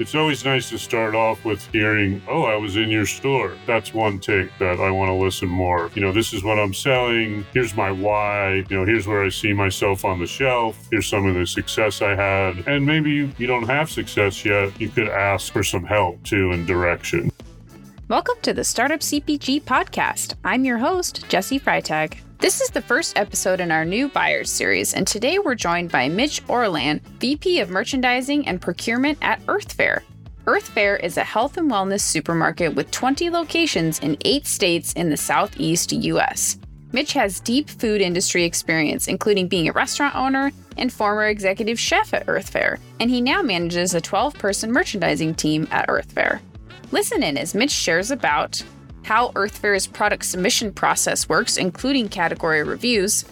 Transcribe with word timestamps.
It's 0.00 0.14
always 0.14 0.46
nice 0.46 0.70
to 0.70 0.78
start 0.78 1.14
off 1.14 1.44
with 1.44 1.70
hearing, 1.72 2.22
oh, 2.26 2.44
I 2.44 2.56
was 2.56 2.78
in 2.78 2.88
your 2.88 3.04
store. 3.04 3.52
That's 3.66 3.92
one 3.92 4.18
take 4.18 4.48
that 4.58 4.80
I 4.80 4.90
want 4.90 5.10
to 5.10 5.12
listen 5.12 5.46
more. 5.46 5.90
You 5.94 6.00
know, 6.00 6.10
this 6.10 6.32
is 6.32 6.42
what 6.42 6.58
I'm 6.58 6.72
selling. 6.72 7.44
Here's 7.52 7.76
my 7.76 7.90
why. 7.90 8.64
You 8.70 8.78
know, 8.78 8.86
here's 8.86 9.06
where 9.06 9.22
I 9.22 9.28
see 9.28 9.52
myself 9.52 10.06
on 10.06 10.18
the 10.18 10.26
shelf. 10.26 10.88
Here's 10.90 11.06
some 11.06 11.26
of 11.26 11.34
the 11.34 11.46
success 11.46 12.00
I 12.00 12.14
had. 12.14 12.66
And 12.66 12.86
maybe 12.86 13.10
you, 13.10 13.30
you 13.36 13.46
don't 13.46 13.68
have 13.68 13.90
success 13.90 14.42
yet. 14.42 14.80
You 14.80 14.88
could 14.88 15.08
ask 15.08 15.52
for 15.52 15.62
some 15.62 15.84
help 15.84 16.22
too 16.22 16.50
and 16.52 16.66
direction. 16.66 17.30
Welcome 18.10 18.38
to 18.42 18.52
the 18.52 18.64
Startup 18.64 18.98
CPG 18.98 19.62
podcast. 19.62 20.34
I'm 20.44 20.64
your 20.64 20.78
host, 20.78 21.28
Jesse 21.28 21.60
Freitag. 21.60 22.18
This 22.38 22.60
is 22.60 22.68
the 22.70 22.82
first 22.82 23.16
episode 23.16 23.60
in 23.60 23.70
our 23.70 23.84
new 23.84 24.08
Buyers 24.08 24.50
series, 24.50 24.94
and 24.94 25.06
today 25.06 25.38
we're 25.38 25.54
joined 25.54 25.92
by 25.92 26.08
Mitch 26.08 26.42
Orland, 26.48 27.02
VP 27.20 27.60
of 27.60 27.70
Merchandising 27.70 28.48
and 28.48 28.60
Procurement 28.60 29.16
at 29.22 29.40
Earth 29.46 29.74
Fare. 29.74 30.02
Earth 30.48 30.70
Fare 30.70 30.96
is 30.96 31.18
a 31.18 31.22
health 31.22 31.56
and 31.56 31.70
wellness 31.70 32.00
supermarket 32.00 32.74
with 32.74 32.90
20 32.90 33.30
locations 33.30 34.00
in 34.00 34.16
eight 34.24 34.44
states 34.44 34.92
in 34.94 35.08
the 35.08 35.16
southeast 35.16 35.92
U.S. 35.92 36.58
Mitch 36.90 37.12
has 37.12 37.38
deep 37.38 37.70
food 37.70 38.00
industry 38.00 38.42
experience, 38.42 39.06
including 39.06 39.46
being 39.46 39.68
a 39.68 39.72
restaurant 39.72 40.16
owner 40.16 40.50
and 40.76 40.92
former 40.92 41.26
executive 41.26 41.78
chef 41.78 42.12
at 42.12 42.24
Earth 42.26 42.50
Fare, 42.50 42.80
and 42.98 43.08
he 43.08 43.20
now 43.20 43.40
manages 43.40 43.94
a 43.94 44.00
12 44.00 44.34
person 44.34 44.72
merchandising 44.72 45.36
team 45.36 45.68
at 45.70 45.84
Earth 45.88 46.10
Fare. 46.10 46.42
Listen 46.92 47.22
in 47.22 47.38
as 47.38 47.54
Mitch 47.54 47.70
shares 47.70 48.10
about 48.10 48.62
how 49.04 49.30
Earthfare's 49.32 49.86
product 49.86 50.24
submission 50.24 50.72
process 50.72 51.28
works, 51.28 51.56
including 51.56 52.08
category 52.08 52.64
reviews, 52.64 53.24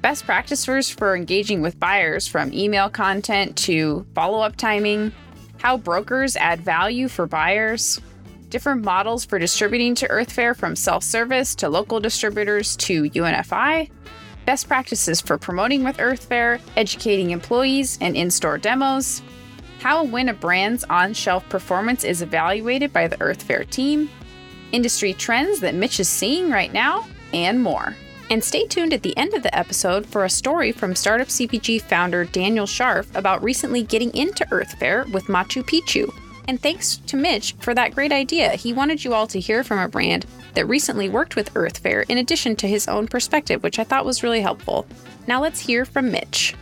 best 0.00 0.24
practices 0.24 0.90
for 0.90 1.14
engaging 1.14 1.62
with 1.62 1.78
buyers 1.78 2.26
from 2.26 2.52
email 2.52 2.90
content 2.90 3.56
to 3.56 4.04
follow 4.14 4.40
up 4.40 4.56
timing, 4.56 5.12
how 5.58 5.76
brokers 5.76 6.36
add 6.36 6.60
value 6.60 7.08
for 7.08 7.26
buyers, 7.26 8.00
different 8.48 8.84
models 8.84 9.24
for 9.24 9.38
distributing 9.38 9.94
to 9.94 10.08
Earthfare 10.08 10.54
from 10.54 10.74
self 10.76 11.04
service 11.04 11.54
to 11.54 11.68
local 11.68 12.00
distributors 12.00 12.76
to 12.76 13.04
UNFI, 13.10 13.90
best 14.44 14.66
practices 14.66 15.20
for 15.20 15.38
promoting 15.38 15.84
with 15.84 15.96
Earthfare, 15.98 16.60
educating 16.76 17.30
employees 17.30 17.96
and 18.00 18.16
in 18.16 18.30
store 18.30 18.58
demos, 18.58 19.22
how 19.84 20.00
and 20.02 20.10
when 20.10 20.30
a 20.30 20.32
brand's 20.32 20.82
on 20.84 21.12
shelf 21.12 21.46
performance 21.50 22.04
is 22.04 22.22
evaluated 22.22 22.90
by 22.90 23.06
the 23.06 23.18
Earthfare 23.18 23.68
team, 23.68 24.08
industry 24.72 25.12
trends 25.12 25.60
that 25.60 25.74
Mitch 25.74 26.00
is 26.00 26.08
seeing 26.08 26.50
right 26.50 26.72
now, 26.72 27.06
and 27.34 27.62
more. 27.62 27.94
And 28.30 28.42
stay 28.42 28.66
tuned 28.66 28.94
at 28.94 29.02
the 29.02 29.14
end 29.18 29.34
of 29.34 29.42
the 29.42 29.54
episode 29.54 30.06
for 30.06 30.24
a 30.24 30.30
story 30.30 30.72
from 30.72 30.94
Startup 30.94 31.28
CPG 31.28 31.82
founder 31.82 32.24
Daniel 32.24 32.64
Scharff 32.64 33.14
about 33.14 33.42
recently 33.42 33.82
getting 33.82 34.10
into 34.14 34.48
Earth 34.50 34.72
Fare 34.78 35.04
with 35.12 35.24
Machu 35.24 35.62
Picchu. 35.62 36.10
And 36.48 36.58
thanks 36.58 36.96
to 36.96 37.18
Mitch 37.18 37.52
for 37.58 37.74
that 37.74 37.94
great 37.94 38.10
idea. 38.10 38.52
He 38.52 38.72
wanted 38.72 39.04
you 39.04 39.12
all 39.12 39.26
to 39.26 39.38
hear 39.38 39.62
from 39.62 39.80
a 39.80 39.88
brand 39.88 40.24
that 40.54 40.64
recently 40.64 41.10
worked 41.10 41.36
with 41.36 41.54
Earth 41.54 41.76
Fare 41.76 42.06
in 42.08 42.16
addition 42.16 42.56
to 42.56 42.66
his 42.66 42.88
own 42.88 43.06
perspective, 43.06 43.62
which 43.62 43.78
I 43.78 43.84
thought 43.84 44.06
was 44.06 44.22
really 44.22 44.40
helpful. 44.40 44.86
Now 45.26 45.42
let's 45.42 45.60
hear 45.60 45.84
from 45.84 46.10
Mitch. 46.10 46.54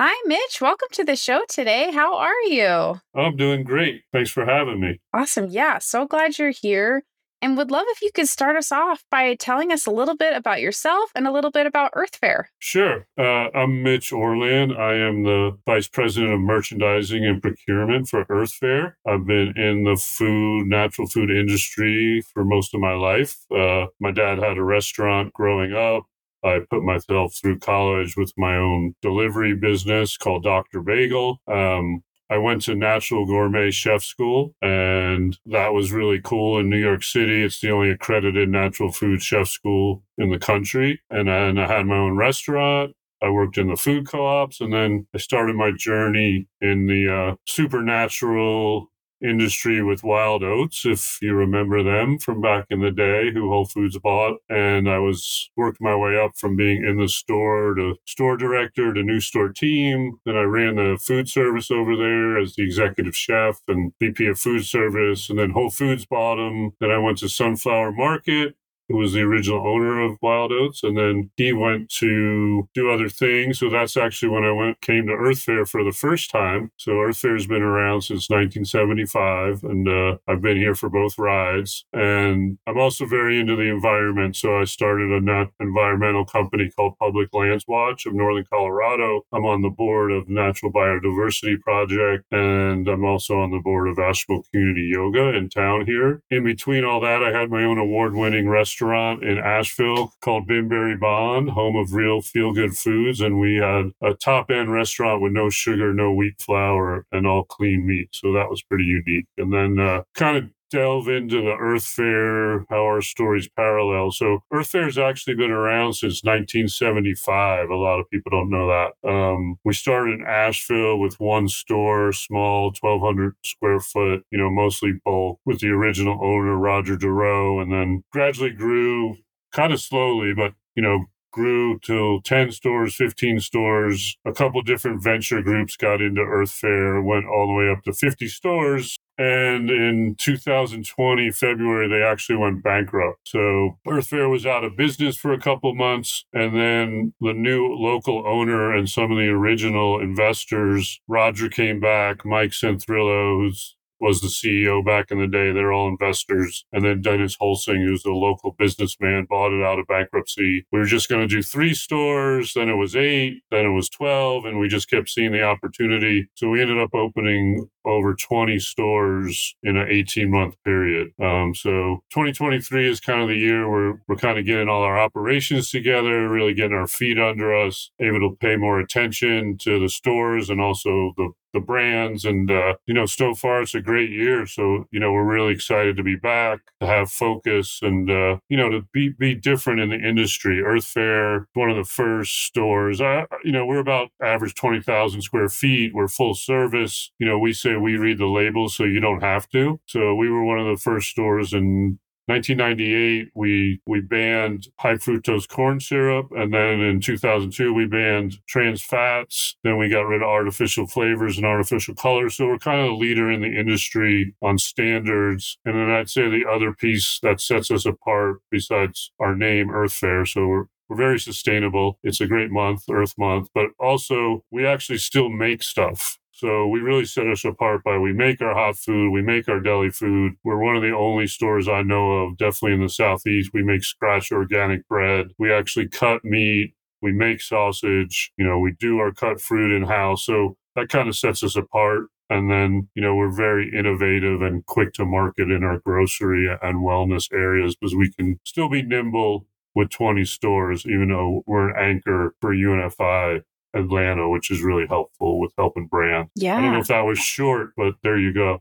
Hi, 0.00 0.14
Mitch. 0.26 0.60
Welcome 0.60 0.86
to 0.92 1.02
the 1.02 1.16
show 1.16 1.40
today. 1.48 1.90
How 1.90 2.18
are 2.18 2.40
you? 2.46 3.00
I'm 3.16 3.34
doing 3.34 3.64
great. 3.64 4.02
Thanks 4.12 4.30
for 4.30 4.46
having 4.46 4.80
me. 4.80 5.00
Awesome. 5.12 5.48
Yeah, 5.50 5.78
so 5.78 6.06
glad 6.06 6.38
you're 6.38 6.50
here. 6.50 7.02
And 7.42 7.56
would 7.56 7.72
love 7.72 7.84
if 7.88 8.00
you 8.00 8.10
could 8.14 8.28
start 8.28 8.54
us 8.54 8.70
off 8.70 9.02
by 9.10 9.34
telling 9.34 9.72
us 9.72 9.86
a 9.86 9.90
little 9.90 10.16
bit 10.16 10.36
about 10.36 10.60
yourself 10.60 11.10
and 11.16 11.26
a 11.26 11.32
little 11.32 11.50
bit 11.50 11.66
about 11.66 11.90
Earth 11.94 12.14
Fare. 12.14 12.48
Sure. 12.60 13.08
Uh, 13.18 13.48
I'm 13.52 13.82
Mitch 13.82 14.12
Orland. 14.12 14.72
I 14.72 14.94
am 14.94 15.24
the 15.24 15.58
Vice 15.66 15.88
President 15.88 16.32
of 16.32 16.38
Merchandising 16.38 17.26
and 17.26 17.42
Procurement 17.42 18.08
for 18.08 18.24
Earth 18.28 18.52
Fare. 18.52 18.96
I've 19.04 19.26
been 19.26 19.58
in 19.58 19.82
the 19.82 19.96
food, 19.96 20.68
natural 20.68 21.08
food 21.08 21.28
industry 21.28 22.22
for 22.32 22.44
most 22.44 22.72
of 22.72 22.80
my 22.80 22.92
life. 22.92 23.36
Uh, 23.50 23.86
my 23.98 24.12
dad 24.12 24.38
had 24.38 24.58
a 24.58 24.62
restaurant 24.62 25.32
growing 25.32 25.72
up. 25.72 26.04
I 26.44 26.60
put 26.70 26.82
myself 26.82 27.34
through 27.34 27.58
college 27.58 28.16
with 28.16 28.32
my 28.36 28.56
own 28.56 28.94
delivery 29.02 29.54
business 29.54 30.16
called 30.16 30.44
Dr. 30.44 30.80
Bagel. 30.80 31.40
Um, 31.46 32.02
I 32.30 32.36
went 32.36 32.62
to 32.62 32.74
Natural 32.74 33.24
Gourmet 33.24 33.70
Chef 33.70 34.02
School, 34.02 34.54
and 34.60 35.38
that 35.46 35.72
was 35.72 35.92
really 35.92 36.20
cool 36.22 36.58
in 36.58 36.68
New 36.68 36.78
York 36.78 37.02
City. 37.02 37.42
It's 37.42 37.60
the 37.60 37.70
only 37.70 37.90
accredited 37.90 38.50
natural 38.50 38.92
food 38.92 39.22
chef 39.22 39.48
school 39.48 40.02
in 40.18 40.30
the 40.30 40.38
country. 40.38 41.00
And 41.10 41.28
then 41.28 41.58
I 41.58 41.66
had 41.66 41.86
my 41.86 41.96
own 41.96 42.16
restaurant. 42.16 42.92
I 43.22 43.30
worked 43.30 43.56
in 43.56 43.68
the 43.68 43.76
food 43.76 44.06
co 44.06 44.26
ops, 44.26 44.60
and 44.60 44.72
then 44.72 45.06
I 45.14 45.18
started 45.18 45.56
my 45.56 45.72
journey 45.72 46.46
in 46.60 46.86
the 46.86 47.12
uh, 47.12 47.34
supernatural 47.46 48.90
industry 49.22 49.82
with 49.82 50.04
Wild 50.04 50.42
Oats, 50.42 50.84
if 50.84 51.18
you 51.20 51.34
remember 51.34 51.82
them 51.82 52.18
from 52.18 52.40
back 52.40 52.66
in 52.70 52.80
the 52.80 52.90
day, 52.90 53.32
who 53.32 53.48
Whole 53.48 53.66
Foods 53.66 53.98
bought. 53.98 54.38
And 54.48 54.88
I 54.88 54.98
was 54.98 55.50
working 55.56 55.84
my 55.84 55.96
way 55.96 56.18
up 56.18 56.36
from 56.36 56.56
being 56.56 56.84
in 56.84 56.98
the 56.98 57.08
store 57.08 57.74
to 57.74 57.96
store 58.06 58.36
director 58.36 58.92
to 58.92 59.02
new 59.02 59.20
store 59.20 59.50
team. 59.50 60.18
Then 60.24 60.36
I 60.36 60.42
ran 60.42 60.76
the 60.76 60.98
food 61.00 61.28
service 61.28 61.70
over 61.70 61.96
there 61.96 62.38
as 62.38 62.54
the 62.54 62.62
executive 62.62 63.16
chef 63.16 63.60
and 63.68 63.92
VP 64.00 64.26
of 64.26 64.38
food 64.38 64.64
service. 64.64 65.30
And 65.30 65.38
then 65.38 65.50
Whole 65.50 65.70
Foods 65.70 66.06
bought 66.06 66.36
them. 66.36 66.72
Then 66.80 66.90
I 66.90 66.98
went 66.98 67.18
to 67.18 67.28
Sunflower 67.28 67.92
Market 67.92 68.54
who 68.88 68.96
was 68.96 69.12
the 69.12 69.20
original 69.20 69.66
owner 69.66 70.00
of 70.00 70.18
Wild 70.22 70.52
Oats, 70.52 70.82
and 70.82 70.96
then 70.96 71.30
he 71.36 71.52
went 71.52 71.90
to 71.90 72.68
do 72.74 72.90
other 72.90 73.08
things. 73.08 73.58
So 73.58 73.68
that's 73.68 73.96
actually 73.96 74.30
when 74.30 74.44
I 74.44 74.52
went 74.52 74.80
came 74.80 75.06
to 75.06 75.12
Earth 75.12 75.42
Fare 75.42 75.66
for 75.66 75.84
the 75.84 75.92
first 75.92 76.30
time. 76.30 76.70
So 76.76 77.00
Earth 77.00 77.18
Fare's 77.18 77.46
been 77.46 77.62
around 77.62 78.02
since 78.02 78.30
1975, 78.30 79.64
and 79.64 79.88
uh, 79.88 80.16
I've 80.26 80.40
been 80.40 80.56
here 80.56 80.74
for 80.74 80.88
both 80.88 81.18
rides. 81.18 81.84
And 81.92 82.58
I'm 82.66 82.78
also 82.78 83.04
very 83.06 83.38
into 83.38 83.56
the 83.56 83.70
environment, 83.70 84.36
so 84.36 84.58
I 84.58 84.64
started 84.64 85.10
an 85.10 85.50
environmental 85.60 86.24
company 86.24 86.70
called 86.74 86.98
Public 86.98 87.28
Lands 87.34 87.64
Watch 87.68 88.06
of 88.06 88.14
Northern 88.14 88.44
Colorado. 88.50 89.22
I'm 89.32 89.44
on 89.44 89.62
the 89.62 89.70
board 89.70 90.12
of 90.12 90.28
Natural 90.28 90.72
Biodiversity 90.72 91.60
Project, 91.60 92.24
and 92.32 92.88
I'm 92.88 93.04
also 93.04 93.38
on 93.40 93.50
the 93.50 93.58
board 93.58 93.88
of 93.88 93.98
Asheville 93.98 94.44
Community 94.50 94.90
Yoga 94.92 95.34
in 95.36 95.48
town 95.50 95.84
here. 95.86 96.22
In 96.30 96.44
between 96.44 96.84
all 96.84 97.00
that, 97.00 97.22
I 97.22 97.38
had 97.38 97.50
my 97.50 97.64
own 97.64 97.78
award-winning 97.78 98.48
restaurant 98.48 98.77
restaurant 98.78 99.24
in 99.24 99.38
Asheville 99.38 100.12
called 100.20 100.48
Binberry 100.48 100.98
Bond, 100.98 101.50
home 101.50 101.76
of 101.76 101.92
real 101.94 102.20
feel 102.20 102.52
good 102.52 102.76
foods. 102.76 103.20
And 103.20 103.40
we 103.40 103.56
had 103.56 103.90
a 104.02 104.14
top 104.14 104.50
end 104.50 104.72
restaurant 104.72 105.20
with 105.20 105.32
no 105.32 105.50
sugar, 105.50 105.92
no 105.92 106.12
wheat 106.12 106.40
flour, 106.40 107.04
and 107.10 107.26
all 107.26 107.44
clean 107.44 107.86
meat. 107.86 108.10
So 108.12 108.32
that 108.32 108.48
was 108.48 108.62
pretty 108.62 108.84
unique. 108.84 109.26
And 109.36 109.52
then 109.52 109.78
uh, 109.84 110.02
kind 110.14 110.36
of 110.36 110.44
delve 110.70 111.08
into 111.08 111.42
the 111.42 111.56
Earth 111.58 111.84
Fare, 111.84 112.60
how 112.68 112.84
our 112.84 113.02
stories 113.02 113.48
parallel. 113.48 114.10
So 114.10 114.40
Earth 114.52 114.72
has 114.72 114.98
actually 114.98 115.34
been 115.34 115.50
around 115.50 115.94
since 115.94 116.22
1975. 116.24 117.70
A 117.70 117.74
lot 117.74 118.00
of 118.00 118.10
people 118.10 118.30
don't 118.30 118.50
know 118.50 118.68
that. 118.68 119.08
Um, 119.08 119.58
we 119.64 119.72
started 119.74 120.20
in 120.20 120.26
Asheville 120.26 120.98
with 120.98 121.18
one 121.20 121.48
store, 121.48 122.12
small, 122.12 122.66
1,200 122.80 123.34
square 123.44 123.80
foot, 123.80 124.24
you 124.30 124.38
know, 124.38 124.50
mostly 124.50 124.92
bulk, 125.04 125.40
with 125.44 125.60
the 125.60 125.68
original 125.68 126.18
owner, 126.22 126.56
Roger 126.56 126.96
Derrough, 126.96 127.62
and 127.62 127.72
then 127.72 128.04
gradually 128.12 128.50
grew 128.50 129.16
kind 129.52 129.72
of 129.72 129.80
slowly, 129.80 130.34
but 130.34 130.52
you 130.74 130.82
know, 130.82 131.06
grew 131.32 131.78
to 131.80 132.20
10 132.24 132.52
stores, 132.52 132.94
15 132.94 133.40
stores. 133.40 134.16
A 134.24 134.32
couple 134.32 134.62
different 134.62 135.02
venture 135.02 135.42
groups 135.42 135.76
got 135.76 136.00
into 136.00 136.20
Earth 136.20 136.50
Fare, 136.50 137.02
went 137.02 137.26
all 137.26 137.46
the 137.46 137.52
way 137.52 137.70
up 137.70 137.82
to 137.84 137.92
50 137.92 138.28
stores. 138.28 138.96
And 139.18 139.68
in 139.68 140.14
2020, 140.16 141.30
February, 141.32 141.88
they 141.88 142.02
actually 142.02 142.36
went 142.36 142.62
bankrupt. 142.62 143.28
So 143.28 143.78
Earth 143.86 144.06
Fare 144.06 144.28
was 144.28 144.46
out 144.46 144.62
of 144.62 144.76
business 144.76 145.16
for 145.16 145.32
a 145.32 145.40
couple 145.40 145.74
months. 145.74 146.24
And 146.32 146.54
then 146.54 147.14
the 147.20 147.32
new 147.32 147.66
local 147.74 148.24
owner 148.26 148.72
and 148.72 148.88
some 148.88 149.10
of 149.10 149.18
the 149.18 149.28
original 149.28 150.00
investors, 150.00 151.00
Roger 151.08 151.48
came 151.48 151.80
back, 151.80 152.24
Mike 152.24 152.50
Centrillo, 152.50 153.40
who's 153.40 153.74
was 154.00 154.20
the 154.20 154.28
CEO 154.28 154.84
back 154.84 155.10
in 155.10 155.18
the 155.18 155.26
day. 155.26 155.52
They're 155.52 155.72
all 155.72 155.88
investors. 155.88 156.64
And 156.72 156.84
then 156.84 157.02
Dennis 157.02 157.36
Hulsing, 157.36 157.84
who's 157.84 158.04
a 158.04 158.10
local 158.10 158.52
businessman, 158.52 159.26
bought 159.28 159.52
it 159.52 159.64
out 159.64 159.78
of 159.78 159.86
bankruptcy. 159.86 160.66
We 160.70 160.78
were 160.78 160.86
just 160.86 161.08
going 161.08 161.26
to 161.26 161.34
do 161.34 161.42
three 161.42 161.74
stores. 161.74 162.52
Then 162.54 162.68
it 162.68 162.76
was 162.76 162.94
eight. 162.94 163.42
Then 163.50 163.66
it 163.66 163.72
was 163.72 163.88
12. 163.88 164.44
And 164.44 164.58
we 164.58 164.68
just 164.68 164.90
kept 164.90 165.08
seeing 165.08 165.32
the 165.32 165.42
opportunity. 165.42 166.28
So 166.34 166.48
we 166.48 166.60
ended 166.60 166.78
up 166.78 166.94
opening 166.94 167.68
over 167.88 168.14
20 168.14 168.58
stores 168.58 169.54
in 169.62 169.76
an 169.76 169.88
18 169.88 170.30
month 170.30 170.56
period. 170.64 171.08
Um, 171.20 171.54
so 171.54 172.02
2023 172.10 172.88
is 172.88 173.00
kind 173.00 173.22
of 173.22 173.28
the 173.28 173.36
year 173.36 173.68
where 173.68 174.00
we're 174.06 174.16
kind 174.16 174.38
of 174.38 174.44
getting 174.44 174.68
all 174.68 174.82
our 174.82 174.98
operations 174.98 175.70
together, 175.70 176.28
really 176.28 176.54
getting 176.54 176.76
our 176.76 176.86
feet 176.86 177.18
under 177.18 177.54
us, 177.54 177.90
able 178.00 178.20
to 178.20 178.36
pay 178.36 178.56
more 178.56 178.78
attention 178.78 179.56
to 179.58 179.80
the 179.80 179.88
stores 179.88 180.50
and 180.50 180.60
also 180.60 181.12
the 181.16 181.30
the 181.52 181.60
brands. 181.60 182.24
And 182.24 182.50
uh, 182.50 182.74
you 182.86 182.94
know 182.94 183.06
so 183.06 183.34
far 183.34 183.62
it's 183.62 183.74
a 183.74 183.80
great 183.80 184.10
year. 184.10 184.46
So 184.46 184.84
you 184.90 185.00
know 185.00 185.12
we're 185.12 185.24
really 185.24 185.52
excited 185.52 185.96
to 185.96 186.02
be 186.02 186.16
back 186.16 186.60
to 186.80 186.86
have 186.86 187.10
focus 187.10 187.80
and 187.82 188.10
uh, 188.10 188.38
you 188.48 188.56
know 188.56 188.68
to 188.70 188.82
be 188.92 189.10
be 189.10 189.34
different 189.34 189.80
in 189.80 189.90
the 189.90 189.96
industry. 189.96 190.60
Earth 190.60 190.86
Fare 190.86 191.48
one 191.54 191.70
of 191.70 191.76
the 191.76 191.84
first 191.84 192.44
stores. 192.46 193.00
I, 193.00 193.26
you 193.44 193.52
know 193.52 193.66
we're 193.66 193.78
about 193.78 194.10
average 194.22 194.54
20000 194.54 195.22
square 195.22 195.48
feet. 195.48 195.94
We're 195.94 196.08
full 196.08 196.34
service. 196.34 197.10
You 197.18 197.26
know 197.26 197.38
we 197.38 197.52
say 197.52 197.76
we 197.80 197.96
read 197.96 198.18
the 198.18 198.26
labels 198.26 198.76
so 198.76 198.84
you 198.84 199.00
don't 199.00 199.22
have 199.22 199.48
to 199.48 199.80
so 199.86 200.14
we 200.14 200.28
were 200.28 200.44
one 200.44 200.58
of 200.58 200.66
the 200.66 200.80
first 200.80 201.08
stores 201.08 201.52
in 201.52 201.98
1998, 202.28 203.30
we 203.34 203.80
we 203.86 204.02
banned 204.02 204.68
high 204.78 204.96
fructose 204.96 205.48
corn 205.48 205.80
syrup, 205.80 206.28
and 206.32 206.52
then 206.52 206.78
in 206.78 207.00
2002 207.00 207.72
we 207.72 207.86
banned 207.86 208.36
trans 208.46 208.82
fats. 208.82 209.56
Then 209.64 209.78
we 209.78 209.88
got 209.88 210.02
rid 210.02 210.20
of 210.20 210.28
artificial 210.28 210.86
flavors 210.86 211.38
and 211.38 211.46
artificial 211.46 211.94
colors. 211.94 212.34
So 212.34 212.46
we're 212.48 212.58
kind 212.58 212.82
of 212.82 212.90
a 212.90 212.94
leader 212.96 213.30
in 213.30 213.40
the 213.40 213.58
industry 213.58 214.34
on 214.42 214.58
standards. 214.58 215.56
And 215.64 215.74
then 215.74 215.90
I'd 215.90 216.10
say 216.10 216.28
the 216.28 216.44
other 216.46 216.74
piece 216.74 217.18
that 217.22 217.40
sets 217.40 217.70
us 217.70 217.86
apart, 217.86 218.40
besides 218.50 219.10
our 219.18 219.34
name, 219.34 219.70
Earth 219.70 219.94
Fare. 219.94 220.26
So 220.26 220.46
we're 220.46 220.64
we're 220.90 220.96
very 220.96 221.20
sustainable. 221.20 221.98
It's 222.02 222.20
a 222.20 222.26
great 222.26 222.50
month, 222.50 222.82
Earth 222.90 223.14
Month, 223.16 223.48
but 223.54 223.70
also 223.78 224.44
we 224.50 224.66
actually 224.66 224.98
still 224.98 225.30
make 225.30 225.62
stuff. 225.62 226.18
So 226.38 226.68
we 226.68 226.78
really 226.78 227.04
set 227.04 227.26
us 227.26 227.44
apart 227.44 227.82
by 227.82 227.98
we 227.98 228.12
make 228.12 228.40
our 228.40 228.54
hot 228.54 228.76
food, 228.76 229.10
we 229.10 229.22
make 229.22 229.48
our 229.48 229.58
deli 229.58 229.90
food. 229.90 230.34
We're 230.44 230.62
one 230.62 230.76
of 230.76 230.82
the 230.82 230.94
only 230.94 231.26
stores 231.26 231.66
I 231.66 231.82
know 231.82 232.12
of, 232.12 232.38
definitely 232.38 232.74
in 232.74 232.80
the 232.80 232.88
southeast. 232.88 233.50
We 233.52 233.64
make 233.64 233.82
scratch 233.82 234.30
organic 234.30 234.86
bread. 234.86 235.32
We 235.36 235.52
actually 235.52 235.88
cut 235.88 236.24
meat. 236.24 236.74
We 237.02 237.10
make 237.10 237.40
sausage. 237.40 238.32
You 238.36 238.46
know, 238.46 238.60
we 238.60 238.70
do 238.78 239.00
our 239.00 239.10
cut 239.12 239.40
fruit 239.40 239.76
in 239.76 239.82
house. 239.82 240.24
So 240.24 240.56
that 240.76 240.88
kind 240.88 241.08
of 241.08 241.16
sets 241.16 241.42
us 241.42 241.56
apart. 241.56 242.04
And 242.30 242.48
then, 242.48 242.88
you 242.94 243.02
know, 243.02 243.16
we're 243.16 243.32
very 243.34 243.76
innovative 243.76 244.40
and 244.40 244.64
quick 244.66 244.92
to 244.92 245.04
market 245.04 245.50
in 245.50 245.64
our 245.64 245.80
grocery 245.80 246.46
and 246.62 246.84
wellness 246.84 247.32
areas 247.32 247.74
because 247.74 247.96
we 247.96 248.12
can 248.12 248.38
still 248.44 248.68
be 248.68 248.82
nimble 248.82 249.46
with 249.74 249.90
20 249.90 250.24
stores, 250.24 250.86
even 250.86 251.08
though 251.08 251.42
we're 251.46 251.70
an 251.70 251.96
anchor 251.96 252.36
for 252.40 252.54
UNFI 252.54 253.42
Atlanta, 253.74 254.28
which 254.28 254.50
is 254.50 254.62
really 254.62 254.86
helpful 254.86 255.40
with 255.40 255.52
helping 255.56 255.86
brand. 255.86 256.28
Yeah. 256.34 256.56
I 256.56 256.62
don't 256.62 256.72
know 256.72 256.80
if 256.80 256.88
that 256.88 257.04
was 257.04 257.18
short, 257.18 257.70
but 257.76 257.94
there 258.02 258.18
you 258.18 258.32
go. 258.32 258.60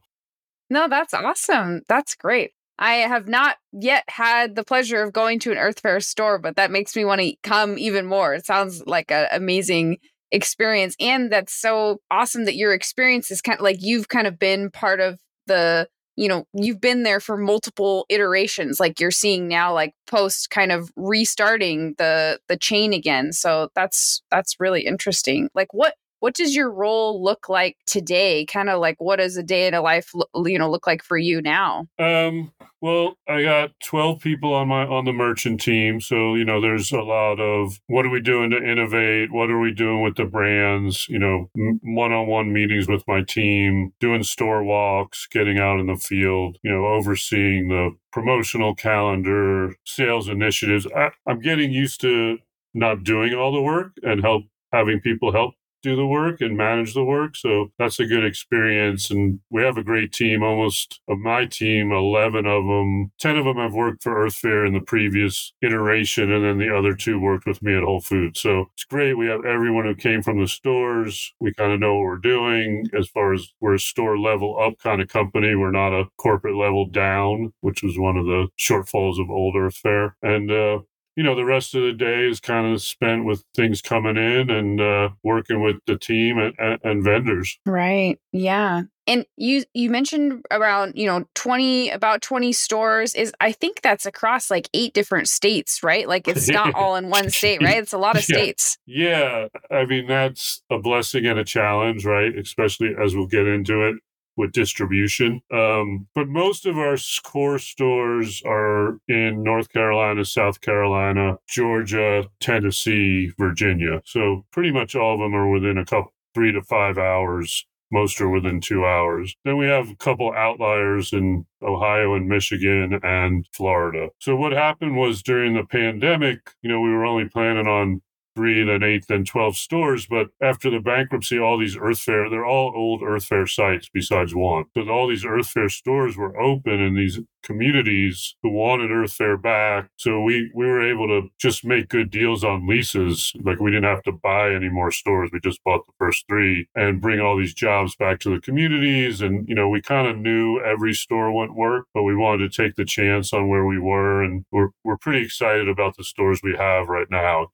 No, 0.69 0.87
that's 0.87 1.13
awesome. 1.13 1.81
That's 1.87 2.15
great. 2.15 2.51
I 2.79 2.95
have 2.95 3.27
not 3.27 3.57
yet 3.71 4.03
had 4.07 4.55
the 4.55 4.63
pleasure 4.63 5.01
of 5.01 5.13
going 5.13 5.39
to 5.39 5.51
an 5.51 5.57
Earth 5.57 5.79
Fare 5.79 5.99
store, 5.99 6.37
but 6.37 6.57
that 6.57 6.71
makes 6.71 6.95
me 6.95 7.05
want 7.05 7.21
to 7.21 7.35
come 7.41 7.77
even 7.79 8.05
more. 8.05 8.35
It 8.35 8.45
sounds 8.45 8.85
like 8.85 9.11
an 9.11 9.27
amazing 9.31 9.97
experience. 10.31 10.95
And 10.99 11.31
that's 11.31 11.53
so 11.53 12.01
awesome 12.11 12.45
that 12.45 12.55
your 12.55 12.73
experience 12.73 13.31
is 13.31 13.41
kind 13.41 13.57
of 13.57 13.63
like 13.63 13.77
you've 13.81 14.09
kind 14.09 14.27
of 14.27 14.37
been 14.37 14.69
part 14.69 14.99
of 14.99 15.19
the 15.47 15.87
you 16.17 16.27
know 16.27 16.45
you've 16.53 16.81
been 16.81 17.03
there 17.03 17.19
for 17.21 17.37
multiple 17.37 18.05
iterations 18.09 18.79
like 18.79 18.99
you're 18.99 19.11
seeing 19.11 19.47
now 19.47 19.73
like 19.73 19.93
post 20.07 20.49
kind 20.49 20.71
of 20.71 20.91
restarting 20.97 21.95
the 21.97 22.39
the 22.49 22.57
chain 22.57 22.93
again. 22.93 23.31
So 23.33 23.69
that's 23.75 24.21
that's 24.31 24.59
really 24.59 24.81
interesting. 24.85 25.49
Like 25.55 25.73
what 25.73 25.95
what 26.27 26.35
does 26.35 26.53
your 26.53 26.69
role 26.69 27.23
look 27.23 27.47
like 27.47 27.77
today? 27.85 28.43
Kind 28.43 28.67
of 28.67 28.81
like 28.81 28.97
what 28.99 29.15
does 29.15 29.37
a 29.37 29.43
day 29.43 29.65
in 29.65 29.73
a 29.73 29.79
life 29.79 30.11
you 30.35 30.59
know 30.59 30.69
look 30.69 30.85
like 30.85 31.01
for 31.01 31.17
you 31.17 31.41
now? 31.41 31.87
Um 31.99 32.51
well 32.81 33.17
i 33.29 33.41
got 33.41 33.71
12 33.85 34.19
people 34.19 34.53
on 34.53 34.67
my 34.67 34.85
on 34.85 35.05
the 35.05 35.13
merchant 35.13 35.61
team 35.61 35.99
so 36.01 36.35
you 36.35 36.43
know 36.43 36.59
there's 36.59 36.91
a 36.91 36.99
lot 36.99 37.39
of 37.39 37.79
what 37.87 38.05
are 38.05 38.09
we 38.09 38.19
doing 38.19 38.49
to 38.49 38.57
innovate? 38.57 39.31
What 39.31 39.49
are 39.49 39.57
we 39.57 39.71
doing 39.73 40.03
with 40.03 40.17
the 40.17 40.25
brands? 40.25 41.07
You 41.07 41.17
know 41.17 41.49
one-on-one 41.55 42.51
meetings 42.51 42.89
with 42.89 43.07
my 43.07 43.23
team 43.23 43.93
doing 44.01 44.23
store 44.23 44.65
walks 44.65 45.29
getting 45.31 45.59
out 45.59 45.79
in 45.79 45.87
the 45.87 45.95
field 45.95 46.57
you 46.61 46.73
know 46.73 46.87
overseeing 46.87 47.69
the 47.69 47.91
promotional 48.11 48.75
calendar 48.75 49.75
sales 49.85 50.27
initiatives. 50.27 50.85
I, 50.93 51.11
i'm 51.25 51.39
getting 51.39 51.71
used 51.71 52.01
to 52.01 52.39
not 52.73 53.05
doing 53.05 53.33
all 53.33 53.53
the 53.53 53.61
work 53.61 53.93
and 54.03 54.21
help 54.21 54.43
having 54.73 54.99
people 54.99 55.31
help 55.31 55.53
do 55.81 55.95
the 55.95 56.05
work 56.05 56.41
and 56.41 56.57
manage 56.57 56.93
the 56.93 57.03
work. 57.03 57.35
So 57.35 57.71
that's 57.77 57.99
a 57.99 58.05
good 58.05 58.25
experience. 58.25 59.09
And 59.09 59.39
we 59.49 59.63
have 59.63 59.77
a 59.77 59.83
great 59.83 60.11
team. 60.11 60.43
Almost 60.43 61.01
of 61.07 61.19
my 61.19 61.45
team, 61.45 61.91
11 61.91 62.45
of 62.45 62.65
them, 62.65 63.11
10 63.19 63.37
of 63.37 63.45
them 63.45 63.57
have 63.57 63.73
worked 63.73 64.03
for 64.03 64.23
Earth 64.23 64.35
Fare 64.35 64.65
in 64.65 64.73
the 64.73 64.81
previous 64.81 65.53
iteration. 65.61 66.31
And 66.31 66.43
then 66.43 66.57
the 66.57 66.75
other 66.75 66.93
two 66.93 67.19
worked 67.19 67.45
with 67.45 67.61
me 67.61 67.75
at 67.75 67.83
Whole 67.83 68.01
Foods. 68.01 68.39
So 68.39 68.65
it's 68.73 68.85
great. 68.85 69.13
We 69.15 69.27
have 69.27 69.45
everyone 69.45 69.85
who 69.85 69.95
came 69.95 70.21
from 70.21 70.39
the 70.39 70.47
stores. 70.47 71.33
We 71.39 71.53
kind 71.53 71.71
of 71.71 71.79
know 71.79 71.95
what 71.95 72.05
we're 72.05 72.17
doing 72.17 72.87
as 72.97 73.07
far 73.07 73.33
as 73.33 73.47
we're 73.59 73.75
a 73.75 73.79
store 73.79 74.17
level 74.17 74.59
up 74.59 74.79
kind 74.79 75.01
of 75.01 75.09
company. 75.09 75.55
We're 75.55 75.71
not 75.71 75.93
a 75.93 76.05
corporate 76.17 76.55
level 76.55 76.87
down, 76.87 77.53
which 77.61 77.83
was 77.83 77.97
one 77.97 78.17
of 78.17 78.25
the 78.25 78.47
shortfalls 78.57 79.21
of 79.21 79.29
old 79.29 79.55
Earth 79.55 79.77
Fare. 79.77 80.15
And 80.21 80.51
uh, 80.51 80.79
you 81.17 81.23
know, 81.23 81.35
the 81.35 81.43
rest 81.43 81.73
of 81.73 81.81
the 81.81 81.93
day 81.93 82.27
is 82.27 82.39
kind 82.39 82.71
of 82.71 82.79
spent 82.79 83.25
with 83.25 83.43
things 83.55 83.81
coming 83.81 84.17
in 84.17 84.51
and 84.51 84.79
uh, 84.79 85.09
working 85.23 85.63
with 85.63 85.77
the 85.87 85.97
team 85.97 86.37
and, 86.37 86.53
and, 86.59 86.79
and 86.83 87.03
vendors. 87.03 87.57
Right. 87.65 88.19
Yeah. 88.31 88.83
And 89.07 89.25
you 89.35 89.63
you 89.73 89.89
mentioned 89.89 90.45
around 90.51 90.93
you 90.95 91.07
know 91.07 91.25
twenty 91.33 91.89
about 91.89 92.21
twenty 92.21 92.51
stores 92.51 93.15
is 93.15 93.33
I 93.39 93.53
think 93.53 93.81
that's 93.81 94.05
across 94.05 94.51
like 94.51 94.69
eight 94.73 94.93
different 94.93 95.29
states 95.29 95.81
right 95.81 96.05
like 96.09 96.27
it's 96.27 96.49
not 96.49 96.75
all 96.75 96.97
in 96.97 97.09
one 97.09 97.29
state 97.29 97.63
right 97.63 97.77
it's 97.77 97.93
a 97.93 97.97
lot 97.97 98.17
of 98.17 98.27
yeah. 98.27 98.35
states 98.35 98.77
yeah 98.85 99.47
I 99.71 99.85
mean 99.85 100.07
that's 100.07 100.61
a 100.69 100.77
blessing 100.77 101.25
and 101.25 101.39
a 101.39 101.45
challenge 101.45 102.05
right 102.05 102.37
especially 102.37 102.95
as 103.01 103.15
we'll 103.15 103.27
get 103.27 103.47
into 103.47 103.87
it 103.87 103.95
with 104.37 104.51
distribution. 104.51 105.41
Um, 105.51 106.07
but 106.15 106.27
most 106.27 106.65
of 106.65 106.77
our 106.77 106.97
core 107.23 107.59
stores 107.59 108.41
are 108.45 108.99
in 109.07 109.43
North 109.43 109.69
Carolina, 109.73 110.23
South 110.23 110.61
Carolina, 110.61 111.37
Georgia, 111.49 112.25
Tennessee, 112.39 113.31
Virginia. 113.37 114.01
So 114.05 114.45
pretty 114.51 114.71
much 114.71 114.95
all 114.95 115.15
of 115.15 115.19
them 115.19 115.35
are 115.35 115.49
within 115.49 115.77
a 115.77 115.85
couple, 115.85 116.13
three 116.33 116.51
to 116.51 116.61
five 116.61 116.97
hours. 116.97 117.65
Most 117.89 118.19
are 118.19 118.29
within 118.29 118.59
two 118.59 118.85
hours. 118.85 119.33
Then 119.45 119.57
we 119.57 119.65
have 119.67 119.89
a 119.89 119.95
couple 119.95 120.33
outliers 120.33 121.13
in 121.13 121.45
Ohio 121.63 122.15
and 122.15 122.27
Michigan 122.27 122.99
and 123.01 123.45
Florida. 123.53 124.09
So 124.19 124.35
what 124.35 124.51
happened 124.51 124.97
was 124.97 125.23
during 125.23 125.53
the 125.53 125.63
pandemic, 125.63 126.51
you 126.61 126.69
know, 126.69 126.81
we 126.81 126.91
were 126.91 127.05
only 127.05 127.29
planning 127.29 127.65
on 127.65 128.01
three, 128.37 128.63
then 128.63 128.83
eight, 128.83 129.07
then 129.07 129.25
12 129.25 129.57
stores. 129.57 130.05
But 130.05 130.27
after 130.41 130.69
the 130.69 130.79
bankruptcy, 130.79 131.39
all 131.39 131.57
these 131.57 131.75
Earth 131.75 131.99
Fare, 131.99 132.29
they're 132.29 132.45
all 132.45 132.71
old 132.75 133.01
Earth 133.01 133.25
Fare 133.25 133.47
sites 133.47 133.89
besides 133.91 134.35
one. 134.35 134.65
But 134.75 134.89
all 134.89 135.07
these 135.07 135.25
Earth 135.25 135.47
Fare 135.47 135.69
stores 135.69 136.15
were 136.15 136.39
open 136.39 136.79
in 136.79 136.95
these 136.95 137.19
communities 137.41 138.35
who 138.43 138.51
wanted 138.51 138.91
Earth 138.91 139.13
Fare 139.13 139.37
back. 139.37 139.89
So 139.97 140.21
we, 140.21 140.51
we 140.53 140.67
were 140.67 140.87
able 140.87 141.07
to 141.07 141.29
just 141.39 141.65
make 141.65 141.89
good 141.89 142.11
deals 142.11 142.43
on 142.43 142.67
leases. 142.67 143.33
Like 143.41 143.59
we 143.59 143.71
didn't 143.71 143.85
have 143.85 144.03
to 144.03 144.11
buy 144.11 144.53
any 144.53 144.69
more 144.69 144.91
stores. 144.91 145.31
We 145.33 145.39
just 145.39 145.63
bought 145.63 145.87
the 145.87 145.93
first 145.97 146.25
three 146.27 146.67
and 146.75 147.01
bring 147.01 147.19
all 147.19 147.37
these 147.37 147.55
jobs 147.55 147.95
back 147.95 148.19
to 148.19 148.29
the 148.29 148.41
communities. 148.41 149.21
And, 149.21 149.47
you 149.49 149.55
know, 149.55 149.69
we 149.69 149.81
kind 149.81 150.07
of 150.07 150.17
knew 150.17 150.59
every 150.59 150.93
store 150.93 151.31
wouldn't 151.31 151.57
work, 151.57 151.87
but 151.93 152.03
we 152.03 152.15
wanted 152.15 152.51
to 152.51 152.63
take 152.63 152.75
the 152.75 152.85
chance 152.85 153.33
on 153.33 153.49
where 153.49 153.65
we 153.65 153.79
were. 153.79 154.23
And 154.23 154.45
we're, 154.51 154.69
we're 154.83 154.97
pretty 154.97 155.25
excited 155.25 155.67
about 155.67 155.97
the 155.97 156.03
stores 156.03 156.41
we 156.43 156.55
have 156.55 156.87
right 156.87 157.07
now 157.09 157.47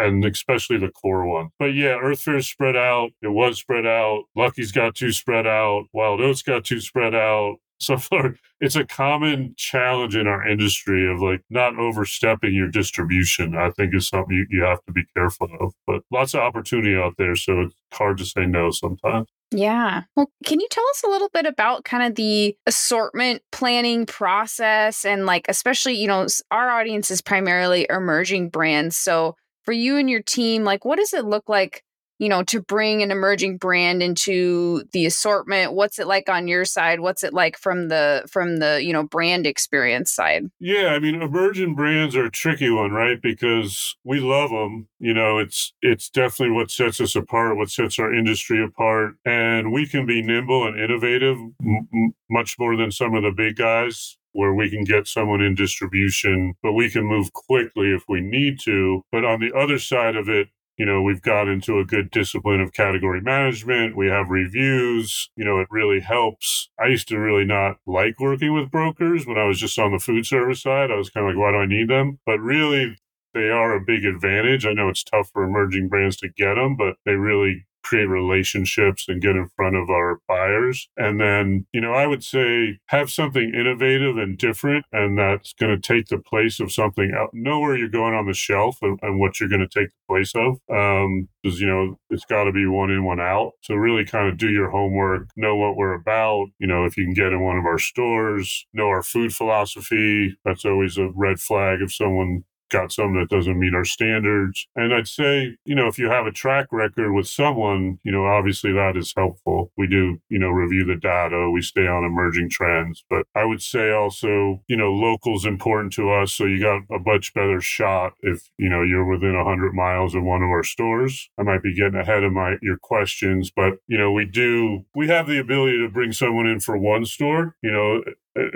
and 0.00 0.24
especially 0.24 0.78
the 0.78 0.90
core 0.90 1.26
one. 1.26 1.50
But 1.58 1.74
yeah, 1.74 1.98
Earth 2.02 2.20
Fare's 2.20 2.48
spread 2.48 2.76
out. 2.76 3.10
It 3.22 3.28
was 3.28 3.58
spread 3.58 3.86
out. 3.86 4.24
Lucky's 4.34 4.72
got 4.72 4.94
too 4.94 5.12
spread 5.12 5.46
out. 5.46 5.84
Wild 5.92 6.20
Oats 6.20 6.42
got 6.42 6.64
too 6.64 6.80
spread 6.80 7.14
out. 7.14 7.56
So 7.82 7.96
far, 7.96 8.34
it's 8.60 8.76
a 8.76 8.84
common 8.84 9.54
challenge 9.56 10.14
in 10.14 10.26
our 10.26 10.46
industry 10.46 11.10
of 11.10 11.22
like 11.22 11.40
not 11.48 11.78
overstepping 11.78 12.52
your 12.52 12.68
distribution. 12.68 13.56
I 13.56 13.70
think 13.70 13.94
is 13.94 14.06
something 14.06 14.36
you, 14.36 14.46
you 14.50 14.64
have 14.64 14.84
to 14.84 14.92
be 14.92 15.04
careful 15.16 15.48
of. 15.58 15.72
But 15.86 16.02
lots 16.12 16.34
of 16.34 16.40
opportunity 16.40 16.94
out 16.94 17.14
there, 17.16 17.34
so 17.34 17.62
it's 17.62 17.74
hard 17.94 18.18
to 18.18 18.26
say 18.26 18.44
no 18.44 18.70
sometimes. 18.70 19.28
Yeah. 19.52 20.02
Well, 20.14 20.30
can 20.44 20.60
you 20.60 20.68
tell 20.70 20.84
us 20.90 21.02
a 21.04 21.08
little 21.08 21.30
bit 21.32 21.44
about 21.44 21.84
kind 21.84 22.04
of 22.04 22.14
the 22.14 22.56
assortment 22.66 23.42
planning 23.50 24.06
process 24.06 25.04
and 25.04 25.26
like 25.26 25.46
especially, 25.48 25.94
you 25.94 26.06
know, 26.06 26.26
our 26.50 26.70
audience 26.70 27.10
is 27.10 27.20
primarily 27.20 27.86
emerging 27.90 28.50
brands. 28.50 28.96
So 28.96 29.36
for 29.70 29.74
you 29.74 29.98
and 29.98 30.10
your 30.10 30.20
team, 30.20 30.64
like 30.64 30.84
what 30.84 30.98
does 30.98 31.14
it 31.14 31.24
look 31.24 31.48
like 31.48 31.84
you 32.18 32.28
know, 32.28 32.42
to 32.42 32.60
bring 32.60 33.02
an 33.02 33.10
emerging 33.10 33.56
brand 33.56 34.02
into 34.02 34.84
the 34.92 35.06
assortment? 35.06 35.72
What's 35.72 35.98
it 35.98 36.06
like 36.06 36.28
on 36.28 36.48
your 36.48 36.66
side? 36.66 37.00
What's 37.00 37.24
it 37.24 37.32
like 37.32 37.56
from 37.56 37.88
the 37.88 38.24
from 38.30 38.58
the, 38.58 38.84
you 38.84 38.92
know, 38.92 39.04
brand 39.04 39.46
experience 39.46 40.12
side? 40.12 40.50
Yeah, 40.60 40.88
I 40.88 40.98
mean, 40.98 41.22
emerging 41.22 41.76
brands 41.76 42.14
are 42.14 42.26
a 42.26 42.30
tricky 42.30 42.68
one, 42.68 42.90
right? 42.90 43.22
Because 43.22 43.96
we 44.04 44.20
love 44.20 44.50
them. 44.50 44.86
You 44.98 45.14
know, 45.14 45.38
it's 45.38 45.72
it's 45.80 46.10
definitely 46.10 46.54
what 46.54 46.70
sets 46.70 47.00
us 47.00 47.16
apart, 47.16 47.56
what 47.56 47.70
sets 47.70 47.98
our 47.98 48.12
industry 48.12 48.62
apart, 48.62 49.14
and 49.24 49.72
we 49.72 49.86
can 49.86 50.04
be 50.04 50.20
nimble 50.20 50.66
and 50.66 50.78
innovative 50.78 51.38
m- 51.64 52.12
much 52.28 52.56
more 52.58 52.76
than 52.76 52.90
some 52.90 53.14
of 53.14 53.22
the 53.22 53.32
big 53.32 53.56
guys 53.56 54.18
where 54.32 54.54
we 54.54 54.70
can 54.70 54.84
get 54.84 55.06
someone 55.06 55.40
in 55.40 55.54
distribution, 55.54 56.54
but 56.62 56.72
we 56.72 56.90
can 56.90 57.04
move 57.04 57.32
quickly 57.32 57.92
if 57.92 58.04
we 58.08 58.20
need 58.20 58.58
to. 58.64 59.02
But 59.10 59.24
on 59.24 59.40
the 59.40 59.52
other 59.56 59.78
side 59.78 60.16
of 60.16 60.28
it, 60.28 60.48
you 60.80 60.86
know, 60.86 61.02
we've 61.02 61.20
got 61.20 61.46
into 61.46 61.78
a 61.78 61.84
good 61.84 62.10
discipline 62.10 62.62
of 62.62 62.72
category 62.72 63.20
management. 63.20 63.98
We 63.98 64.06
have 64.06 64.30
reviews. 64.30 65.28
You 65.36 65.44
know, 65.44 65.60
it 65.60 65.68
really 65.70 66.00
helps. 66.00 66.70
I 66.82 66.86
used 66.86 67.08
to 67.08 67.18
really 67.18 67.44
not 67.44 67.76
like 67.86 68.18
working 68.18 68.54
with 68.54 68.70
brokers 68.70 69.26
when 69.26 69.36
I 69.36 69.44
was 69.44 69.60
just 69.60 69.78
on 69.78 69.92
the 69.92 69.98
food 69.98 70.24
service 70.24 70.62
side. 70.62 70.90
I 70.90 70.96
was 70.96 71.10
kind 71.10 71.26
of 71.26 71.34
like, 71.34 71.38
why 71.38 71.50
do 71.50 71.58
I 71.58 71.66
need 71.66 71.90
them? 71.90 72.18
But 72.24 72.38
really, 72.38 72.96
they 73.34 73.50
are 73.50 73.74
a 73.74 73.84
big 73.84 74.06
advantage. 74.06 74.64
I 74.64 74.72
know 74.72 74.88
it's 74.88 75.04
tough 75.04 75.28
for 75.32 75.44
emerging 75.44 75.88
brands 75.88 76.16
to 76.18 76.28
get 76.28 76.54
them, 76.54 76.76
but 76.76 76.96
they 77.04 77.12
really 77.12 77.66
create 77.90 78.04
relationships 78.04 79.06
and 79.08 79.20
get 79.20 79.34
in 79.34 79.48
front 79.56 79.74
of 79.74 79.90
our 79.90 80.20
buyers. 80.28 80.88
And 80.96 81.20
then, 81.20 81.66
you 81.72 81.80
know, 81.80 81.92
I 81.92 82.06
would 82.06 82.22
say 82.22 82.78
have 82.86 83.10
something 83.10 83.52
innovative 83.52 84.16
and 84.16 84.38
different, 84.38 84.86
and 84.92 85.18
that's 85.18 85.52
going 85.54 85.74
to 85.74 85.80
take 85.80 86.06
the 86.06 86.18
place 86.18 86.60
of 86.60 86.72
something 86.72 87.12
out. 87.18 87.30
Know 87.32 87.58
where 87.58 87.76
you're 87.76 87.88
going 87.88 88.14
on 88.14 88.28
the 88.28 88.32
shelf 88.32 88.78
and, 88.80 88.96
and 89.02 89.18
what 89.18 89.40
you're 89.40 89.48
going 89.48 89.66
to 89.68 89.80
take 89.80 89.88
the 89.88 90.06
place 90.08 90.32
of. 90.36 90.58
Um, 90.72 91.28
because, 91.42 91.60
you 91.60 91.66
know, 91.66 91.96
it's 92.10 92.26
got 92.26 92.44
to 92.44 92.52
be 92.52 92.66
one 92.66 92.90
in, 92.90 93.04
one 93.04 93.18
out. 93.18 93.52
So 93.62 93.74
really 93.74 94.04
kind 94.04 94.28
of 94.28 94.36
do 94.36 94.50
your 94.50 94.70
homework, 94.70 95.28
know 95.36 95.56
what 95.56 95.76
we're 95.76 95.94
about. 95.94 96.48
You 96.58 96.66
know, 96.66 96.84
if 96.84 96.96
you 96.96 97.04
can 97.04 97.14
get 97.14 97.32
in 97.32 97.42
one 97.42 97.56
of 97.56 97.64
our 97.64 97.78
stores, 97.78 98.66
know 98.74 98.88
our 98.88 99.02
food 99.02 99.34
philosophy. 99.34 100.36
That's 100.44 100.64
always 100.64 100.98
a 100.98 101.10
red 101.14 101.40
flag 101.40 101.80
if 101.80 101.94
someone 101.94 102.44
got 102.70 102.92
some 102.92 103.14
that 103.14 103.28
doesn't 103.28 103.58
meet 103.58 103.74
our 103.74 103.84
standards. 103.84 104.66
And 104.76 104.94
I'd 104.94 105.08
say, 105.08 105.56
you 105.64 105.74
know, 105.74 105.86
if 105.86 105.98
you 105.98 106.08
have 106.10 106.26
a 106.26 106.32
track 106.32 106.68
record 106.72 107.12
with 107.12 107.28
someone, 107.28 107.98
you 108.02 108.12
know, 108.12 108.24
obviously 108.24 108.72
that 108.72 108.96
is 108.96 109.12
helpful. 109.16 109.72
We 109.76 109.86
do, 109.86 110.20
you 110.28 110.38
know, 110.38 110.48
review 110.48 110.84
the 110.84 110.96
data, 110.96 111.50
we 111.50 111.62
stay 111.62 111.86
on 111.86 112.04
emerging 112.04 112.50
trends. 112.50 113.04
But 113.08 113.26
I 113.34 113.44
would 113.44 113.62
say 113.62 113.90
also, 113.90 114.62
you 114.68 114.76
know, 114.76 114.92
local's 114.92 115.44
important 115.44 115.92
to 115.94 116.10
us. 116.10 116.32
So 116.32 116.44
you 116.44 116.60
got 116.60 116.82
a 116.94 116.98
much 117.04 117.34
better 117.34 117.60
shot 117.60 118.14
if, 118.20 118.50
you 118.58 118.68
know, 118.68 118.82
you're 118.82 119.08
within 119.08 119.36
100 119.36 119.74
miles 119.74 120.14
of 120.14 120.22
one 120.22 120.42
of 120.42 120.48
our 120.48 120.64
stores. 120.64 121.28
I 121.38 121.42
might 121.42 121.62
be 121.62 121.74
getting 121.74 122.00
ahead 122.00 122.24
of 122.24 122.32
my 122.32 122.56
your 122.62 122.78
questions, 122.78 123.50
but, 123.50 123.74
you 123.86 123.98
know, 123.98 124.12
we 124.12 124.24
do, 124.24 124.84
we 124.94 125.08
have 125.08 125.26
the 125.26 125.38
ability 125.38 125.78
to 125.78 125.88
bring 125.88 126.12
someone 126.12 126.46
in 126.46 126.60
for 126.60 126.76
one 126.76 127.04
store, 127.04 127.56
you 127.62 127.70
know, 127.70 128.02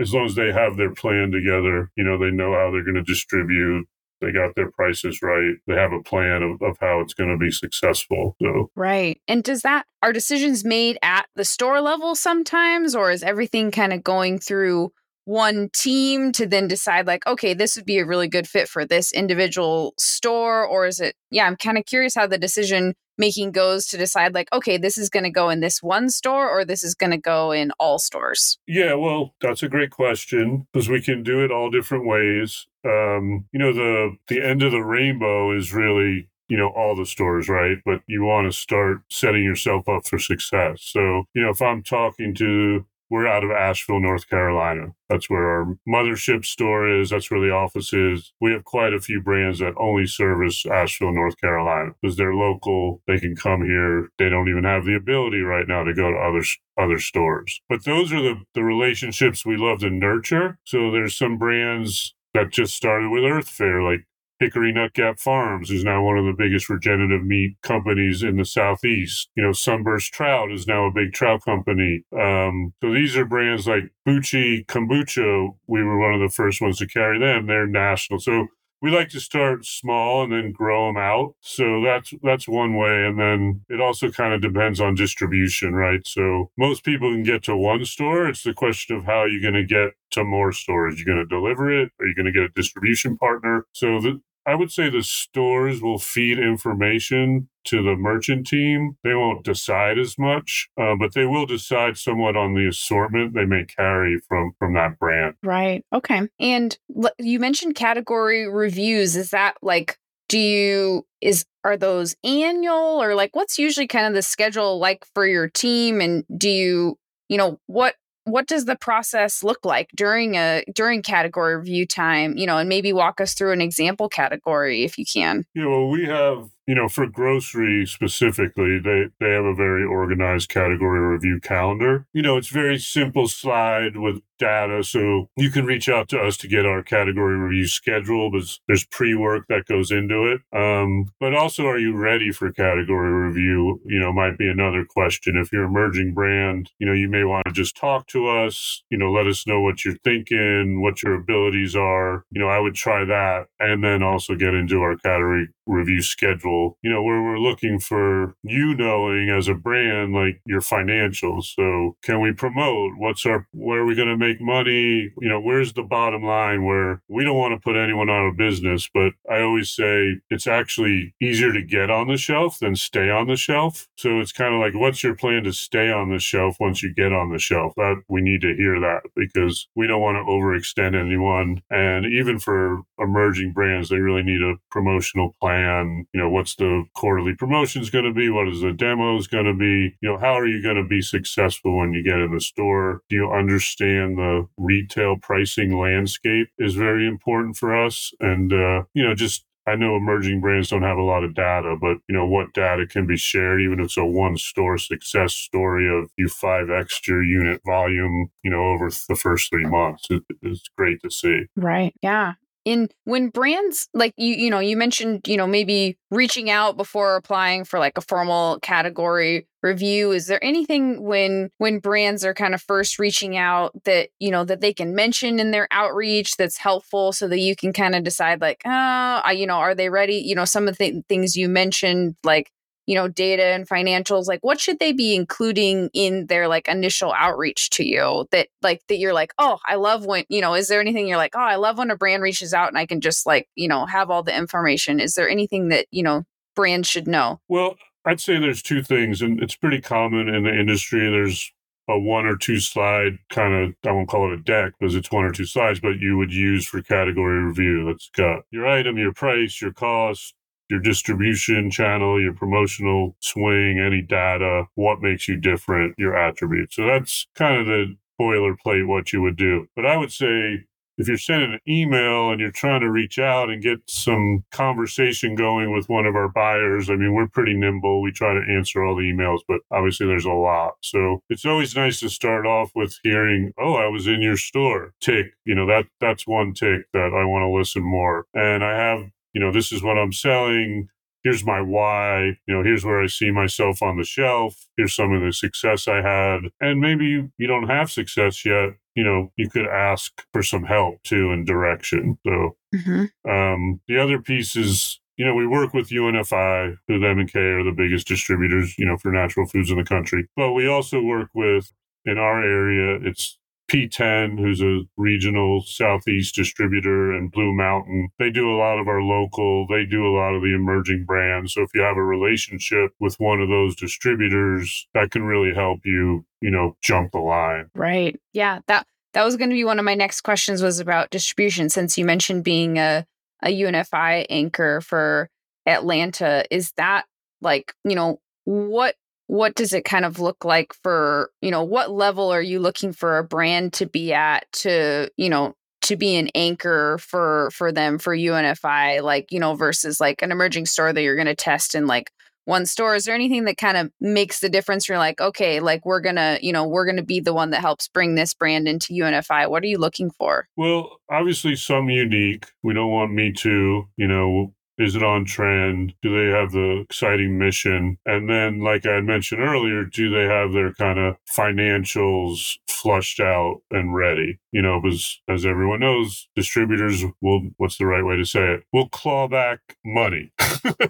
as 0.01 0.15
long 0.15 0.27
as 0.27 0.35
they 0.35 0.53
have 0.53 0.77
their 0.77 0.95
plan 0.95 1.31
together, 1.31 1.91
you 1.97 2.05
know, 2.05 2.19
they 2.19 2.31
know 2.31 2.55
how 2.55 2.71
they're 2.71 2.85
going 2.85 2.95
to 2.95 3.03
distribute, 3.03 3.87
they 4.25 4.33
got 4.33 4.55
their 4.55 4.71
prices 4.71 5.21
right. 5.23 5.55
They 5.67 5.75
have 5.75 5.93
a 5.93 6.03
plan 6.03 6.43
of, 6.43 6.63
of 6.63 6.77
how 6.81 7.01
it's 7.01 7.15
going 7.15 7.31
to 7.31 7.37
be 7.37 7.51
successful. 7.51 8.37
So 8.43 8.71
Right. 8.75 9.21
And 9.29 9.43
does 9.43 9.63
that 9.63 9.87
are 10.03 10.13
decisions 10.13 10.65
made 10.65 10.99
at 11.03 11.27
the 11.37 11.45
store 11.45 11.81
level 11.81 12.15
sometimes 12.15 12.95
or 12.95 13.11
is 13.11 13.23
everything 13.23 13.71
kind 13.71 13.93
of 13.93 14.05
going 14.05 14.39
through 14.39 14.93
one 15.25 15.71
team 15.73 16.33
to 16.33 16.47
then 16.47 16.69
decide 16.69 17.07
like 17.07 17.27
okay 17.27 17.55
this 17.55 17.77
would 17.77 17.87
be 17.87 17.99
a 17.99 18.07
really 18.07 18.29
good 18.29 18.47
fit 18.47 18.69
for 18.69 18.85
this 18.85 19.13
individual 19.13 19.95
store 19.99 20.67
or 20.67 20.87
is 20.87 21.01
it 21.01 21.15
yeah 21.31 21.47
i'm 21.47 21.57
kind 21.57 21.79
of 21.79 21.87
curious 21.87 22.15
how 22.15 22.27
the 22.27 22.39
decision 22.39 22.95
making 23.19 23.53
goes 23.53 23.87
to 23.87 23.97
decide 23.97 24.35
like 24.35 24.53
okay 24.53 24.77
this 24.77 24.99
is 24.99 25.09
going 25.09 25.25
to 25.25 25.31
go 25.31 25.49
in 25.49 25.61
this 25.61 25.83
one 25.83 26.09
store 26.09 26.49
or 26.49 26.65
this 26.65 26.83
is 26.83 26.95
going 26.95 27.11
to 27.11 27.19
go 27.19 27.53
in 27.53 27.71
all 27.79 27.99
stores? 27.99 28.59
Yeah 28.67 28.95
well 28.95 29.35
that's 29.41 29.63
a 29.63 29.69
great 29.69 29.91
question 29.91 30.67
because 30.73 30.89
we 30.89 31.01
can 31.01 31.23
do 31.23 31.45
it 31.45 31.51
all 31.51 31.71
different 31.71 32.07
ways. 32.07 32.67
Um, 32.85 33.47
you 33.53 33.59
know 33.59 33.73
the 33.73 34.17
the 34.29 34.43
end 34.43 34.63
of 34.63 34.73
the 34.73 34.83
rainbow 34.83 35.57
is 35.57 35.73
really 35.73 36.29
you 36.49 36.57
know 36.57 36.69
all 36.69 36.95
the 36.97 37.07
stores 37.07 37.49
right? 37.49 37.79
But 37.85 38.01
you 38.07 38.25
want 38.25 38.51
to 38.51 38.57
start 38.57 39.03
setting 39.11 39.45
yourself 39.45 39.89
up 39.89 40.07
for 40.07 40.19
success. 40.19 40.83
So 40.83 41.25
you 41.35 41.43
know 41.43 41.51
if 41.51 41.63
i'm 41.63 41.83
talking 41.83 42.35
to 42.37 42.87
we're 43.11 43.27
out 43.27 43.45
of 43.45 43.51
Asheville, 43.51 44.01
North 44.01 44.29
Carolina. 44.29 44.95
That's 45.09 45.29
where 45.29 45.49
our 45.49 45.79
mothership 45.89 46.45
store 46.45 46.89
is. 46.89 47.11
That's 47.11 47.31
where 47.31 47.41
the 47.41 47.53
office 47.53 47.93
is. 47.93 48.33
We 48.41 48.53
have 48.53 48.65
quite 48.65 48.95
a 48.95 49.01
few 49.01 49.21
brands 49.21 49.59
that 49.59 49.75
only 49.79 50.07
service 50.07 50.65
Asheville, 50.67 51.13
North 51.13 51.41
Carolina 51.41 51.93
because 52.01 52.17
they're 52.17 52.35
local. 52.35 53.03
They 53.07 53.19
can 53.19 53.37
come 53.37 53.65
here. 53.65 54.09
They 54.19 54.29
don't 54.29 54.49
even 54.49 54.65
have 54.65 54.85
the 54.85 54.97
ability 54.97 55.41
right 55.41 55.69
now 55.69 55.85
to 55.85 55.95
go 55.95 56.11
to 56.11 56.17
other 56.17 56.45
other 56.79 56.99
stores. 56.99 57.61
But 57.69 57.85
those 57.85 58.13
are 58.13 58.23
the, 58.23 58.43
the 58.55 58.65
relationships 58.65 59.47
we 59.47 59.57
love 59.57 59.81
to 59.81 59.91
nurture. 59.91 60.59
So 60.65 60.91
there's 60.91 61.17
some 61.17 61.39
brands 61.39 62.15
that 62.33 62.51
just 62.51 62.75
started 62.75 63.11
with 63.11 63.23
Earth 63.25 63.49
Fare, 63.49 63.83
like 63.83 64.07
Hickory 64.45 64.73
Nut 64.73 64.93
Gap 64.93 65.19
Farms 65.19 65.71
is 65.71 65.85
now 65.85 66.03
one 66.05 66.19
of 66.19 66.27
the 66.27 66.35
biggest 66.37 66.69
regenerative 66.69 67.25
meat 67.25 67.57
companies 67.63 68.23
in 68.23 68.37
the 68.37 68.45
Southeast. 68.45 69.31
You 69.35 69.43
know, 69.43 69.53
Sunburst 69.53 70.13
Trout 70.13 70.53
is 70.53 70.67
now 70.67 70.85
a 70.85 70.93
big 70.93 71.15
trout 71.15 71.43
company. 71.43 72.03
Um, 72.13 72.75
so 72.83 72.93
these 72.93 73.17
are 73.17 73.25
brands 73.25 73.67
like 73.67 73.85
Buchi 74.07 74.67
Kombucha. 74.67 75.49
We 75.67 75.83
were 75.83 75.99
one 75.99 76.13
of 76.13 76.21
the 76.21 76.29
first 76.29 76.61
ones 76.61 76.77
to 76.79 76.87
carry 76.87 77.19
them. 77.19 77.47
They're 77.47 77.67
national. 77.67 78.21
So 78.21 78.49
we 78.83 78.91
like 78.91 79.09
to 79.09 79.21
start 79.21 79.65
small 79.65 80.25
and 80.25 80.31
then 80.31 80.53
grow 80.53 80.89
them 80.89 80.99
out. 80.99 81.37
So 81.41 81.83
that's 81.83 82.13
that's 82.23 82.47
one 82.47 82.77
way, 82.77 83.07
and 83.07 83.19
then 83.19 83.63
it 83.71 83.81
also 83.81 84.11
kind 84.11 84.35
of 84.35 84.43
depends 84.43 84.79
on 84.79 84.95
distribution, 84.95 85.73
right? 85.73 86.07
So 86.07 86.51
most 86.59 86.85
people 86.85 87.11
can 87.11 87.23
get 87.23 87.43
to 87.45 87.57
one 87.57 87.87
store. 87.87 88.29
It's 88.29 88.43
the 88.43 88.53
question 88.53 88.95
of 88.95 89.07
how 89.07 89.25
you're 89.25 89.41
going 89.41 89.55
to 89.55 89.65
get 89.65 89.95
to 90.11 90.23
more 90.23 90.53
stores. 90.53 90.95
Are 90.95 90.97
You're 90.99 91.15
going 91.15 91.27
to 91.27 91.35
deliver 91.35 91.73
it, 91.73 91.93
Are 91.99 92.05
you're 92.05 92.15
going 92.15 92.27
to 92.27 92.33
get 92.33 92.43
a 92.43 92.51
distribution 92.51 93.17
partner. 93.17 93.65
So 93.73 94.03
the, 94.03 94.21
I 94.47 94.55
would 94.55 94.71
say 94.71 94.91
the 94.91 95.03
stores 95.03 95.81
will 95.81 95.99
feed 95.99 96.39
information 96.39 97.49
to 97.65 97.83
the 97.83 97.97
merchant 97.97 98.47
team. 98.47 98.97
They 99.03 99.15
won't 99.15 99.45
decide 99.45 99.99
as 99.99 100.19
much, 100.19 100.69
uh, 100.79 100.95
but 100.99 101.15
they 101.15 101.25
will 101.25 101.47
decide 101.47 101.97
somewhat 101.97 102.37
on 102.37 102.55
the 102.55 102.69
assortment 102.69 103.35
they 103.35 103.47
may 103.47 103.65
carry 103.65 104.19
from 104.29 104.53
from 104.59 104.75
that 104.75 104.99
brand. 104.99 105.35
Right. 105.43 105.85
Okay. 105.93 106.29
And 106.39 106.77
you 107.19 107.41
mentioned 107.41 107.75
category 107.75 108.49
reviews. 108.49 109.17
Is 109.17 109.31
that 109.31 109.57
like 109.63 109.99
do 110.29 110.39
you 110.39 111.07
is 111.21 111.45
are 111.65 111.77
those 111.77 112.17
annual 112.25 113.03
or 113.03 113.15
like 113.15 113.35
what's 113.37 113.59
usually 113.59 113.87
kind 113.87 114.07
of 114.07 114.15
the 114.15 114.23
schedule 114.23 114.79
like 114.79 115.05
for 115.15 115.27
your 115.27 115.49
team 115.49 116.01
and 116.01 116.25
do 116.37 116.49
you 116.49 116.99
you 117.29 117.37
know 117.37 117.59
what 117.67 117.95
what 118.25 118.47
does 118.47 118.65
the 118.65 118.77
process 118.77 119.43
look 119.43 119.65
like 119.65 119.91
during 119.95 120.35
a 120.35 120.65
during 120.75 121.03
category 121.03 121.57
review 121.57 121.87
time 121.87 122.37
you 122.37 122.47
know 122.47 122.59
and 122.59 122.69
maybe 122.69 122.93
walk 122.93 123.21
us 123.21 123.35
through 123.35 123.53
an 123.53 123.61
example 123.61 124.09
category 124.09 124.85
if 124.85 124.99
you 124.99 125.05
can? 125.05 125.45
Yeah 125.55 125.67
well 125.67 125.89
we 125.89 126.05
have 126.07 126.49
you 126.67 126.75
know, 126.75 126.89
for 126.89 127.07
grocery 127.07 127.87
specifically, 127.87 128.79
they, 128.79 129.07
they 129.21 129.31
have 129.31 129.45
a 129.45 129.55
very 129.55 129.85
organized 129.85 130.49
category 130.49 131.01
review 131.01 131.41
calendar. 131.41 132.07
You 132.13 132.23
know, 132.23 132.37
it's 132.37 132.49
very 132.49 132.79
simple 132.79 133.29
slide 133.29 133.97
with 133.97 134.21
data. 134.39 134.83
So 134.83 135.29
you 135.37 135.51
can 135.51 135.65
reach 135.65 135.89
out 135.89 136.09
to 136.09 136.19
us 136.19 136.37
to 136.39 136.49
get 136.49 136.67
our 136.67 136.83
category 136.83 137.37
review 137.37 137.67
schedule. 137.67 138.31
There's, 138.31 138.61
there's 138.67 138.85
pre-work 138.85 139.47
that 139.49 139.67
goes 139.67 139.91
into 139.91 140.27
it. 140.27 140.41
Um, 140.59 141.07
but 141.21 141.35
also, 141.35 141.67
are 141.67 141.79
you 141.79 141.97
ready 141.97 142.33
for 142.33 142.53
category 142.53 143.13
review? 143.13 143.81
You 143.85 144.01
know, 144.01 144.13
might 144.13 144.39
be 144.39 144.49
another 144.49 144.85
question. 144.89 145.37
If 145.37 145.53
you're 145.53 145.65
emerging 145.65 146.15
brand, 146.15 146.71
you 146.79 146.87
know, 146.87 146.93
you 146.93 147.09
may 147.09 147.25
want 147.25 147.47
to 147.47 147.53
just 147.53 147.77
talk 147.77 148.07
to 148.09 148.27
us, 148.29 148.83
you 148.91 148.99
know, 148.99 149.13
let 149.13 149.27
us 149.27 149.47
know 149.47 149.61
what 149.61 149.85
you're 149.85 149.97
thinking, 150.03 150.83
what 150.83 151.03
your 151.03 151.15
abilities 151.15 151.77
are. 151.77 152.25
You 152.31 152.41
know, 152.41 152.49
I 152.49 152.59
would 152.59 152.75
try 152.75 153.05
that 153.05 153.47
and 153.61 153.85
then 153.85 154.03
also 154.03 154.35
get 154.35 154.55
into 154.55 154.81
our 154.81 154.97
category 154.97 155.49
review 155.67 156.03
schedule, 156.03 156.79
you 156.83 156.91
know, 156.91 157.03
where 157.03 157.23
we're 157.23 157.39
looking 157.39 157.79
for 157.79 158.35
you 158.43 158.75
knowing 158.75 159.31
as 159.31 159.49
a 159.49 159.55
brand, 159.55 160.13
like 160.13 160.41
your 160.47 160.61
financials. 160.61 161.55
So 161.55 161.97
can 162.03 162.21
we 162.21 162.33
promote? 162.33 162.93
What's 162.97 163.25
our, 163.27 163.47
where 163.53 163.81
are 163.81 163.87
we 163.87 163.95
going 163.95 164.09
to 164.09 164.17
make 164.17 164.41
money? 164.41 165.13
You 165.21 165.29
know, 165.29 165.41
where's 165.41 165.73
the 165.73 165.83
bottom 165.83 166.25
line 166.25 166.65
where 166.65 167.03
we 167.09 167.25
don't 167.25 167.37
want 167.37 167.55
to 167.55 167.61
put 167.61 167.77
anyone 167.77 168.11
out 168.11 168.27
of 168.27 168.37
business, 168.37 168.89
but 168.93 169.13
I 169.31 169.41
always 169.41 169.71
say 169.71 170.21
it's 170.31 170.47
actually 170.47 171.15
easier 171.21 171.53
to 171.53 171.63
get 171.63 171.91
on 171.91 172.09
the 172.09 172.17
shelf 172.17 172.59
than 172.59 172.77
stay 172.77 173.11
on 173.11 173.27
the 173.27 173.37
shelf. 173.37 173.89
So 173.97 174.21
it's 174.21 174.33
kind 174.33 174.55
of 174.55 174.61
like, 174.61 174.75
what's 174.75 175.03
your 175.03 175.15
plan 175.15 175.45
to 175.45 175.53
stay 175.53 175.91
on 175.91 176.11
the 176.11 176.19
shelf 176.19 176.57
once 176.61 176.83
you 176.83 176.95
get 176.95 177.13
on 177.13 177.31
the 177.31 177.39
shelf? 177.39 177.73
That 177.77 178.03
we 178.09 178.21
need 178.21 178.41
to 178.43 178.55
hear 178.55 178.81
that 178.81 179.03
because 179.17 179.67
we 179.75 179.87
don't 179.87 180.03
want 180.03 180.17
to 180.17 180.31
overextend 180.31 180.95
anyone. 180.95 181.63
And 181.71 182.07
even 182.07 182.39
for 182.39 182.83
emerging 182.99 183.53
brands, 183.53 183.89
they 183.89 183.99
really 183.99 184.23
need 184.23 184.43
a 184.43 184.57
promotional 184.71 185.35
plan. 185.41 185.54
And, 185.61 186.07
you 186.13 186.21
know, 186.21 186.31
what's 186.31 186.55
the 186.57 186.85
quarterly 186.95 187.35
promotions 187.35 187.91
going 187.91 188.05
to 188.05 188.13
be? 188.13 188.31
What 188.31 188.49
is 188.49 188.61
the 188.61 188.73
demos 188.73 189.27
going 189.27 189.47
to 189.47 189.55
be? 189.55 189.97
You 190.01 190.11
know, 190.11 190.19
how 190.19 190.39
are 190.39 190.47
you 190.47 190.63
going 190.63 190.77
to 190.77 190.85
be 190.85 191.03
successful 191.03 191.79
when 191.79 191.93
you 191.93 192.03
get 192.03 192.19
in 192.19 192.33
the 192.33 192.41
store? 192.41 193.01
Do 193.09 193.17
you 193.17 193.31
understand 193.31 194.19
the 194.19 194.47
retail 194.57 195.17
pricing 195.17 195.79
landscape 195.79 196.49
is 196.59 196.75
very 196.75 197.07
important 197.07 197.57
for 197.57 197.77
us. 197.85 198.13
And, 198.21 198.53
uh, 198.53 198.85
you 198.95 199.05
know, 199.05 199.15
just 199.15 199.45
I 199.67 199.77
know 199.77 199.97
emerging 199.97 200.43
brands 200.43 200.69
don't 200.69 200.83
have 200.83 200.99
a 200.99 201.03
lot 201.03 201.25
of 201.25 201.35
data, 201.35 201.77
but 201.81 201.97
you 202.07 202.15
know 202.15 202.27
what 202.27 202.53
data 202.53 202.87
can 202.87 203.07
be 203.07 203.17
shared, 203.17 203.63
even 203.63 203.81
if 203.81 203.87
it's 203.87 203.97
a 203.97 204.05
one 204.05 204.37
store 204.37 204.77
success 204.77 205.33
story 205.33 205.89
of 205.89 206.11
you 206.19 206.29
five 206.29 206.69
extra 206.69 207.25
unit 207.25 207.63
volume, 207.65 208.31
you 208.43 208.51
know, 208.51 208.63
over 208.63 208.91
the 209.09 209.17
first 209.17 209.49
three 209.49 209.65
months. 209.65 210.07
It, 210.11 210.23
it's 210.43 210.69
great 210.77 211.01
to 211.03 211.11
see. 211.11 211.47
Right. 211.57 211.95
Yeah 212.03 212.35
in 212.65 212.89
when 213.05 213.29
brands 213.29 213.89
like 213.93 214.15
you 214.17 214.35
you 214.35 214.51
know 214.51 214.59
you 214.59 214.77
mentioned 214.77 215.27
you 215.27 215.37
know 215.37 215.47
maybe 215.47 215.99
reaching 216.11 216.49
out 216.51 216.77
before 216.77 217.17
applying 217.17 217.65
for 217.65 217.79
like 217.79 217.99
a 217.99 218.01
formal 218.01 218.59
category 218.61 219.47
review 219.63 220.13
is 220.13 220.27
there 220.27 220.43
anything 220.43 221.03
when 221.03 221.51
when 221.59 221.79
brands 221.79 222.25
are 222.25 222.35
kind 222.35 222.55
of 222.55 222.63
first 222.63 222.99
reaching 222.99 223.37
out 223.37 223.73
that 223.85 224.09
you 224.19 224.31
know 224.31 224.45
that 224.45 224.61
they 224.61 224.73
can 224.73 224.95
mention 224.95 225.39
in 225.39 225.51
their 225.51 225.69
outreach 225.71 226.37
that's 226.37 226.59
helpful 226.59 227.13
so 227.13 227.29
that 227.29 227.39
you 227.39 227.55
can 227.57 227.73
kind 227.73 227.95
of 227.95 228.03
decide 228.03 228.41
like 228.41 228.61
uh 228.67 229.23
you 229.35 229.47
know 229.47 229.57
are 229.57 229.75
they 229.75 229.89
ready? 229.89 230.17
You 230.17 230.35
know 230.35 230.45
some 230.45 230.69
of 230.69 230.79
the 230.79 231.03
things 231.09 231.37
you 231.37 231.49
mentioned 231.49 232.17
like 232.25 232.51
you 232.87 232.95
know 232.95 233.09
data 233.09 233.45
and 233.45 233.69
financials 233.69 234.27
like 234.27 234.41
what 234.43 234.61
should 234.61 234.79
they 234.79 234.93
be 234.93 235.15
including 235.15 235.91
in 235.95 236.27
their 236.27 236.49
like 236.49 236.69
initial 236.69 237.13
outreach 237.13 237.71
to 237.71 237.85
you 237.85 238.27
that 238.31 238.49
like 238.63 238.83
that 238.89 238.99
you're 238.99 239.15
like 239.15 239.33
oh 239.39 239.59
i 239.67 239.75
love 239.75 240.05
when 240.05 240.25
you 240.29 240.41
know 240.41 240.55
is 240.55 240.69
there 240.69 240.81
anything 240.81 241.09
you're 241.09 241.17
like 241.17 241.35
oh 241.35 241.41
i 241.41 241.57
love 241.57 241.79
when 241.79 241.91
a 241.91 241.97
brand 241.97 242.23
reaches 242.23 242.53
out 242.53 242.69
and 242.69 242.79
i 242.79 242.87
can 242.87 243.01
just 243.01 243.27
like 243.27 243.49
you 243.55 243.69
know 243.69 243.87
have 243.87 244.11
all 244.11 244.23
the 244.23 244.37
information. 244.37 245.01
Is 245.01 245.15
there 245.15 245.29
anything 245.29 245.69
that 245.69 245.87
you 245.91 246.03
know 246.03 246.25
brands 246.55 246.89
should 246.89 247.07
know? 247.07 247.41
Well 247.49 247.77
i'd 248.07 248.21
say 248.21 248.39
there's 248.39 248.63
two 248.63 248.83
things 248.83 249.23
and 249.23 249.43
it's 249.43 249.57
pretty 249.57 249.81
common 249.81 250.29
in 250.29 250.45
the 250.45 250.59
industry. 250.59 251.11
There's 251.11 251.53
a 251.89 251.99
one 251.99 252.27
or 252.27 252.37
two 252.37 252.61
slide 252.61 253.19
kind 253.29 253.55
of 253.55 253.75
I 253.87 253.93
won't 253.93 254.09
call 254.09 254.33
it 254.33 254.39
a 254.39 254.43
deck 254.43 254.73
because 254.79 254.95
it's 254.95 255.13
one 255.13 255.25
or 255.25 255.33
two 255.33 255.45
slides, 255.45 255.81
but 255.81 255.99
you 255.99 256.17
would 256.17 256.33
use 256.33 256.67
for 256.67 256.83
category 256.83 257.43
review. 257.43 257.85
That's 257.87 258.11
got 258.11 258.45
your 258.51 258.67
item, 258.67 258.97
your 258.97 259.13
price, 259.13 259.61
your 259.61 259.73
cost, 259.73 260.35
your 260.69 260.81
distribution 260.81 261.71
channel, 261.71 262.21
your 262.21 262.35
promotional 262.35 263.17
swing, 263.21 263.79
any 263.79 264.03
data, 264.03 264.65
what 264.75 265.03
makes 265.03 265.29
you 265.29 265.37
different, 265.37 265.95
your 265.99 266.17
attributes. 266.17 266.77
So 266.77 266.87
that's 266.87 267.27
kind 267.35 267.61
of 267.61 267.67
the 267.67 267.97
boilerplate 268.21 268.87
what 268.87 269.13
you 269.13 269.21
would 269.23 269.37
do. 269.37 269.67
But 269.75 269.87
I 269.87 269.97
would 269.97 270.13
say 270.13 270.65
if 270.97 271.09
you're 271.09 271.19
sending 271.19 271.55
an 271.55 271.61
email 271.69 272.31
and 272.31 272.41
you're 272.41 272.53
trying 272.53 272.81
to 272.81 272.91
reach 272.91 273.19
out 273.19 273.51
and 273.51 273.63
get 273.63 273.81
some 273.89 274.45
conversation 274.53 275.35
going 275.35 275.73
with 275.73 275.89
one 275.89 276.07
of 276.07 276.15
our 276.15 276.29
buyers, 276.29 276.89
I 276.89 276.95
mean, 276.95 277.15
we're 277.15 277.27
pretty 277.27 277.55
nimble. 277.55 278.01
We 278.01 278.13
try 278.13 278.33
to 278.35 278.53
answer 278.57 278.85
all 278.85 278.95
the 278.95 279.03
emails, 279.03 279.41
but 279.49 279.61
obviously 279.71 280.07
there's 280.07 280.25
a 280.25 280.31
lot. 280.31 280.75
So 280.83 281.23
it's 281.29 281.45
always 281.45 281.75
nice 281.75 282.01
to 282.01 282.09
start 282.09 282.47
off 282.47 282.71
with 282.75 282.99
hearing, 283.03 283.53
oh, 283.59 283.75
I 283.75 283.89
was 283.89 284.07
in 284.07 284.23
your 284.23 284.37
store. 284.37 284.95
Tick, 285.01 285.35
you 285.45 285.55
know, 285.55 285.67
that 285.67 285.87
that's 286.01 286.27
one 286.27 286.55
tick 286.55 286.83
that 286.93 287.13
I 287.13 287.25
want 287.25 287.43
to 287.43 287.59
listen 287.59 287.83
more. 287.83 288.27
And 288.33 288.63
I 288.63 288.77
have 288.79 289.11
you 289.35 289.41
know, 289.41 289.53
this 289.53 289.73
is 289.73 289.83
what 289.83 289.99
I'm 289.99 290.13
selling. 290.13 290.89
Here's 291.23 291.45
my 291.45 291.61
why. 291.61 292.37
You 292.47 292.55
know, 292.55 292.63
here's 292.63 292.85
where 292.85 293.03
I 293.03 293.07
see 293.07 293.31
myself 293.31 293.83
on 293.83 293.97
the 293.97 294.05
shelf. 294.05 294.67
Here's 294.77 294.95
some 294.95 295.13
of 295.13 295.23
the 295.23 295.33
success 295.33 295.89
I 295.89 296.03
had. 296.03 296.51
And 296.61 296.81
maybe 296.81 297.07
you, 297.07 297.33
you 297.39 297.47
don't 297.47 297.69
have 297.69 297.91
success 297.91 298.45
yet. 298.45 298.71
You 298.95 299.05
know, 299.05 299.33
you 299.37 299.49
could 299.49 299.67
ask 299.67 300.13
for 300.33 300.43
some 300.43 300.65
help 300.65 301.03
too 301.03 301.31
and 301.33 301.47
direction. 301.47 302.19
So 302.27 302.57
mm-hmm. 302.75 303.31
um, 303.31 303.81
the 303.89 303.99
other 303.99 304.21
piece 304.21 304.55
is 304.55 305.01
you 305.17 305.25
know, 305.25 305.35
we 305.35 305.47
work 305.47 305.73
with 305.73 305.91
UNFI, 305.91 306.77
who 306.89 307.05
M&K 307.05 307.39
are 307.39 307.65
the 307.65 307.75
biggest 307.77 308.09
distributors, 308.09 308.77
you 308.79 308.85
know, 308.85 308.97
for 308.97 309.13
natural 309.13 309.47
foods 309.47 309.71
in 309.71 309.79
the 309.79 309.85
country. 309.85 310.27
But 310.37 310.53
we 310.53 310.67
also 310.67 311.01
work 311.01 311.29
with, 311.35 311.73
in 312.05 312.19
our 312.19 312.43
area, 312.43 312.99
it's 313.03 313.39
P10, 313.71 314.39
who's 314.39 314.61
a 314.61 314.81
regional 314.97 315.63
Southeast 315.67 316.35
distributor, 316.35 317.13
and 317.13 317.33
Blue 317.33 317.53
Mountain. 317.55 318.11
They 318.19 318.31
do 318.31 318.51
a 318.51 318.59
lot 318.59 318.79
of 318.79 318.89
our 318.89 319.01
local, 319.01 319.67
they 319.69 319.85
do 319.85 320.07
a 320.07 320.15
lot 320.17 320.35
of 320.35 320.43
the 320.43 320.55
emerging 320.55 321.05
brands. 321.07 321.55
So 321.55 321.63
if 321.63 321.71
you 321.75 321.81
have 321.83 321.97
a 321.97 322.03
relationship 322.03 322.93
with 323.01 323.17
one 323.19 323.41
of 323.41 323.49
those 323.49 323.75
distributors, 323.75 324.87
that 324.95 325.11
can 325.11 325.23
really 325.23 325.55
help 325.55 325.81
you, 325.85 326.25
you 326.41 326.51
know, 326.51 326.77
jump 326.83 327.13
the 327.13 327.19
line. 327.19 327.71
Right. 327.75 328.21
Yeah. 328.33 328.61
That 328.67 328.87
that 329.15 329.25
was 329.25 329.37
going 329.37 329.51
to 329.51 329.55
be 329.55 329.65
one 329.65 329.79
of 329.79 329.85
my 329.85 329.95
next 329.95 330.23
questions 330.23 330.61
was 330.61 330.81
about 330.81 331.11
distribution 331.11 331.71
since 331.71 331.97
you 331.97 332.05
mentioned 332.05 332.45
being 332.45 332.79
a 332.79 333.07
a 333.43 333.49
UNFI 333.49 334.27
anchor 334.29 334.81
for 334.81 335.31
Atlanta. 335.67 336.45
Is 336.51 336.73
that 336.77 337.05
like, 337.41 337.75
you 337.85 337.95
know, 337.95 338.21
what 338.45 338.97
what 339.27 339.55
does 339.55 339.73
it 339.73 339.85
kind 339.85 340.05
of 340.05 340.21
look 340.21 340.45
like 340.45 340.75
for 340.83 341.31
you 341.41 341.51
know 341.51 341.65
what 341.65 341.91
level 341.91 342.31
are 342.31 342.43
you 342.43 342.59
looking 342.59 342.93
for 342.93 343.19
a 343.19 343.25
brand 343.25 343.73
to 343.73 343.87
be 343.87 344.13
at 344.13 344.51
to 344.53 345.11
you 345.17 345.29
know 345.29 345.55
to 345.85 345.97
be 345.97 346.17
an 346.17 346.29
anchor 346.35 346.99
for 346.99 347.51
for 347.53 347.71
them 347.71 347.99
for 347.99 348.17
UNFI 348.17 349.03
like 349.03 349.31
you 349.31 349.39
know 349.39 349.55
versus 349.55 350.01
like 350.01 350.23
an 350.23 350.33
emerging 350.33 350.67
store 350.67 350.93
that 350.93 351.03
you're 351.03 351.15
going 351.15 351.27
to 351.27 351.35
test 351.35 351.75
in 351.75 351.87
like 351.87 352.11
one 352.47 352.67
store? 352.67 352.95
Is 352.95 353.07
there 353.07 353.15
anything 353.15 353.45
that 353.45 353.57
kind 353.57 353.79
of 353.79 353.91
makes 354.01 354.41
the 354.41 354.51
difference? 354.51 354.89
You're 354.89 354.99
like 354.99 355.21
okay 355.21 355.61
like 355.61 355.85
we're 355.85 356.01
going 356.01 356.17
to 356.17 356.39
you 356.41 356.53
know 356.53 356.67
we're 356.67 356.87
going 356.87 356.97
to 356.97 357.03
be 357.03 357.21
the 357.21 357.35
one 357.35 357.51
that 357.51 357.61
helps 357.61 357.89
bring 357.89 358.15
this 358.15 358.35
brand 358.35 358.67
into 358.67 358.95
UNFI. 358.95 359.49
What 359.49 359.63
are 359.63 359.67
you 359.67 359.79
looking 359.79 360.11
for? 360.11 360.49
Well 360.57 361.01
obviously 361.11 361.57
some 361.57 361.91
unique. 361.91 362.47
We 362.63 362.73
don't 362.73 362.91
want 362.91 363.13
me 363.13 363.33
to 363.33 363.85
you 363.97 364.07
know 364.07 364.55
is 364.79 364.97
it 364.97 365.03
on 365.03 365.25
trend? 365.25 365.95
Do 366.03 366.11
they 366.11 366.37
have 366.37 366.53
the 366.53 366.81
exciting 366.81 367.39
mission? 367.39 367.99
And 368.07 368.29
then, 368.29 368.61
like 368.61 368.87
I 368.87 369.01
mentioned 369.01 369.41
earlier, 369.41 369.85
do 369.85 370.11
they 370.11 370.25
have 370.25 370.53
their 370.53 370.73
kind 370.75 370.99
of 370.99 371.17
financials 371.33 372.59
flushed 372.69 373.21
out 373.21 373.61
and 373.71 373.95
ready? 373.95 374.39
You 374.53 374.63
know, 374.63 374.81
because 374.81 375.21
as 375.29 375.47
everyone 375.47 375.81
knows, 375.81 376.29
distributors 376.35 377.05
will, 377.21 377.51
what's 377.57 377.79
the 377.79 377.87
right 377.87 378.05
way 378.05 378.17
to 378.17 378.25
say 378.25 378.55
it? 378.55 378.65
Will 378.73 378.89
claw 378.89 379.29
back 379.29 379.61
money, 379.85 380.33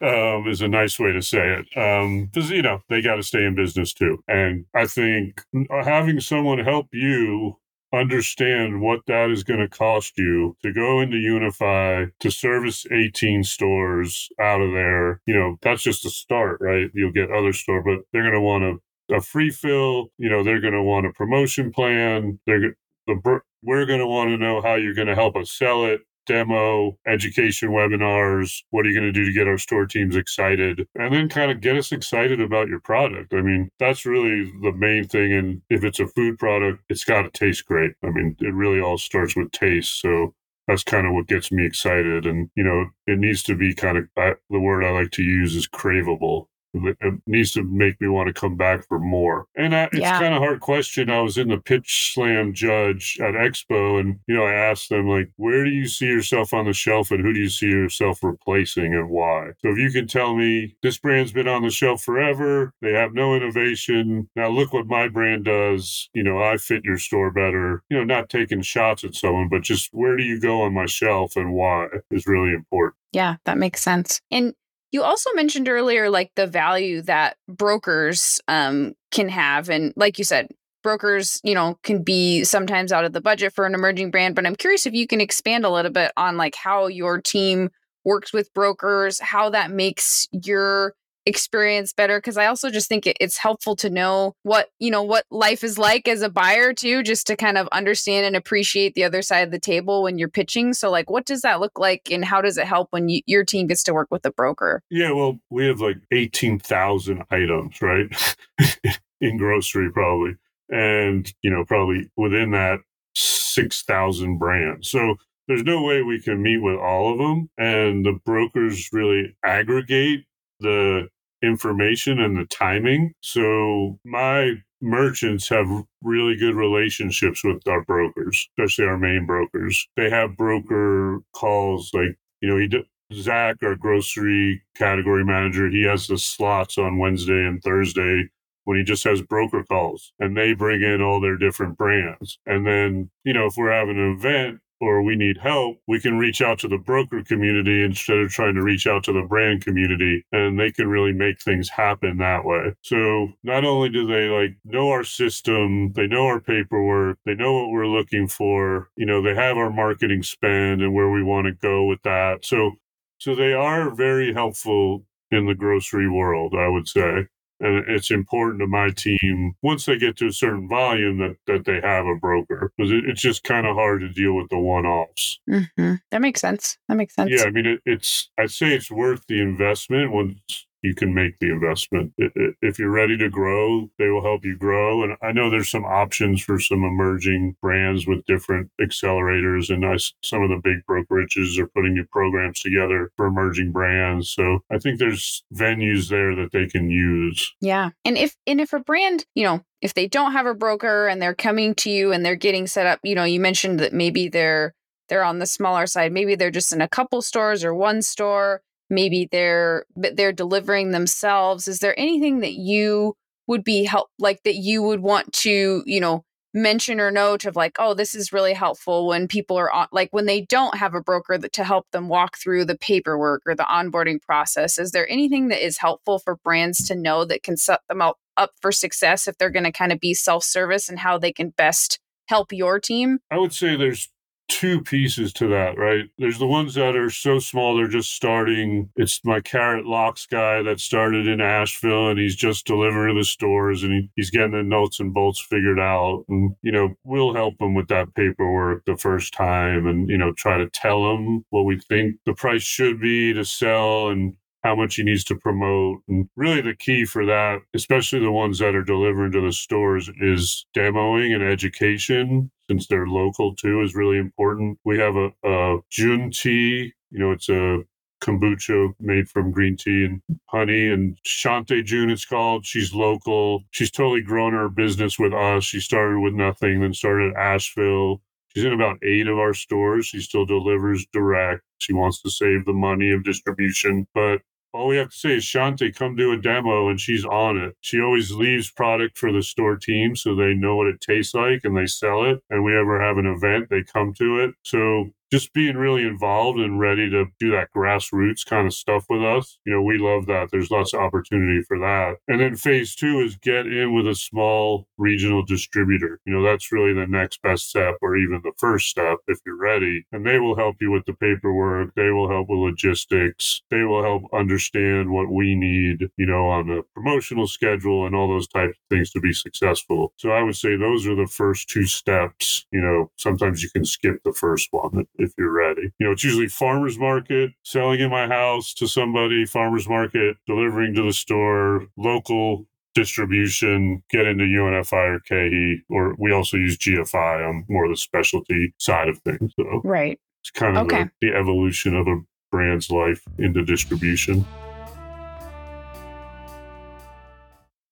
um, 0.00 0.46
is 0.48 0.62
a 0.62 0.68
nice 0.68 0.98
way 0.98 1.12
to 1.12 1.22
say 1.22 1.60
it. 1.60 1.66
Because, 1.70 2.50
um, 2.50 2.56
you 2.56 2.62
know, 2.62 2.82
they 2.88 3.00
got 3.00 3.16
to 3.16 3.22
stay 3.22 3.44
in 3.44 3.54
business 3.54 3.94
too. 3.94 4.22
And 4.28 4.66
I 4.74 4.86
think 4.86 5.42
having 5.70 6.20
someone 6.20 6.58
help 6.58 6.88
you 6.92 7.56
understand 7.92 8.80
what 8.80 9.00
that 9.06 9.30
is 9.30 9.42
going 9.42 9.60
to 9.60 9.68
cost 9.68 10.16
you 10.16 10.56
to 10.62 10.72
go 10.72 11.00
into 11.00 11.16
UNFI 11.16 12.10
to 12.20 12.30
service 12.30 12.86
18 12.90 13.42
stores 13.44 14.28
out 14.40 14.60
of 14.60 14.72
there. 14.72 15.20
You 15.26 15.34
know, 15.34 15.56
that's 15.62 15.82
just 15.82 16.06
a 16.06 16.10
start, 16.10 16.58
right? 16.60 16.90
You'll 16.94 17.12
get 17.12 17.30
other 17.30 17.52
store, 17.52 17.82
but 17.82 18.00
they're 18.12 18.22
going 18.22 18.34
to 18.34 18.40
want 18.40 18.64
a, 18.64 19.14
a 19.16 19.20
free 19.20 19.50
fill. 19.50 20.10
You 20.18 20.30
know, 20.30 20.44
they're 20.44 20.60
going 20.60 20.74
to 20.74 20.82
want 20.82 21.06
a 21.06 21.12
promotion 21.12 21.72
plan. 21.72 22.38
They're 22.46 22.76
the 23.06 23.40
we're 23.62 23.86
going 23.86 24.00
to 24.00 24.06
want 24.06 24.30
to 24.30 24.38
know 24.38 24.62
how 24.62 24.74
you're 24.74 24.94
going 24.94 25.08
to 25.08 25.14
help 25.14 25.36
us 25.36 25.50
sell 25.50 25.84
it 25.84 26.00
demo, 26.30 26.96
education 27.08 27.70
webinars. 27.70 28.62
What 28.70 28.86
are 28.86 28.88
you 28.88 28.94
going 28.94 29.12
to 29.12 29.18
do 29.18 29.24
to 29.24 29.32
get 29.32 29.48
our 29.48 29.58
store 29.58 29.86
teams 29.86 30.14
excited? 30.14 30.86
And 30.94 31.12
then 31.12 31.28
kind 31.28 31.50
of 31.50 31.60
get 31.60 31.76
us 31.76 31.90
excited 31.90 32.40
about 32.40 32.68
your 32.68 32.78
product. 32.78 33.34
I 33.34 33.42
mean, 33.42 33.68
that's 33.80 34.06
really 34.06 34.44
the 34.62 34.72
main 34.72 35.08
thing. 35.08 35.32
And 35.32 35.62
if 35.70 35.82
it's 35.82 35.98
a 35.98 36.06
food 36.06 36.38
product, 36.38 36.84
it's 36.88 37.04
got 37.04 37.22
to 37.22 37.30
taste 37.30 37.66
great. 37.66 37.92
I 38.04 38.10
mean, 38.10 38.36
it 38.40 38.54
really 38.54 38.80
all 38.80 38.96
starts 38.96 39.34
with 39.34 39.50
taste. 39.50 40.00
So 40.00 40.34
that's 40.68 40.84
kind 40.84 41.04
of 41.04 41.14
what 41.14 41.26
gets 41.26 41.50
me 41.50 41.66
excited. 41.66 42.26
And, 42.26 42.48
you 42.54 42.62
know, 42.62 42.86
it 43.08 43.18
needs 43.18 43.42
to 43.44 43.56
be 43.56 43.74
kind 43.74 43.98
of 43.98 44.04
the 44.14 44.60
word 44.60 44.84
I 44.84 44.90
like 44.90 45.10
to 45.12 45.22
use 45.22 45.56
is 45.56 45.66
craveable. 45.66 46.46
It 46.74 47.14
needs 47.26 47.52
to 47.52 47.62
make 47.64 48.00
me 48.00 48.08
want 48.08 48.28
to 48.28 48.32
come 48.38 48.56
back 48.56 48.86
for 48.86 48.98
more. 48.98 49.46
And 49.56 49.74
I, 49.74 49.84
it's 49.84 49.98
Yeah. 49.98 50.18
kind 50.18 50.34
of 50.34 50.40
hard 50.40 50.60
question. 50.60 51.10
I 51.10 51.20
was 51.20 51.38
in 51.38 51.48
the 51.48 51.58
pitch 51.58 52.12
slam 52.14 52.52
judge 52.54 53.18
at 53.20 53.34
Expo, 53.34 54.00
and 54.00 54.18
you 54.26 54.34
know, 54.36 54.44
I 54.44 54.54
asked 54.54 54.88
them 54.88 55.08
like, 55.08 55.30
where 55.36 55.64
do 55.64 55.70
you 55.70 55.86
see 55.86 56.06
yourself 56.06 56.52
on 56.54 56.66
the 56.66 56.72
shelf, 56.72 57.10
and 57.10 57.20
who 57.20 57.32
do 57.32 57.40
you 57.40 57.48
see 57.48 57.66
yourself 57.66 58.22
replacing, 58.22 58.94
and 58.94 59.08
why? 59.10 59.50
So 59.62 59.70
if 59.70 59.78
you 59.78 59.90
can 59.90 60.06
tell 60.06 60.36
me 60.36 60.76
this 60.82 60.98
brand's 60.98 61.32
been 61.32 61.48
on 61.48 61.62
the 61.62 61.70
shelf 61.70 62.02
forever, 62.02 62.72
they 62.82 62.92
have 62.92 63.12
no 63.14 63.34
innovation. 63.34 64.28
Now 64.36 64.48
look 64.48 64.72
what 64.72 64.86
my 64.86 65.08
brand 65.08 65.44
does. 65.44 66.08
You 66.14 66.22
know, 66.22 66.42
I 66.42 66.56
fit 66.56 66.84
your 66.84 66.98
store 66.98 67.30
better. 67.30 67.82
You 67.90 67.98
know, 67.98 68.04
not 68.04 68.28
taking 68.28 68.62
shots 68.62 69.04
at 69.04 69.14
someone, 69.14 69.48
but 69.48 69.62
just 69.62 69.88
where 69.92 70.16
do 70.16 70.22
you 70.22 70.40
go 70.40 70.62
on 70.62 70.74
my 70.74 70.86
shelf 70.86 71.36
and 71.36 71.52
why 71.52 71.88
is 72.10 72.26
really 72.26 72.52
important. 72.54 72.94
Yeah, 73.12 73.36
that 73.44 73.58
makes 73.58 73.82
sense. 73.82 74.20
And 74.30 74.54
you 74.92 75.02
also 75.02 75.30
mentioned 75.34 75.68
earlier, 75.68 76.10
like 76.10 76.32
the 76.36 76.46
value 76.46 77.02
that 77.02 77.36
brokers 77.48 78.40
um, 78.48 78.94
can 79.10 79.28
have. 79.28 79.68
And 79.68 79.92
like 79.96 80.18
you 80.18 80.24
said, 80.24 80.48
brokers, 80.82 81.40
you 81.44 81.54
know, 81.54 81.78
can 81.82 82.02
be 82.02 82.44
sometimes 82.44 82.92
out 82.92 83.04
of 83.04 83.12
the 83.12 83.20
budget 83.20 83.52
for 83.52 83.66
an 83.66 83.74
emerging 83.74 84.10
brand. 84.10 84.34
But 84.34 84.46
I'm 84.46 84.56
curious 84.56 84.86
if 84.86 84.94
you 84.94 85.06
can 85.06 85.20
expand 85.20 85.64
a 85.64 85.70
little 85.70 85.92
bit 85.92 86.12
on 86.16 86.36
like 86.36 86.54
how 86.54 86.86
your 86.86 87.20
team 87.20 87.70
works 88.04 88.32
with 88.32 88.52
brokers, 88.54 89.20
how 89.20 89.50
that 89.50 89.70
makes 89.70 90.26
your 90.32 90.94
experience 91.26 91.92
better 91.92 92.18
because 92.18 92.36
i 92.36 92.46
also 92.46 92.70
just 92.70 92.88
think 92.88 93.06
it, 93.06 93.16
it's 93.20 93.36
helpful 93.36 93.76
to 93.76 93.90
know 93.90 94.34
what 94.42 94.68
you 94.78 94.90
know 94.90 95.02
what 95.02 95.24
life 95.30 95.62
is 95.62 95.78
like 95.78 96.08
as 96.08 96.22
a 96.22 96.28
buyer 96.28 96.72
too 96.72 97.02
just 97.02 97.26
to 97.26 97.36
kind 97.36 97.58
of 97.58 97.68
understand 97.72 98.26
and 98.26 98.36
appreciate 98.36 98.94
the 98.94 99.04
other 99.04 99.22
side 99.22 99.40
of 99.40 99.50
the 99.50 99.58
table 99.58 100.02
when 100.02 100.18
you're 100.18 100.28
pitching 100.28 100.72
so 100.72 100.90
like 100.90 101.10
what 101.10 101.26
does 101.26 101.42
that 101.42 101.60
look 101.60 101.78
like 101.78 102.10
and 102.10 102.24
how 102.24 102.40
does 102.40 102.56
it 102.56 102.66
help 102.66 102.88
when 102.90 103.08
you, 103.08 103.20
your 103.26 103.44
team 103.44 103.66
gets 103.66 103.82
to 103.82 103.92
work 103.92 104.08
with 104.10 104.24
a 104.24 104.30
broker 104.30 104.82
Yeah, 104.90 105.12
well, 105.12 105.38
we 105.50 105.66
have 105.66 105.80
like 105.80 105.98
18,000 106.12 107.24
items, 107.30 107.82
right? 107.82 108.36
In 109.20 109.36
grocery, 109.36 109.90
probably. 109.90 110.36
And, 110.70 111.32
you 111.42 111.50
know, 111.50 111.64
probably 111.64 112.10
within 112.16 112.52
that, 112.52 112.80
6,000 113.14 114.38
brands. 114.38 114.88
So 114.88 115.16
there's 115.48 115.64
no 115.64 115.82
way 115.82 116.02
we 116.02 116.20
can 116.20 116.42
meet 116.42 116.58
with 116.58 116.76
all 116.76 117.12
of 117.12 117.18
them. 117.18 117.50
And 117.58 118.04
the 118.04 118.18
brokers 118.24 118.88
really 118.92 119.36
aggregate 119.44 120.24
the 120.60 121.08
information 121.42 122.20
and 122.20 122.36
the 122.36 122.46
timing. 122.46 123.12
So 123.22 123.98
my 124.04 124.54
merchants 124.80 125.48
have 125.48 125.66
really 126.02 126.36
good 126.36 126.54
relationships 126.54 127.44
with 127.44 127.66
our 127.66 127.84
brokers, 127.84 128.48
especially 128.58 128.86
our 128.86 128.98
main 128.98 129.26
brokers. 129.26 129.86
They 129.96 130.10
have 130.10 130.36
broker 130.36 131.20
calls 131.34 131.90
like, 131.92 132.16
you 132.40 132.48
know, 132.48 132.58
he 132.58 132.68
d- 132.68 132.84
Zach, 133.12 133.56
our 133.62 133.74
grocery 133.74 134.62
category 134.76 135.24
manager, 135.24 135.68
he 135.68 135.82
has 135.82 136.06
the 136.06 136.16
slots 136.16 136.78
on 136.78 136.98
Wednesday 136.98 137.44
and 137.44 137.60
Thursday 137.62 138.28
when 138.64 138.78
he 138.78 138.84
just 138.84 139.02
has 139.04 139.20
broker 139.22 139.64
calls 139.64 140.12
and 140.20 140.36
they 140.36 140.52
bring 140.52 140.82
in 140.82 141.02
all 141.02 141.20
their 141.20 141.36
different 141.36 141.76
brands. 141.76 142.38
And 142.46 142.66
then, 142.66 143.10
you 143.24 143.32
know, 143.32 143.46
if 143.46 143.56
we're 143.56 143.72
having 143.72 143.98
an 143.98 144.12
event 144.16 144.60
or 144.80 145.02
we 145.02 145.16
need 145.16 145.38
help, 145.38 145.78
we 145.86 146.00
can 146.00 146.18
reach 146.18 146.40
out 146.40 146.58
to 146.60 146.68
the 146.68 146.78
broker 146.78 147.22
community 147.22 147.84
instead 147.84 148.18
of 148.18 148.30
trying 148.30 148.54
to 148.54 148.62
reach 148.62 148.86
out 148.86 149.04
to 149.04 149.12
the 149.12 149.22
brand 149.22 149.64
community 149.64 150.24
and 150.32 150.58
they 150.58 150.70
can 150.70 150.88
really 150.88 151.12
make 151.12 151.40
things 151.40 151.68
happen 151.68 152.18
that 152.18 152.44
way. 152.44 152.74
So 152.82 153.28
not 153.42 153.64
only 153.64 153.88
do 153.90 154.06
they 154.06 154.28
like 154.28 154.56
know 154.64 154.90
our 154.90 155.04
system, 155.04 155.92
they 155.92 156.06
know 156.06 156.26
our 156.26 156.40
paperwork, 156.40 157.18
they 157.24 157.34
know 157.34 157.52
what 157.52 157.70
we're 157.70 157.86
looking 157.86 158.28
for, 158.28 158.88
you 158.96 159.06
know, 159.06 159.22
they 159.22 159.34
have 159.34 159.56
our 159.56 159.70
marketing 159.70 160.22
spend 160.22 160.82
and 160.82 160.94
where 160.94 161.10
we 161.10 161.22
want 161.22 161.46
to 161.46 161.52
go 161.52 161.84
with 161.84 162.02
that. 162.02 162.44
So 162.44 162.72
so 163.18 163.34
they 163.34 163.52
are 163.52 163.94
very 163.94 164.32
helpful 164.32 165.04
in 165.30 165.46
the 165.46 165.54
grocery 165.54 166.08
world, 166.08 166.54
I 166.56 166.68
would 166.68 166.88
say. 166.88 167.28
And 167.60 167.84
it's 167.88 168.10
important 168.10 168.60
to 168.60 168.66
my 168.66 168.90
team 168.90 169.54
once 169.62 169.84
they 169.84 169.98
get 169.98 170.16
to 170.18 170.26
a 170.26 170.32
certain 170.32 170.68
volume 170.68 171.18
that, 171.18 171.36
that 171.46 171.64
they 171.64 171.80
have 171.80 172.06
a 172.06 172.14
broker 172.14 172.72
because 172.76 172.90
it, 172.90 173.04
it's 173.06 173.20
just 173.20 173.44
kind 173.44 173.66
of 173.66 173.76
hard 173.76 174.00
to 174.00 174.08
deal 174.08 174.34
with 174.34 174.48
the 174.48 174.58
one 174.58 174.86
offs. 174.86 175.38
mm-hmm. 175.48 175.94
that 176.10 176.20
makes 176.20 176.40
sense 176.40 176.78
that 176.88 176.96
makes 176.96 177.14
sense 177.14 177.30
Yeah, 177.30 177.44
I 177.44 177.50
mean, 177.50 177.66
it, 177.66 177.80
it's, 177.84 178.30
I'd 178.38 178.50
say 178.50 178.74
it's 178.74 178.90
worth 178.90 179.26
the 179.26 179.40
investment 179.40 180.12
once 180.12 180.66
you 180.82 180.94
can 180.94 181.14
make 181.14 181.38
the 181.38 181.50
investment. 181.50 182.12
If 182.16 182.78
you're 182.78 182.90
ready 182.90 183.16
to 183.18 183.28
grow, 183.28 183.90
they 183.98 184.08
will 184.08 184.22
help 184.22 184.44
you 184.44 184.56
grow. 184.56 185.02
And 185.02 185.16
I 185.22 185.32
know 185.32 185.50
there's 185.50 185.70
some 185.70 185.84
options 185.84 186.42
for 186.42 186.58
some 186.58 186.84
emerging 186.84 187.56
brands 187.60 188.06
with 188.06 188.24
different 188.26 188.70
accelerators, 188.80 189.68
and 189.68 189.84
I 189.84 189.96
some 190.22 190.42
of 190.42 190.48
the 190.48 190.60
big 190.62 190.78
brokerages 190.88 191.58
are 191.58 191.66
putting 191.66 191.94
new 191.94 192.06
programs 192.06 192.60
together 192.60 193.10
for 193.16 193.26
emerging 193.26 193.72
brands. 193.72 194.30
So 194.30 194.60
I 194.70 194.78
think 194.78 194.98
there's 194.98 195.42
venues 195.54 196.08
there 196.08 196.34
that 196.36 196.52
they 196.52 196.66
can 196.66 196.90
use. 196.90 197.54
Yeah. 197.60 197.90
And 198.04 198.16
if 198.16 198.36
and 198.46 198.60
if 198.60 198.72
a 198.72 198.80
brand, 198.80 199.26
you 199.34 199.44
know, 199.44 199.64
if 199.82 199.94
they 199.94 200.06
don't 200.06 200.32
have 200.32 200.46
a 200.46 200.54
broker 200.54 201.08
and 201.08 201.20
they're 201.20 201.34
coming 201.34 201.74
to 201.76 201.90
you 201.90 202.12
and 202.12 202.24
they're 202.24 202.36
getting 202.36 202.66
set 202.66 202.86
up, 202.86 203.00
you 203.02 203.14
know, 203.14 203.24
you 203.24 203.40
mentioned 203.40 203.80
that 203.80 203.92
maybe 203.92 204.28
they're 204.28 204.74
they're 205.08 205.24
on 205.24 205.40
the 205.40 205.46
smaller 205.46 205.86
side, 205.86 206.12
maybe 206.12 206.36
they're 206.36 206.50
just 206.50 206.72
in 206.72 206.80
a 206.80 206.88
couple 206.88 207.20
stores 207.20 207.64
or 207.64 207.74
one 207.74 208.00
store, 208.00 208.62
maybe 208.90 209.28
they're 209.30 209.86
they're 209.96 210.32
delivering 210.32 210.90
themselves. 210.90 211.68
Is 211.68 211.78
there 211.78 211.98
anything 211.98 212.40
that 212.40 212.54
you 212.54 213.16
would 213.46 213.64
be 213.64 213.84
help 213.84 214.08
like 214.18 214.42
that 214.44 214.56
you 214.56 214.82
would 214.82 215.00
want 215.00 215.32
to, 215.32 215.82
you 215.86 216.00
know, 216.00 216.24
mention 216.52 217.00
or 217.00 217.10
note 217.10 217.44
of 217.44 217.56
like, 217.56 217.76
oh, 217.78 217.94
this 217.94 218.14
is 218.14 218.32
really 218.32 218.52
helpful 218.52 219.06
when 219.06 219.28
people 219.28 219.56
are 219.56 219.70
on 219.70 219.86
like 219.92 220.08
when 220.12 220.26
they 220.26 220.40
don't 220.42 220.76
have 220.76 220.94
a 220.94 221.00
broker 221.00 221.38
that 221.38 221.52
to 221.52 221.64
help 221.64 221.86
them 221.92 222.08
walk 222.08 222.36
through 222.36 222.64
the 222.64 222.76
paperwork 222.76 223.42
or 223.46 223.54
the 223.54 223.64
onboarding 223.64 224.20
process. 224.20 224.78
Is 224.78 224.90
there 224.90 225.10
anything 225.10 225.48
that 225.48 225.64
is 225.64 225.78
helpful 225.78 226.18
for 226.18 226.36
brands 226.36 226.86
to 226.88 226.94
know 226.94 227.24
that 227.24 227.42
can 227.42 227.56
set 227.56 227.80
them 227.88 228.02
up 228.02 228.18
up 228.36 228.52
for 228.60 228.72
success 228.72 229.28
if 229.28 229.36
they're 229.36 229.50
going 229.50 229.64
to 229.64 229.72
kind 229.72 229.92
of 229.92 230.00
be 230.00 230.14
self-service 230.14 230.88
and 230.88 230.98
how 230.98 231.18
they 231.18 231.32
can 231.32 231.50
best 231.50 232.00
help 232.26 232.52
your 232.52 232.80
team? 232.80 233.18
I 233.30 233.38
would 233.38 233.52
say 233.52 233.76
there's 233.76 234.08
two 234.50 234.82
pieces 234.82 235.32
to 235.32 235.46
that, 235.48 235.78
right? 235.78 236.10
There's 236.18 236.38
the 236.38 236.46
ones 236.46 236.74
that 236.74 236.96
are 236.96 237.08
so 237.08 237.38
small 237.38 237.76
they're 237.76 237.86
just 237.86 238.12
starting. 238.12 238.90
It's 238.96 239.24
my 239.24 239.40
carrot 239.40 239.86
locks 239.86 240.26
guy 240.26 240.60
that 240.62 240.80
started 240.80 241.28
in 241.28 241.40
Asheville 241.40 242.10
and 242.10 242.18
he's 242.18 242.36
just 242.36 242.66
delivering 242.66 243.14
to 243.14 243.20
the 243.20 243.24
stores 243.24 243.84
and 243.84 243.92
he, 243.92 244.10
he's 244.16 244.30
getting 244.30 244.50
the 244.50 244.62
nuts 244.62 244.98
and 244.98 245.14
bolts 245.14 245.40
figured 245.40 245.78
out. 245.78 246.24
And, 246.28 246.54
you 246.62 246.72
know, 246.72 246.94
we'll 247.04 247.32
help 247.32 247.54
him 247.60 247.74
with 247.74 247.88
that 247.88 248.14
paperwork 248.14 248.84
the 248.84 248.96
first 248.96 249.32
time 249.32 249.86
and, 249.86 250.08
you 250.08 250.18
know, 250.18 250.32
try 250.32 250.58
to 250.58 250.68
tell 250.68 251.14
him 251.14 251.44
what 251.50 251.62
we 251.62 251.78
think 251.88 252.16
the 252.26 252.34
price 252.34 252.62
should 252.62 253.00
be 253.00 253.32
to 253.32 253.44
sell 253.44 254.08
and 254.08 254.34
how 254.62 254.74
much 254.74 254.96
he 254.96 255.02
needs 255.02 255.24
to 255.24 255.36
promote. 255.36 256.02
And 256.08 256.28
really, 256.36 256.60
the 256.60 256.74
key 256.74 257.04
for 257.04 257.24
that, 257.26 257.60
especially 257.74 258.20
the 258.20 258.32
ones 258.32 258.58
that 258.58 258.74
are 258.74 258.84
delivering 258.84 259.32
to 259.32 259.40
the 259.40 259.52
stores, 259.52 260.10
is 260.20 260.66
demoing 260.76 261.34
and 261.34 261.42
education. 261.42 262.50
Since 262.70 262.86
they're 262.86 263.08
local 263.08 263.56
too, 263.56 263.80
is 263.80 263.96
really 263.96 264.16
important. 264.16 264.78
We 264.84 264.96
have 265.00 265.16
a, 265.16 265.32
a 265.42 265.78
June 265.90 266.30
tea. 266.30 266.92
You 267.10 267.18
know, 267.18 267.32
it's 267.32 267.48
a 267.48 267.78
kombucha 268.22 268.92
made 269.00 269.28
from 269.28 269.50
green 269.50 269.76
tea 269.76 270.04
and 270.04 270.22
honey. 270.46 270.86
And 270.86 271.18
Shante 271.26 271.84
June, 271.84 272.10
it's 272.10 272.24
called. 272.24 272.64
She's 272.64 272.94
local. 272.94 273.64
She's 273.72 273.90
totally 273.90 274.22
grown 274.22 274.52
her 274.52 274.68
business 274.68 275.18
with 275.18 275.34
us. 275.34 275.64
She 275.64 275.80
started 275.80 276.20
with 276.20 276.34
nothing, 276.34 276.80
then 276.80 276.94
started 276.94 277.34
Asheville. 277.34 278.22
She's 278.54 278.64
in 278.64 278.72
about 278.72 279.02
eight 279.02 279.26
of 279.26 279.36
our 279.36 279.52
stores. 279.52 280.06
She 280.06 280.20
still 280.20 280.46
delivers 280.46 281.04
direct. 281.12 281.62
She 281.78 281.92
wants 281.92 282.22
to 282.22 282.30
save 282.30 282.66
the 282.66 282.72
money 282.72 283.10
of 283.10 283.24
distribution, 283.24 284.06
but 284.14 284.42
all 284.72 284.88
we 284.88 284.96
have 284.96 285.10
to 285.10 285.16
say 285.16 285.34
is 285.36 285.44
Shante, 285.44 285.94
come 285.94 286.14
do 286.14 286.32
a 286.32 286.36
demo, 286.36 286.88
and 286.88 287.00
she's 287.00 287.24
on 287.24 287.56
it. 287.58 287.76
She 287.80 288.00
always 288.00 288.30
leaves 288.30 288.70
product 288.70 289.18
for 289.18 289.32
the 289.32 289.42
store 289.42 289.76
team 289.76 290.14
so 290.14 290.34
they 290.34 290.54
know 290.54 290.76
what 290.76 290.86
it 290.86 291.00
tastes 291.00 291.34
like 291.34 291.62
and 291.64 291.76
they 291.76 291.86
sell 291.86 292.24
it. 292.24 292.42
And 292.50 292.64
we 292.64 292.76
ever 292.76 293.00
have 293.00 293.18
an 293.18 293.26
event, 293.26 293.68
they 293.70 293.82
come 293.82 294.14
to 294.14 294.40
it. 294.40 294.54
So 294.62 295.10
just 295.30 295.52
being 295.52 295.76
really 295.76 296.02
involved 296.02 296.58
and 296.58 296.80
ready 296.80 297.08
to 297.10 297.26
do 297.38 297.50
that 297.52 297.68
grassroots 297.74 298.44
kind 298.44 298.66
of 298.66 298.74
stuff 298.74 299.04
with 299.08 299.22
us. 299.22 299.58
You 299.64 299.72
know, 299.72 299.82
we 299.82 299.98
love 299.98 300.26
that. 300.26 300.48
There's 300.50 300.70
lots 300.70 300.92
of 300.92 301.00
opportunity 301.00 301.62
for 301.62 301.78
that. 301.78 302.16
And 302.28 302.40
then 302.40 302.56
phase 302.56 302.94
two 302.94 303.20
is 303.20 303.36
get 303.36 303.66
in 303.66 303.94
with 303.94 304.08
a 304.08 304.14
small 304.14 304.86
regional 304.98 305.44
distributor. 305.44 306.20
You 306.24 306.34
know, 306.34 306.42
that's 306.42 306.72
really 306.72 306.92
the 306.92 307.06
next 307.06 307.42
best 307.42 307.68
step 307.68 307.96
or 308.02 308.16
even 308.16 308.40
the 308.42 308.52
first 308.58 308.88
step 308.88 309.18
if 309.28 309.38
you're 309.46 309.56
ready. 309.56 310.04
And 310.12 310.26
they 310.26 310.38
will 310.38 310.56
help 310.56 310.76
you 310.80 310.90
with 310.90 311.04
the 311.06 311.14
paperwork. 311.14 311.94
They 311.94 312.10
will 312.10 312.28
help 312.28 312.48
with 312.48 312.58
logistics. 312.58 313.62
They 313.70 313.82
will 313.82 314.02
help 314.02 314.22
understand 314.32 315.10
what 315.10 315.30
we 315.30 315.54
need, 315.54 316.08
you 316.16 316.26
know, 316.26 316.48
on 316.48 316.66
the 316.66 316.82
promotional 316.94 317.46
schedule 317.46 318.06
and 318.06 318.16
all 318.16 318.28
those 318.28 318.48
types 318.48 318.76
of 318.76 318.96
things 318.96 319.10
to 319.12 319.20
be 319.20 319.32
successful. 319.32 320.12
So 320.16 320.30
I 320.30 320.42
would 320.42 320.56
say 320.56 320.76
those 320.76 321.06
are 321.06 321.14
the 321.14 321.26
first 321.26 321.68
two 321.68 321.86
steps. 321.86 322.66
You 322.72 322.80
know, 322.80 323.10
sometimes 323.16 323.62
you 323.62 323.70
can 323.70 323.84
skip 323.84 324.20
the 324.24 324.32
first 324.32 324.68
one 324.72 325.06
if 325.20 325.32
you're 325.38 325.52
ready. 325.52 325.92
You 325.98 326.06
know, 326.06 326.12
it's 326.12 326.24
usually 326.24 326.48
farmers 326.48 326.98
market, 326.98 327.52
selling 327.64 328.00
in 328.00 328.10
my 328.10 328.26
house 328.26 328.74
to 328.74 328.88
somebody, 328.88 329.44
farmers 329.44 329.88
market, 329.88 330.36
delivering 330.46 330.94
to 330.94 331.02
the 331.02 331.12
store, 331.12 331.86
local 331.96 332.66
distribution, 332.94 334.02
get 334.10 334.26
into 334.26 334.44
UNFI 334.44 334.92
or 335.16 335.20
KeHE, 335.30 335.82
or 335.88 336.14
we 336.18 336.32
also 336.32 336.56
use 336.56 336.76
GFI 336.78 337.48
on 337.48 337.64
more 337.68 337.84
of 337.84 337.90
the 337.90 337.96
specialty 337.96 338.74
side 338.78 339.08
of 339.08 339.18
things. 339.18 339.52
So 339.56 339.80
Right. 339.84 340.18
it's 340.42 340.50
kind 340.50 340.76
of 340.76 340.86
Okay. 340.86 341.04
the, 341.20 341.28
the 341.30 341.36
evolution 341.36 341.94
of 341.94 342.08
a 342.08 342.16
brand's 342.50 342.90
life 342.90 343.22
into 343.38 343.64
distribution. 343.64 344.44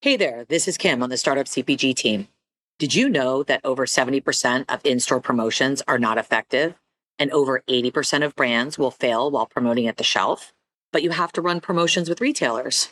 Hey 0.00 0.16
there, 0.16 0.44
this 0.48 0.68
is 0.68 0.76
Kim 0.76 1.02
on 1.02 1.10
the 1.10 1.16
Startup 1.16 1.46
CPG 1.46 1.94
team. 1.94 2.28
Did 2.78 2.94
you 2.94 3.08
know 3.08 3.42
that 3.44 3.60
over 3.64 3.86
70% 3.86 4.64
of 4.68 4.80
in 4.84 5.00
store 5.00 5.20
promotions 5.20 5.82
are 5.88 5.98
not 5.98 6.18
effective 6.18 6.74
and 7.18 7.30
over 7.30 7.62
80% 7.68 8.24
of 8.24 8.36
brands 8.36 8.78
will 8.78 8.90
fail 8.90 9.30
while 9.30 9.46
promoting 9.46 9.86
at 9.86 9.96
the 9.96 10.04
shelf? 10.04 10.52
But 10.92 11.02
you 11.02 11.10
have 11.10 11.32
to 11.32 11.42
run 11.42 11.60
promotions 11.60 12.08
with 12.08 12.20
retailers. 12.20 12.88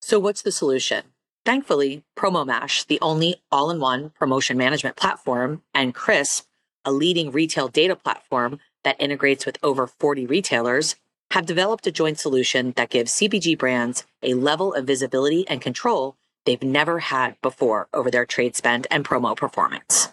So, 0.00 0.18
what's 0.18 0.42
the 0.42 0.52
solution? 0.52 1.04
Thankfully, 1.44 2.04
PromoMash, 2.16 2.86
the 2.86 2.98
only 3.00 3.36
all 3.50 3.70
in 3.70 3.80
one 3.80 4.10
promotion 4.10 4.58
management 4.58 4.96
platform, 4.96 5.62
and 5.72 5.94
Crisp, 5.94 6.46
a 6.84 6.92
leading 6.92 7.30
retail 7.30 7.68
data 7.68 7.96
platform 7.96 8.60
that 8.84 9.00
integrates 9.00 9.46
with 9.46 9.58
over 9.62 9.86
40 9.86 10.26
retailers, 10.26 10.96
have 11.30 11.46
developed 11.46 11.86
a 11.86 11.92
joint 11.92 12.18
solution 12.18 12.72
that 12.76 12.90
gives 12.90 13.12
CPG 13.12 13.58
brands 13.58 14.04
a 14.22 14.34
level 14.34 14.74
of 14.74 14.86
visibility 14.86 15.46
and 15.48 15.60
control 15.60 16.16
they've 16.46 16.62
never 16.62 17.00
had 17.00 17.36
before 17.42 17.88
over 17.92 18.10
their 18.10 18.24
trade 18.24 18.56
spend 18.56 18.86
and 18.90 19.04
promo 19.04 19.36
performance. 19.36 20.12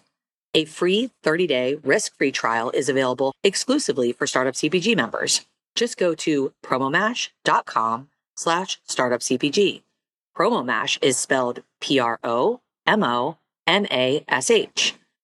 A 0.56 0.66
free 0.66 1.12
30-day 1.24 1.76
risk-free 1.84 2.32
trial 2.32 2.72
is 2.72 2.88
available 2.88 3.34
exclusively 3.44 4.14
for 4.14 4.26
Startup 4.26 4.54
CPG 4.54 4.96
members. 4.96 5.46
Just 5.76 5.98
go 5.98 6.16
to 6.16 6.54
promomash.com 6.64 8.08
slash 8.38 8.80
startupcpg. 8.88 9.82
Promomash 10.38 10.98
is 11.02 11.18
spelled 11.18 11.62
P-R-O-M-O-M-A-S-H. 11.82 12.16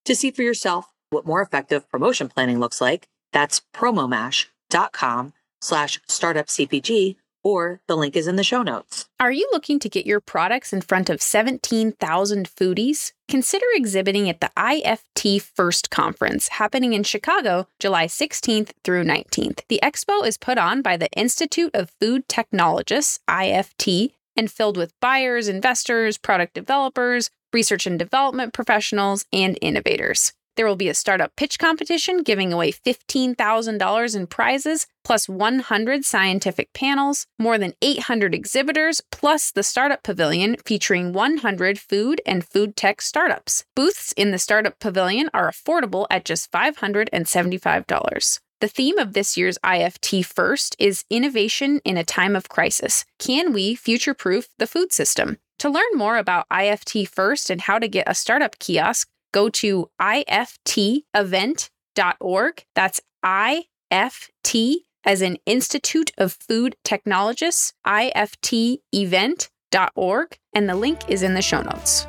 To 0.06 0.15
see 0.15 0.32
for 0.32 0.41
yourself 0.41 0.91
what 1.12 1.26
more 1.26 1.41
effective 1.41 1.89
promotion 1.89 2.28
planning 2.28 2.60
looks 2.60 2.82
like, 2.82 3.08
that's 3.32 3.62
promomash.com 3.74 5.32
slash 5.62 6.02
startupcpg 6.10 7.15
or 7.43 7.82
the 7.88 7.95
link 7.95 8.15
is 8.15 8.27
in 8.27 8.36
the 8.36 8.43
show 8.43 8.63
notes. 8.63 9.08
Are 9.19 9.32
you 9.32 9.47
looking 9.51 9.80
to 9.80 9.89
get 9.89 10.06
your 10.06 10.19
products 10.19 10.73
in 10.73 10.82
front 10.82 11.10
of 11.10 11.21
17,000 11.21 12.49
foodies? 12.49 13.13
Consider 13.27 13.65
exhibiting 13.73 14.30
at 14.30 14.41
the 14.41 14.51
IFT 14.58 15.41
First 15.41 15.89
Conference 15.89 16.49
happening 16.49 16.93
in 16.93 17.04
Chicago, 17.04 17.67
July 17.80 18.08
16th 18.08 18.71
through 18.84 19.04
19th. 19.04 19.62
The 19.69 19.80
expo 19.82 20.25
is 20.25 20.38
put 20.38 20.58
on 20.58 20.82
by 20.82 20.97
the 20.97 21.12
Institute 21.12 21.71
of 21.73 21.91
Food 21.99 22.27
Technologists, 22.27 23.19
IFT, 23.30 24.12
and 24.36 24.51
filled 24.51 24.77
with 24.77 24.99
buyers, 24.99 25.47
investors, 25.47 26.17
product 26.17 26.54
developers, 26.54 27.30
research 27.54 27.86
and 27.86 27.99
development 27.99 28.54
professionals, 28.54 29.25
and 29.34 29.58
innovators. 29.62 30.34
There 30.58 30.68
will 30.68 30.76
be 30.76 30.90
a 30.90 30.94
startup 30.94 31.36
pitch 31.36 31.58
competition 31.60 32.24
giving 32.24 32.52
away 32.52 32.72
$15,000 32.72 34.16
in 34.16 34.28
prizes, 34.28 34.88
plus 35.04 35.30
100 35.30 36.04
scientific 36.06 36.74
panels, 36.74 37.26
more 37.40 37.58
than 37.58 37.74
800 37.82 38.36
exhibitors, 38.36 39.02
plus 39.12 39.52
the 39.52 39.64
Startup 39.64 40.04
Pavilion 40.04 40.58
featuring 40.66 41.14
100 41.14 41.80
food 41.80 42.22
and 42.26 42.46
food 42.46 42.76
tech 42.76 43.02
startups. 43.02 43.64
Booths 43.76 44.12
in 44.14 44.32
the 44.32 44.40
Startup 44.40 44.78
Pavilion 44.80 45.30
are 45.34 45.50
affordable 45.50 46.06
at 46.10 46.26
just 46.26 46.52
$575. 46.52 48.40
The 48.60 48.68
theme 48.68 49.00
of 49.00 49.14
this 49.14 49.36
year's 49.38 49.58
IFT 49.64 50.24
First 50.24 50.76
is 50.78 51.06
Innovation 51.10 51.82
in 51.84 51.98
a 51.98 52.04
Time 52.04 52.36
of 52.36 52.48
Crisis. 52.48 53.06
Can 53.18 53.54
we 53.54 53.74
future 53.74 54.14
proof 54.14 54.50
the 54.60 54.68
food 54.68 54.94
system? 54.94 55.40
To 55.60 55.70
learn 55.70 55.94
more 55.96 56.18
about 56.18 56.50
IFT 56.50 57.08
First 57.08 57.50
and 57.50 57.62
how 57.62 57.80
to 57.80 57.88
get 57.88 58.10
a 58.10 58.14
startup 58.14 58.60
kiosk, 58.60 59.08
go 59.32 59.50
to 59.50 59.89
iftevent.org. 60.00 62.65
That's 62.76 63.02
IFT 63.24 64.76
as 65.04 65.22
an 65.22 65.38
Institute 65.46 66.12
of 66.17 66.34
Food 66.34 66.76
Technologists, 66.84 67.74
iftevent.org, 67.86 70.38
and 70.54 70.70
the 70.70 70.76
link 70.76 71.10
is 71.10 71.24
in 71.24 71.34
the 71.34 71.41
show 71.41 71.62
notes. 71.62 72.06